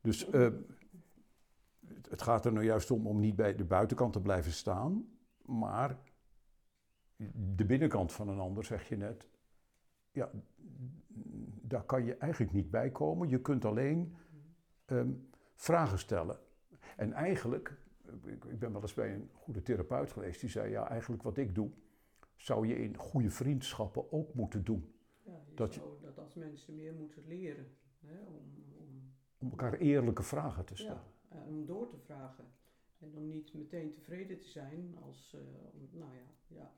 Dus 0.00 0.30
eh, 0.30 0.48
het- 2.08 2.10
het 2.10 2.22
gaat 2.22 2.44
er 2.44 2.52
nou 2.52 2.64
juist 2.64 2.90
om 2.90 3.06
om 3.06 3.20
niet 3.20 3.36
bij 3.36 3.54
de 3.54 3.64
buitenkant 3.64 4.12
te 4.12 4.20
blijven 4.20 4.52
staan, 4.52 5.08
maar 5.44 5.98
de 7.56 7.64
binnenkant 7.64 8.12
van 8.12 8.28
een 8.28 8.38
ander, 8.38 8.64
zeg 8.64 8.88
je 8.88 8.96
net, 8.96 9.28
ja, 10.10 10.30
daar 11.62 11.82
kan 11.84 12.04
je 12.04 12.14
eigenlijk 12.16 12.52
niet 12.52 12.70
bij 12.70 12.90
komen. 12.90 13.28
Je 13.28 13.40
kunt 13.40 13.64
alleen 13.64 14.14
ehm, 14.84 15.10
vragen 15.54 15.98
stellen. 15.98 16.38
En 16.96 17.12
eigenlijk, 17.12 17.76
ik, 18.24 18.44
ik 18.44 18.58
ben 18.58 18.72
wel 18.72 18.80
eens 18.82 18.94
bij 18.94 19.14
een 19.14 19.30
goede 19.32 19.62
therapeut 19.62 20.12
geweest, 20.12 20.40
die 20.40 20.50
zei, 20.50 20.70
ja, 20.70 20.88
eigenlijk 20.88 21.22
wat 21.22 21.36
ik 21.36 21.54
doe, 21.54 21.70
zou 22.36 22.66
je 22.66 22.78
in 22.78 22.96
goede 22.96 23.30
vriendschappen 23.30 24.12
ook 24.12 24.34
moeten 24.34 24.64
doen. 24.64 24.92
Ja, 25.24 25.32
je 25.48 25.54
Dat 25.54 25.74
zou 25.74 26.00
dat 26.00 26.18
als 26.18 26.34
mensen 26.34 26.74
meer 26.74 26.94
moeten 26.94 27.24
leren. 27.26 27.76
Hè, 28.00 28.18
om, 28.26 28.34
om, 28.78 29.12
Om 29.38 29.50
elkaar 29.50 29.74
eerlijke 29.74 30.22
vragen 30.22 30.64
te 30.64 30.76
stellen. 30.76 31.02
ja, 31.04 31.17
en 31.28 31.42
om 31.42 31.66
door 31.66 31.88
te 31.88 31.98
vragen. 31.98 32.44
En 32.98 33.14
om 33.14 33.28
niet 33.28 33.54
meteen 33.54 33.92
tevreden 33.92 34.38
te 34.38 34.48
zijn 34.48 34.96
als, 35.02 35.34
eh, 35.34 35.40
om, 35.74 35.88
nou 35.92 36.14
ja, 36.14 36.26
ja, 36.46 36.72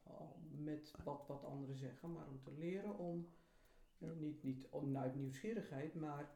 met 0.51 0.95
wat, 1.05 1.27
wat 1.27 1.45
anderen 1.45 1.77
zeggen, 1.77 2.13
maar 2.13 2.27
om 2.29 2.41
te 2.41 2.53
leren 2.53 2.99
om, 2.99 3.29
eh, 3.99 4.09
niet, 4.19 4.43
niet 4.43 4.67
om, 4.71 4.97
uit 4.97 5.15
nieuwsgierigheid, 5.15 5.95
maar 5.95 6.31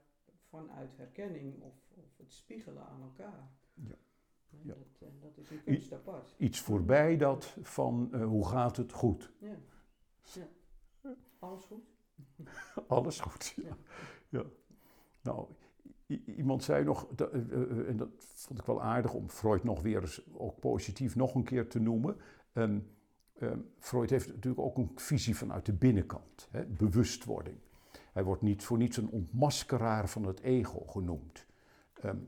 vanuit 0.49 0.97
herkenning 0.97 1.63
of, 1.63 1.75
of 1.95 2.17
het 2.17 2.33
spiegelen 2.33 2.87
aan 2.87 3.03
elkaar. 3.03 3.51
Ja. 3.75 3.95
En 4.51 4.61
Ja. 4.63 4.75
Dat, 4.75 5.09
en 5.09 5.21
dat 5.21 5.39
is 5.39 5.51
een 5.51 5.65
kunst 5.65 5.93
apart. 5.93 6.35
Iets 6.39 6.61
voorbij 6.61 7.17
dat 7.17 7.57
van 7.63 8.13
eh, 8.13 8.25
hoe 8.25 8.49
gaat 8.49 8.77
het 8.77 8.93
goed? 8.93 9.33
Ja. 9.39 9.57
ja. 10.33 10.49
Alles 11.39 11.65
goed? 11.65 11.85
Alles 12.89 13.21
goed. 13.21 13.55
Ja. 13.57 13.77
ja. 14.29 14.45
Nou, 15.23 15.49
iemand 16.25 16.65
zei 16.65 16.85
nog, 16.85 17.09
dat, 17.15 17.33
eh, 17.33 17.41
eh, 17.41 17.89
en 17.89 17.97
dat 17.97 18.09
vond 18.19 18.59
ik 18.59 18.67
wel 18.67 18.83
aardig 18.83 19.15
om 19.15 19.29
Freud 19.29 19.65
nog 19.65 19.83
weer 19.83 20.01
eens 20.01 20.23
ook 20.33 20.61
positief 20.61 21.17
nog 21.17 21.35
een 21.35 21.45
keer 21.45 21.69
te 21.69 21.81
noemen. 21.81 22.17
Ehm, 22.53 22.79
ehm, 23.39 23.59
Freud 23.79 24.11
heeft 24.11 24.27
natuurlijk 24.27 24.63
ook 24.63 24.79
een 24.79 24.91
visie 24.95 25.37
vanuit 25.37 25.67
de 25.67 25.73
binnenkant, 25.73 26.49
hè, 26.51 26.65
bewustwording. 26.65 27.57
Hij 28.13 28.25
wordt 28.25 28.43
niet 28.43 28.65
voor 28.65 28.79
niets 28.79 28.97
een 28.97 29.09
ontmaskeraar 29.09 30.09
van 30.09 30.25
het 30.25 30.41
ego 30.41 30.85
genoemd. 30.87 31.47
Ehm, 32.01 32.19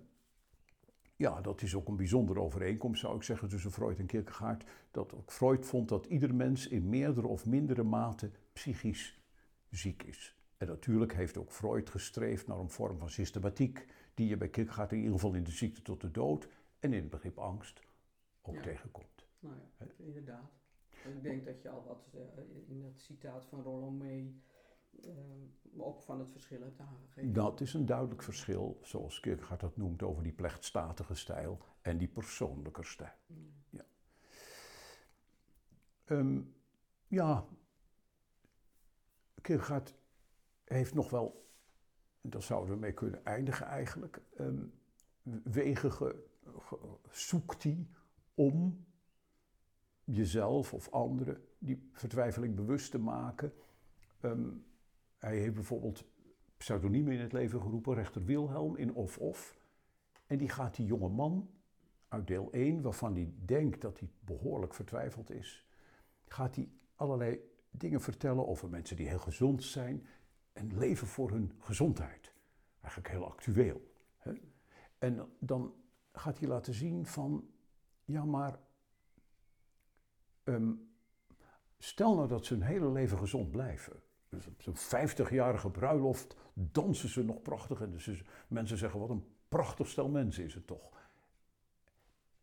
ja, 1.17 1.41
dat 1.41 1.63
is 1.63 1.75
ook 1.75 1.89
een 1.89 1.97
bijzondere 1.97 2.41
overeenkomst, 2.41 3.01
zou 3.01 3.17
ik 3.17 3.23
zeggen, 3.23 3.49
tussen 3.49 3.73
Freud 3.73 3.99
en 3.99 4.07
Kierkegaard. 4.07 4.65
Dat 4.91 5.15
ook 5.15 5.33
Freud 5.33 5.67
vond 5.67 5.89
dat 5.89 6.07
ieder 6.07 6.35
mens 6.35 6.69
in 6.69 6.89
meerdere 6.89 7.27
of 7.27 7.47
mindere 7.47 7.83
mate 7.83 8.31
psychisch 8.53 9.21
ziek 9.71 10.03
is. 10.03 10.36
En 10.57 10.67
natuurlijk 10.67 11.15
heeft 11.15 11.37
ook 11.37 11.53
Freud 11.53 11.91
gestreefd 11.91 12.47
naar 12.47 12.59
een 12.59 12.71
vorm 12.71 12.99
van 12.99 13.11
systematiek, 13.11 13.87
die 14.15 14.29
je 14.29 14.37
bij 14.37 14.49
Kierkegaard 14.49 14.93
in 14.93 14.99
ieder 14.99 15.13
geval 15.13 15.35
in 15.35 15.45
de 15.45 15.51
ziekte 15.51 15.83
tot 15.83 16.01
de 16.01 16.11
dood 16.11 16.49
en 16.79 16.93
in 16.93 17.01
het 17.01 17.11
begrip 17.11 17.39
angst 17.39 17.81
ook 18.43 18.55
Ja. 18.55 18.63
tegenkomt. 18.63 19.27
Nou 19.39 19.55
ja, 19.79 19.87
inderdaad. 19.97 20.51
Ik 21.05 21.23
denk 21.23 21.45
dat 21.45 21.63
je 21.63 21.69
al 21.69 21.85
wat 21.85 22.09
eh, 22.15 22.21
in 22.69 22.83
dat 22.83 23.01
citaat 23.01 23.47
van 23.47 23.63
Rollo 23.63 23.91
May 23.91 24.35
eh, 25.03 25.11
ook 25.77 26.03
van 26.03 26.19
het 26.19 26.31
verschil 26.31 26.61
hebt 26.61 26.81
aangegeven. 26.81 27.33
Dat 27.33 27.61
is 27.61 27.75
een 27.75 27.87
duidelijk 27.87 28.23
verschil, 28.23 28.79
zoals 28.83 29.21
Kierkegaard 29.21 29.61
dat 29.61 29.77
noemt, 29.77 30.03
over 30.03 30.23
die 30.23 30.33
plechtstatige 30.33 31.15
stijl 31.15 31.59
en 31.81 31.99
die 31.99 32.09
persoonlijke 32.09 32.85
stijl. 32.85 33.13
Mm. 33.27 33.55
Ehm, 36.05 36.41
ja, 37.07 37.47
Kierkegaard 39.41 39.95
heeft 40.75 40.95
nog 40.95 41.11
wel, 41.11 41.49
daar 42.21 42.43
zouden 42.43 42.75
we 42.75 42.81
mee 42.81 42.93
kunnen 42.93 43.25
eindigen 43.25 43.67
eigenlijk, 43.67 44.21
ehm, 44.37 44.65
wegen 45.43 45.93
ge- 45.93 46.25
ge- 46.59 46.97
zoekt 47.11 47.63
hij 47.63 47.87
om 48.35 48.85
jezelf 50.05 50.75
of 50.75 50.91
anderen 50.91 51.45
die 51.59 51.89
vertwijfeling 51.93 52.55
bewust 52.55 52.91
te 52.91 52.99
maken. 52.99 53.53
Ehm, 54.21 54.49
hij 55.19 55.39
heeft 55.39 55.55
bijvoorbeeld 55.55 56.05
pseudoniemen 56.57 57.13
in 57.13 57.21
het 57.21 57.33
leven 57.33 57.61
geroepen, 57.61 57.95
rechter 57.95 58.25
Wilhelm 58.25 58.77
in 58.77 58.95
Of 58.95 59.19
Of. 59.19 59.59
En 60.27 60.39
die 60.39 60.49
gaat 60.49 60.77
die 60.77 60.87
jonge 60.87 61.09
man 61.09 61.51
uit 62.09 62.27
deel 62.27 62.49
1, 62.53 62.83
waarvan 62.83 63.15
hij 63.15 63.33
denkt 63.45 63.81
dat 63.81 63.99
hij 63.99 64.11
behoorlijk 64.21 64.75
vertwijfeld 64.75 65.31
is, 65.31 65.67
gaat 66.27 66.57
hij 66.57 66.69
allerlei 66.95 67.41
dingen 67.71 68.01
vertellen 68.01 68.47
over 68.47 68.69
mensen 68.69 68.97
die 68.97 69.09
heel 69.09 69.19
gezond 69.19 69.65
zijn 69.65 70.07
en 70.57 70.79
leven 70.79 71.07
voor 71.07 71.31
hun 71.31 71.53
gezondheid. 71.59 72.33
Eigenlijk 72.81 73.15
heel 73.15 73.27
actueel. 73.27 73.95
Hè? 74.17 74.33
En 74.99 75.33
dan 75.39 75.75
gaat 76.13 76.39
hij 76.39 76.49
laten 76.49 76.75
zien 76.75 77.07
van, 77.07 77.49
ja 78.05 78.25
maar, 78.25 78.59
ehm, 80.45 80.73
stel 81.79 82.15
nou 82.15 82.29
dat 82.29 82.45
ze 82.45 82.55
hun 82.55 82.63
hele 82.63 82.91
leven 82.91 83.19
gezond 83.19 83.51
blijven. 83.51 84.03
Dus 84.29 84.47
op 84.47 84.63
zo'n 84.63 84.77
50-jarige 84.77 85.71
bruiloft 85.71 86.37
dansen 86.53 87.09
ze 87.09 87.23
nog 87.23 87.43
prachtig 87.43 87.81
en 87.81 87.91
dus 87.91 88.23
mensen 88.49 88.77
zeggen 88.77 89.01
wat 89.01 89.11
een 89.11 89.27
prachtig 89.49 89.89
stel 89.89 90.09
mensen 90.09 90.45
is 90.45 90.55
het 90.55 90.67
toch. 90.67 90.91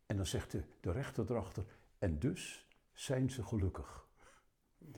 En 0.05 0.16
dan 0.16 0.26
zegt 0.26 0.51
de, 0.51 0.64
de 0.80 0.91
rechter 0.91 1.32
erachter, 1.32 1.66
en 1.97 2.20
dus 2.20 2.68
zijn 2.93 3.30
ze 3.30 3.43
gelukkig. 3.43 4.07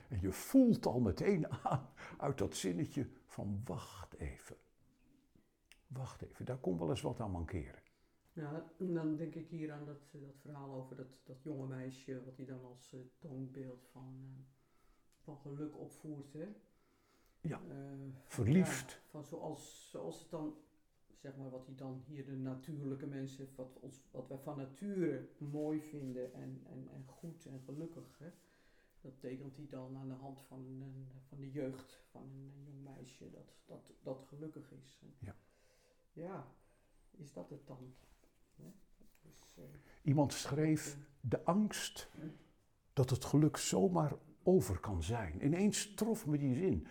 En 0.10 0.20
je 0.22 0.32
voelt 0.32 0.86
al 0.86 1.00
meteen 1.00 1.52
aan 1.52 1.90
uit 2.18 2.38
dat 2.38 2.56
zinnetje 2.56 3.08
van 3.26 3.62
wacht 3.66 4.14
even. 4.14 4.56
Wacht 5.88 6.22
even, 6.22 6.46
daar 6.46 6.58
komt 6.58 6.80
wel 6.80 6.90
eens 6.90 7.02
wat 7.02 7.20
aan 7.20 7.32
mankeren. 7.32 7.84
Ja, 8.34 8.72
en 8.78 8.94
dan 8.94 9.16
denk 9.16 9.36
ik 9.36 9.48
hier 9.48 9.72
aan 9.72 9.86
dat, 9.86 10.02
eh, 10.12 10.22
dat 10.22 10.36
verhaal 10.42 10.74
over 10.74 10.96
dat, 10.96 11.08
dat 11.24 11.42
jonge 11.42 11.68
meisje, 11.68 12.24
wat 12.24 12.38
hij 12.38 12.46
dan 12.46 12.64
als 12.64 12.94
eh, 12.94 13.00
toonbeeld 13.18 13.88
van, 13.92 14.20
eh, 14.22 14.44
van 15.24 15.38
geluk 15.38 15.78
opvoert. 15.78 16.34
Hè? 16.34 16.48
Ja, 17.42 17.62
verliefd. 18.26 18.92
ja, 18.92 19.10
van 19.10 19.24
zoals, 19.24 19.90
zoals 19.90 20.20
het 20.20 20.30
dan, 20.30 20.56
zeg 21.16 21.36
maar, 21.36 21.50
wat 21.50 21.66
hij 21.66 21.76
dan 21.76 22.04
hier 22.06 22.26
de 22.26 22.36
natuurlijke 22.36 23.08
mensen, 23.08 23.50
wat, 23.56 23.80
ons, 23.80 24.02
wat 24.12 24.28
wij 24.28 24.38
van 24.38 24.58
nature 24.58 25.30
mooi 25.38 25.82
vinden 25.82 26.34
en, 26.34 26.62
en, 26.66 26.88
en 26.92 27.04
goed 27.06 27.46
en 27.46 27.62
gelukkig, 27.66 28.18
hè, 28.18 28.32
dat 29.06 29.20
tekent 29.20 29.56
hij 29.56 29.68
dan 29.70 29.98
aan 29.98 30.08
de 30.08 30.14
hand 30.14 30.42
van, 30.42 30.60
een, 30.60 31.08
van 31.28 31.38
de 31.38 31.52
jeugd 31.52 32.00
van 32.12 32.22
een, 32.22 32.64
jong 32.64 32.84
meisje 32.84 33.30
dat, 33.30 33.56
dat, 33.66 33.94
dat 34.04 34.24
gelukkig 34.28 34.72
is. 34.72 35.00
Ja. 35.20 35.36
Ja, 36.12 36.48
is 37.12 37.34
dat 37.34 37.50
het 37.50 37.68
dan? 37.68 37.94
Dus, 39.22 39.58
eh, 39.58 39.64
Iemand 40.02 40.34
schreef 40.34 40.98
de 41.20 41.44
angst 41.44 42.10
dat 42.94 43.10
het 43.10 43.26
geluk 43.26 43.58
zomaar 43.58 44.14
over 44.44 44.80
kan 44.80 45.04
zijn. 45.04 45.46
Ineens 45.46 45.94
trof 45.94 46.26
me 46.26 46.38
die 46.38 46.56
zin. 46.56 46.88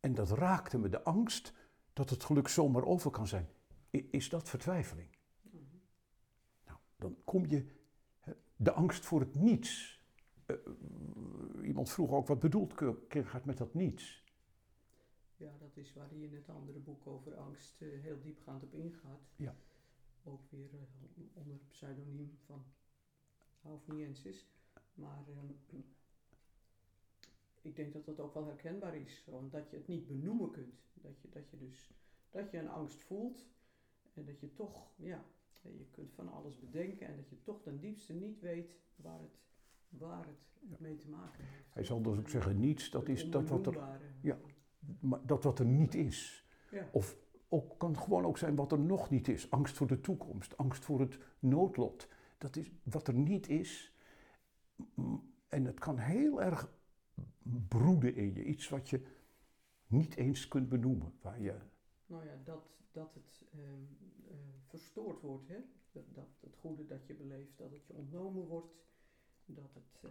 En 0.00 0.14
dat 0.14 0.30
raakte 0.30 0.78
me, 0.78 0.88
de 0.88 1.02
angst 1.02 1.52
dat 1.92 2.10
het 2.10 2.24
geluk 2.24 2.48
zomaar 2.48 2.84
over 2.84 3.10
kan 3.10 3.26
zijn. 3.26 3.48
Is 3.90 4.28
dat 4.28 4.48
vertwijfeling? 4.48 5.08
mhm. 5.40 5.62
Nou, 6.64 6.78
dan 6.96 7.16
kom 7.24 7.46
je, 7.46 7.66
de 8.56 8.72
angst 8.72 9.04
voor 9.04 9.20
het 9.20 9.34
niets. 9.34 10.00
Iemand 11.72 11.90
vroeg 11.90 12.10
ook, 12.10 12.26
wat 12.26 12.38
bedoelt 12.38 12.74
Kierkegaard 12.74 13.44
met 13.44 13.58
dat 13.58 13.74
niets? 13.74 14.24
Ja, 15.36 15.56
dat 15.58 15.76
is 15.76 15.92
waar 15.92 16.08
hij 16.08 16.18
in 16.18 16.34
het 16.34 16.48
andere 16.48 16.78
boek 16.78 17.06
over 17.06 17.36
angst 17.36 17.82
eh, 17.82 17.88
heel 18.00 18.20
diepgaand 18.20 18.62
op 18.62 18.74
ingaat. 18.74 19.20
Ja. 19.36 19.54
Ook 20.24 20.50
weer 20.50 20.68
eh, 20.74 20.80
onder 21.32 21.52
het 21.54 21.68
pseudoniem 21.68 22.38
van 22.46 22.64
Haufniensis. 23.60 24.48
Maar 24.94 25.24
ehm, 25.28 25.76
ik 27.68 27.76
denk 27.76 27.92
dat 27.92 28.04
dat 28.04 28.20
ook 28.20 28.34
wel 28.34 28.46
herkenbaar 28.46 28.96
is. 28.96 29.24
Want 29.26 29.52
dat 29.52 29.70
je 29.70 29.76
het 29.76 29.86
niet 29.86 30.06
benoemen 30.06 30.50
kunt. 30.50 30.82
Dat 30.94 31.20
je, 31.20 31.28
dat 31.28 31.50
je 31.50 31.58
dus 31.58 31.90
dat 32.30 32.50
je 32.50 32.58
een 32.58 32.70
angst 32.70 33.02
voelt 33.02 33.46
en 34.14 34.24
dat 34.24 34.40
je 34.40 34.52
toch, 34.52 34.90
ja, 34.96 35.24
je 35.62 35.86
kunt 35.90 36.12
van 36.12 36.32
alles 36.32 36.58
bedenken 36.58 37.06
en 37.06 37.16
dat 37.16 37.28
je 37.28 37.42
toch 37.42 37.62
ten 37.62 37.80
diepste 37.80 38.12
niet 38.12 38.40
weet 38.40 38.76
waar 38.96 39.20
het, 39.20 39.38
waar 39.98 40.26
het 40.26 40.50
Ja. 40.68 40.76
mee 40.78 40.96
te 40.96 41.08
maken 41.08 41.44
heeft. 41.44 41.74
Hij 41.74 41.84
zal 41.84 42.02
dus 42.02 42.18
ook 42.18 42.28
zeggen, 42.28 42.60
niets, 42.60 42.90
dat 42.90 43.08
is 43.08 43.30
dat 43.30 43.48
wat 43.48 43.66
er, 43.66 43.78
ja. 44.20 44.38
maar 45.00 45.26
dat 45.26 45.44
wat 45.44 45.58
er 45.58 45.66
niet 45.66 45.94
is. 45.94 46.46
Ja. 46.70 46.88
Of 46.92 47.16
ook, 47.48 47.78
kan 47.78 47.96
gewoon 47.98 48.24
ook 48.24 48.38
zijn 48.38 48.54
wat 48.54 48.72
er 48.72 48.78
nog 48.80 49.10
niet 49.10 49.28
is. 49.28 49.50
Angst 49.50 49.76
voor 49.76 49.86
de 49.86 50.00
toekomst, 50.00 50.56
angst 50.56 50.84
voor 50.84 51.00
het 51.00 51.18
noodlot. 51.38 52.08
Dat 52.38 52.56
is 52.56 52.70
wat 52.82 53.08
er 53.08 53.14
niet 53.14 53.48
is. 53.48 53.92
En 55.48 55.64
het 55.64 55.78
kan 55.78 55.98
heel 55.98 56.42
erg 56.42 56.72
broeden 57.68 58.14
in 58.14 58.34
je. 58.34 58.44
Iets 58.44 58.68
wat 58.68 58.88
je 58.90 59.02
niet 59.86 60.16
eens 60.16 60.48
kunt 60.48 60.68
benoemen. 60.68 61.12
Waar 61.20 61.40
je, 61.40 61.54
Nou 62.06 62.24
ja, 62.24 62.36
dat, 62.44 62.76
dat 62.92 63.14
het 63.14 63.44
ehm, 63.52 63.82
eh, 64.30 64.36
verstoord 64.66 65.20
wordt, 65.20 65.48
hè? 65.48 65.58
Dat, 65.92 66.04
dat 66.14 66.28
het 66.40 66.56
goede 66.56 66.86
dat 66.86 67.06
je 67.06 67.14
beleeft, 67.14 67.58
dat 67.58 67.70
het 67.70 67.86
je 67.86 67.92
ontnomen 67.92 68.46
wordt, 68.46 68.74
dat 69.46 69.70
het, 69.74 70.10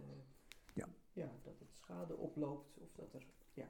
Ja. 0.74 0.88
Ja, 1.12 1.30
dat 1.42 1.58
het 1.58 1.74
schade 1.74 2.16
oploopt 2.16 2.78
of 2.78 2.92
dat 2.92 3.14
er 3.14 3.26
ja, 3.54 3.68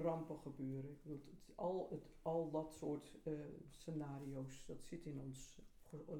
rampen 0.00 0.38
gebeuren. 0.38 0.90
Ik 0.90 1.02
bedoel, 1.02 1.20
het, 1.30 1.54
al, 1.56 1.88
het, 1.90 2.02
al 2.22 2.50
dat 2.50 2.72
soort 2.78 3.10
eh, 3.24 3.32
scenario's, 3.68 4.64
dat 4.66 4.82
zit 4.82 5.04
in 5.06 5.20
ons, 5.20 5.58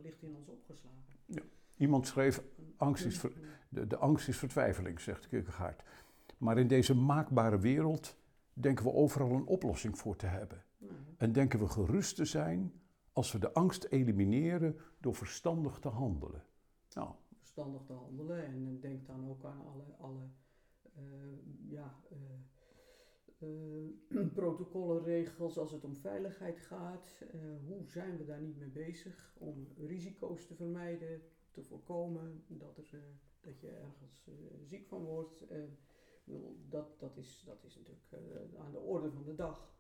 ligt 0.03 0.23
in 0.23 0.35
ons 0.37 0.49
opgeslagen. 0.49 1.15
iemand 1.77 2.07
schreef, 2.07 2.43
angst 2.77 3.05
is 3.05 3.19
ver- 3.19 3.33
de, 3.69 3.87
de 3.87 3.97
angst 3.97 4.29
is 4.29 4.39
vertwijfeling, 4.39 5.01
zegt 5.01 5.29
Kierkegaard. 5.29 5.83
Maar 6.39 6.59
in 6.59 6.69
deze 6.69 6.95
maakbare 6.95 7.59
wereld 7.59 8.17
denken 8.53 8.85
we 8.85 8.93
overal 8.93 9.31
een 9.31 9.47
oplossing 9.47 9.99
voor 9.99 10.17
te 10.17 10.27
hebben. 10.27 10.65
Nou, 10.79 10.93
En 11.17 11.33
denken 11.33 11.59
we 11.59 11.69
gerust 11.69 12.17
te 12.17 12.25
zijn 12.25 12.73
als 13.13 13.33
we 13.33 13.39
de 13.39 13.53
angst 13.53 13.85
elimineren 13.85 14.81
door 15.01 15.15
verstandig 15.15 15.79
te 15.79 15.89
handelen. 15.89 16.45
Nou, 16.95 17.11
verstandig 17.55 17.85
te 17.85 17.93
handelen 17.93 18.45
en 18.45 18.81
denk 18.81 19.07
dan 19.07 19.29
ook 19.29 19.45
aan 19.45 19.61
alle, 19.67 19.85
alle 19.99 20.29
eh, 20.95 21.71
ja, 21.71 22.01
protocollen, 24.35 25.05
regels 25.05 25.59
als 25.59 25.73
het 25.73 25.85
om 25.85 25.97
veiligheid 25.97 26.59
gaat. 26.59 27.23
Hoe 27.67 27.87
zijn 27.87 28.17
we 28.17 28.25
daar 28.25 28.41
niet 28.41 28.57
mee 28.57 28.69
bezig 28.69 29.35
om 29.39 29.69
risico's 29.77 30.47
te 30.47 30.55
vermijden, 30.55 31.23
te 31.51 31.63
voorkomen 31.63 32.45
dat, 32.47 32.79
er, 32.79 33.05
dat 33.41 33.61
je 33.61 33.69
ergens 33.69 34.31
ziek 34.65 34.87
van 34.87 35.05
wordt. 35.05 35.45
Dat, 36.69 37.01
dat, 37.01 37.17
is, 37.17 37.43
dat 37.47 37.65
is 37.65 37.77
natuurlijk 37.77 38.59
aan 38.59 38.73
de 38.73 38.79
orde 38.81 39.11
van 39.11 39.25
de 39.25 39.35
dag. 39.35 39.73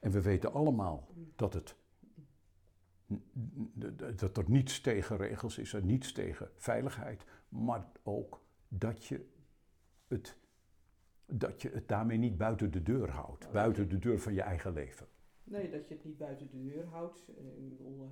en 0.00 0.10
we 0.10 0.22
weten 0.22 0.52
allemaal 0.52 1.08
dat, 1.36 1.54
het, 1.54 1.76
dat 4.16 4.36
er 4.36 4.50
niets 4.50 4.80
tegen 4.80 5.16
regels 5.16 5.58
is 5.58 5.72
en 5.72 5.86
niets 5.86 6.12
tegen 6.12 6.50
veiligheid, 6.56 7.24
maar 7.48 7.86
ook 8.02 8.44
dat 8.68 9.04
je 9.04 9.28
het, 10.08 10.36
dat 11.26 11.62
je 11.62 11.70
het 11.70 11.88
daarmee 11.88 12.18
niet 12.18 12.36
buiten 12.36 12.70
de 12.70 12.82
deur 12.82 13.10
houdt, 13.10 13.40
Nou, 13.40 13.52
buiten 13.52 13.88
de 13.88 13.98
deur 13.98 14.20
van 14.20 14.34
je 14.34 14.42
eigen 14.42 14.72
leven. 14.72 15.06
Nee, 15.44 15.70
dat 15.70 15.88
je 15.88 15.94
het 15.94 16.04
niet 16.04 16.18
buiten 16.18 16.48
de 16.50 16.62
deur 16.62 16.86
houdt. 16.86 17.28
Eh, 17.28 17.56
ik 17.56 17.68
bedoel, 17.68 18.10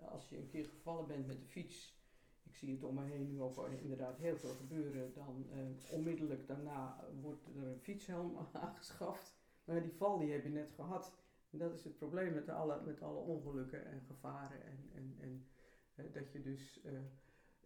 eh, 0.00 0.08
als 0.08 0.28
je 0.28 0.38
een 0.38 0.48
keer 0.48 0.64
gevallen 0.64 1.06
bent 1.06 1.26
met 1.26 1.40
de 1.40 1.46
fiets, 1.46 1.96
ik 2.42 2.54
zie 2.54 2.72
het 2.72 2.84
om 2.84 2.94
me 2.94 3.04
heen 3.04 3.26
nu 3.26 3.40
ook 3.40 3.68
inderdaad 3.68 4.18
heel 4.18 4.36
veel 4.36 4.54
gebeuren, 4.54 5.12
dan 5.14 5.46
eh, 5.50 5.58
onmiddellijk 5.92 6.46
daarna 6.46 7.04
wordt 7.20 7.46
er 7.46 7.62
een 7.62 7.80
fietshelm 7.80 8.36
aangeschaft. 8.52 9.36
Maar 9.64 9.82
die 9.82 9.92
val 9.92 10.18
die 10.18 10.32
heb 10.32 10.42
je 10.42 10.50
net 10.50 10.72
gehad. 10.74 11.12
En 11.50 11.58
dat 11.58 11.72
is 11.72 11.84
het 11.84 11.96
probleem 11.96 12.34
met 12.34 12.48
alle, 12.48 12.80
met 12.84 13.02
alle 13.02 13.18
ongelukken 13.18 13.86
en 13.86 14.00
gevaren. 14.00 14.64
En, 14.64 14.90
en, 14.94 15.16
en 15.20 15.46
eh, 15.94 16.12
dat 16.12 16.32
je 16.32 16.40
dus 16.40 16.82
eh, 16.84 16.92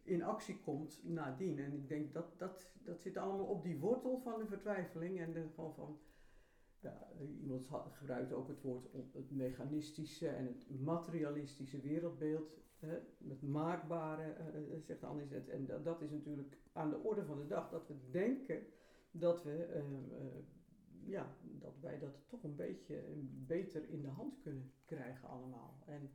in 0.03 0.23
actie 0.23 0.61
komt 0.61 1.01
nadien. 1.05 1.59
En 1.59 1.73
ik 1.73 1.89
denk 1.89 2.13
dat 2.13 2.39
dat, 2.39 2.71
dat 2.83 3.01
zit 3.01 3.17
allemaal 3.17 3.47
op 3.47 3.63
die 3.63 3.79
wortel 3.79 4.21
van 4.21 4.39
de 4.39 4.47
vertwijfeling 4.47 5.21
en 5.21 5.33
de, 5.33 5.49
van 5.49 5.99
ja, 6.81 7.09
iemand 7.41 7.69
gebruikt 7.93 8.33
ook 8.33 8.49
het 8.49 8.61
woord 8.63 8.87
het 9.13 9.31
mechanistische 9.31 10.29
en 10.29 10.47
het 10.47 10.81
materialistische 10.81 11.81
wereldbeeld. 11.81 12.61
Hè, 12.79 12.99
met 13.19 13.43
maakbare, 13.43 14.33
eh, 14.33 14.47
eh, 14.47 14.81
zegt 14.81 15.05
Anisette. 15.05 15.51
En 15.51 15.67
dat, 15.67 15.85
dat 15.85 16.03
is 16.03 16.11
natuurlijk 16.11 16.59
aan 16.73 16.91
de 16.91 16.99
orde 16.99 17.25
van 17.25 17.39
de 17.39 17.47
dag. 17.47 17.71
Dat 17.71 17.89
we 17.89 17.95
denken 18.11 18.67
dat, 19.11 19.43
we, 19.43 19.83
ja, 21.07 21.37
dat 21.43 21.81
wij 21.81 21.99
dat 21.99 22.29
toch 22.29 22.43
een 22.43 22.57
beetje 22.57 23.03
beter 23.47 23.89
in 23.89 24.03
de 24.03 24.09
hand 24.09 24.39
kunnen 24.43 24.73
krijgen 24.85 25.29
allemaal. 25.29 25.79
En 25.87 26.11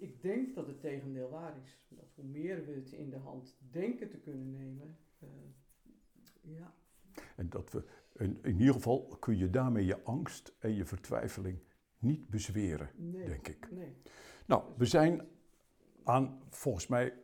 ik 0.00 0.22
denk 0.22 0.54
dat 0.54 0.66
het 0.66 0.80
tegendeel 0.80 1.28
waar 1.28 1.56
is. 1.62 1.84
Dat 1.88 2.12
hoe 2.14 2.24
meer 2.24 2.66
we 2.66 2.72
het 2.72 2.92
in 2.92 3.10
de 3.10 3.16
hand 3.16 3.56
denken 3.70 4.08
te 4.08 4.18
kunnen 4.18 4.50
nemen, 4.50 4.98
eh, 5.18 5.28
ja, 6.40 6.74
En 7.36 7.48
dat 7.48 7.72
we, 7.72 7.84
in, 8.14 8.38
in 8.42 8.58
ieder 8.58 8.74
geval 8.74 9.16
kun 9.20 9.36
je 9.36 9.50
daarmee 9.50 9.84
je 9.84 10.02
angst 10.02 10.54
en 10.58 10.74
je 10.74 10.84
vertwijfeling 10.84 11.58
niet 11.98 12.28
bezweren, 12.28 12.90
nee, 12.96 13.26
denk 13.26 13.48
ik. 13.48 13.70
nee. 13.70 13.96
Nou, 14.46 14.72
we 14.76 14.84
zijn 14.84 15.28
aan 16.04 16.42
volgens 16.48 16.86
mij 16.86 17.14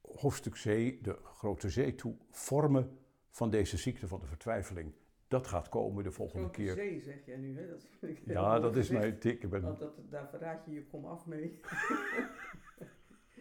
hoofdstuk 0.00 0.52
C, 0.52 0.64
de 1.04 1.18
grote 1.22 1.70
zee 1.70 1.94
toe, 1.94 2.16
vormen 2.30 2.98
van 3.30 3.50
deze 3.50 3.76
ziekte 3.76 4.08
van 4.08 4.20
de 4.20 4.26
vertwijfeling. 4.26 4.92
Dat 5.32 5.46
gaat 5.46 5.68
komen 5.68 6.04
de 6.04 6.10
volgende 6.10 6.42
Grote 6.44 6.60
keer. 6.60 6.74
zee 6.74 7.00
zeg 7.00 7.26
jij 7.26 7.36
nu, 7.36 7.58
hè? 7.58 7.68
Dat 7.68 7.86
vind 7.98 8.18
ik 8.18 8.22
Ja, 8.26 8.60
dat 8.60 8.76
is 8.76 8.90
mijn 8.90 9.18
tik. 9.18 9.42
Ik 9.42 9.50
ben, 9.50 9.62
Want 9.62 9.78
dat, 9.78 9.92
daar 10.10 10.28
verraad 10.28 10.64
je 10.64 10.72
je 10.72 10.84
kom 10.86 11.04
af 11.04 11.26
mee. 11.26 11.60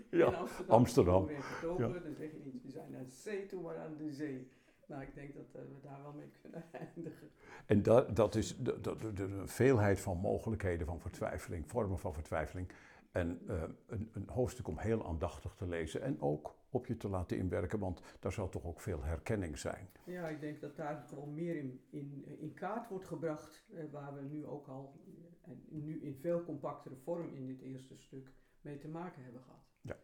ja, 0.10 0.28
In 0.60 0.68
Amsterdam. 0.68 1.28
Gedopen, 1.28 2.04
Dan 2.04 2.16
zeg 2.16 2.32
je 2.32 2.40
niet, 2.44 2.64
we 2.64 2.72
zijn 2.72 2.92
naar 2.92 3.04
de 3.04 3.12
zee 3.12 3.46
toe, 3.46 3.62
maar 3.62 3.78
aan 3.78 3.98
de 3.98 4.12
zee. 4.12 4.52
Nou, 4.88 5.02
ik 5.02 5.16
denk 5.16 5.34
dat 5.36 5.46
eh, 5.54 5.62
we 5.62 5.80
daar 5.82 6.02
wel 6.02 6.14
mee 6.14 6.32
kunnen 6.42 6.64
eindigen. 6.86 7.30
En 7.66 7.84
dat, 7.84 8.16
dat 8.16 8.36
is 8.36 8.58
de, 8.58 8.82
de, 8.82 8.96
de, 8.98 9.14
de 9.14 9.48
veelheid 9.48 10.00
van 10.00 10.18
mogelijkheden 10.18 10.86
van 10.88 11.00
vertwijfeling, 11.00 11.64
vormen 11.68 12.00
van 12.00 12.14
vertwijfeling. 12.14 12.68
En 13.12 13.42
eh, 13.48 13.64
een, 13.88 14.10
een 14.14 14.30
hoofdstuk 14.30 14.68
om 14.68 14.78
heel 14.78 15.06
aandachtig 15.06 15.56
te 15.56 15.68
lezen 15.68 16.02
en 16.02 16.22
ook 16.22 16.56
op 16.70 16.86
je 16.86 16.98
te 16.98 17.10
laten 17.10 17.38
inwerken, 17.38 17.80
want 17.80 18.02
daar 18.20 18.32
zal 18.32 18.50
toch 18.50 18.66
ook 18.66 18.82
veel 18.82 19.04
herkenning 19.04 19.58
zijn. 19.58 19.90
Ja, 20.06 20.28
ik 20.28 20.40
denk 20.40 20.62
dat 20.62 20.76
daar 20.76 21.06
gewoon 21.08 21.34
meer 21.34 21.56
in, 21.56 21.82
in, 21.90 22.26
in 22.40 22.54
kaart 22.54 22.88
wordt 22.88 23.06
gebracht, 23.06 23.66
eh, 23.74 23.84
waar 23.92 24.16
we 24.16 24.22
nu 24.22 24.46
ook 24.46 24.68
al, 24.68 25.02
eh, 25.44 25.52
en 25.52 25.84
nu 25.84 26.02
in 26.02 26.16
veel 26.16 26.44
compactere 26.44 26.96
vorm 26.96 27.34
in 27.34 27.46
dit 27.46 27.62
eerste 27.62 27.98
stuk, 27.98 28.32
mee 28.62 28.78
te 28.78 28.88
maken 28.88 29.24
hebben 29.24 29.42
gehad. 29.42 29.72
Ja. 29.82 29.98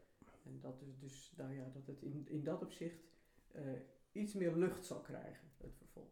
En 0.43 0.60
dat 0.60 0.82
is 0.82 0.99
dus, 0.99 1.34
nou 1.38 1.53
ja, 1.53 1.70
dat 1.74 1.88
het 1.88 2.01
in, 2.01 2.28
in 2.30 2.43
dat 2.43 2.62
opzicht 2.62 3.05
iets 4.12 4.34
meer 4.34 4.55
lucht 4.55 4.86
zal 4.86 5.01
krijgen, 5.01 5.47
het 5.58 5.76
vervolg. 5.76 6.12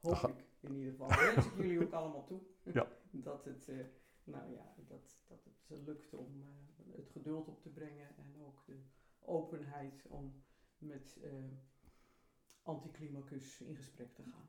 Hoop 0.00 0.12
Aha. 0.12 0.28
ik 0.28 0.44
in 0.60 0.74
ieder 0.74 0.90
geval. 0.90 1.08
Dat 1.08 1.34
wens 1.34 1.46
ik 1.46 1.56
jullie 1.56 1.82
ook 1.82 1.92
allemaal 1.92 2.24
toe. 2.24 2.40
Ja. 2.62 2.86
dat 3.10 3.44
het, 3.44 3.68
nou 4.30 4.52
ja, 4.52 4.74
dat, 4.86 5.20
dat 5.26 5.44
het 5.44 5.80
lukt 5.84 6.14
om 6.14 6.42
eh, 6.42 6.96
het 6.96 7.08
geduld 7.08 7.48
op 7.48 7.62
te 7.62 7.68
brengen 7.68 8.16
en 8.16 8.42
ook 8.42 8.66
de 8.66 8.82
openheid 9.18 10.06
om 10.06 10.42
met 10.78 11.18
eh, 11.22 11.32
anticlimacus 12.62 13.60
in 13.60 13.76
gesprek 13.76 14.14
te 14.14 14.22
gaan. 14.22 14.48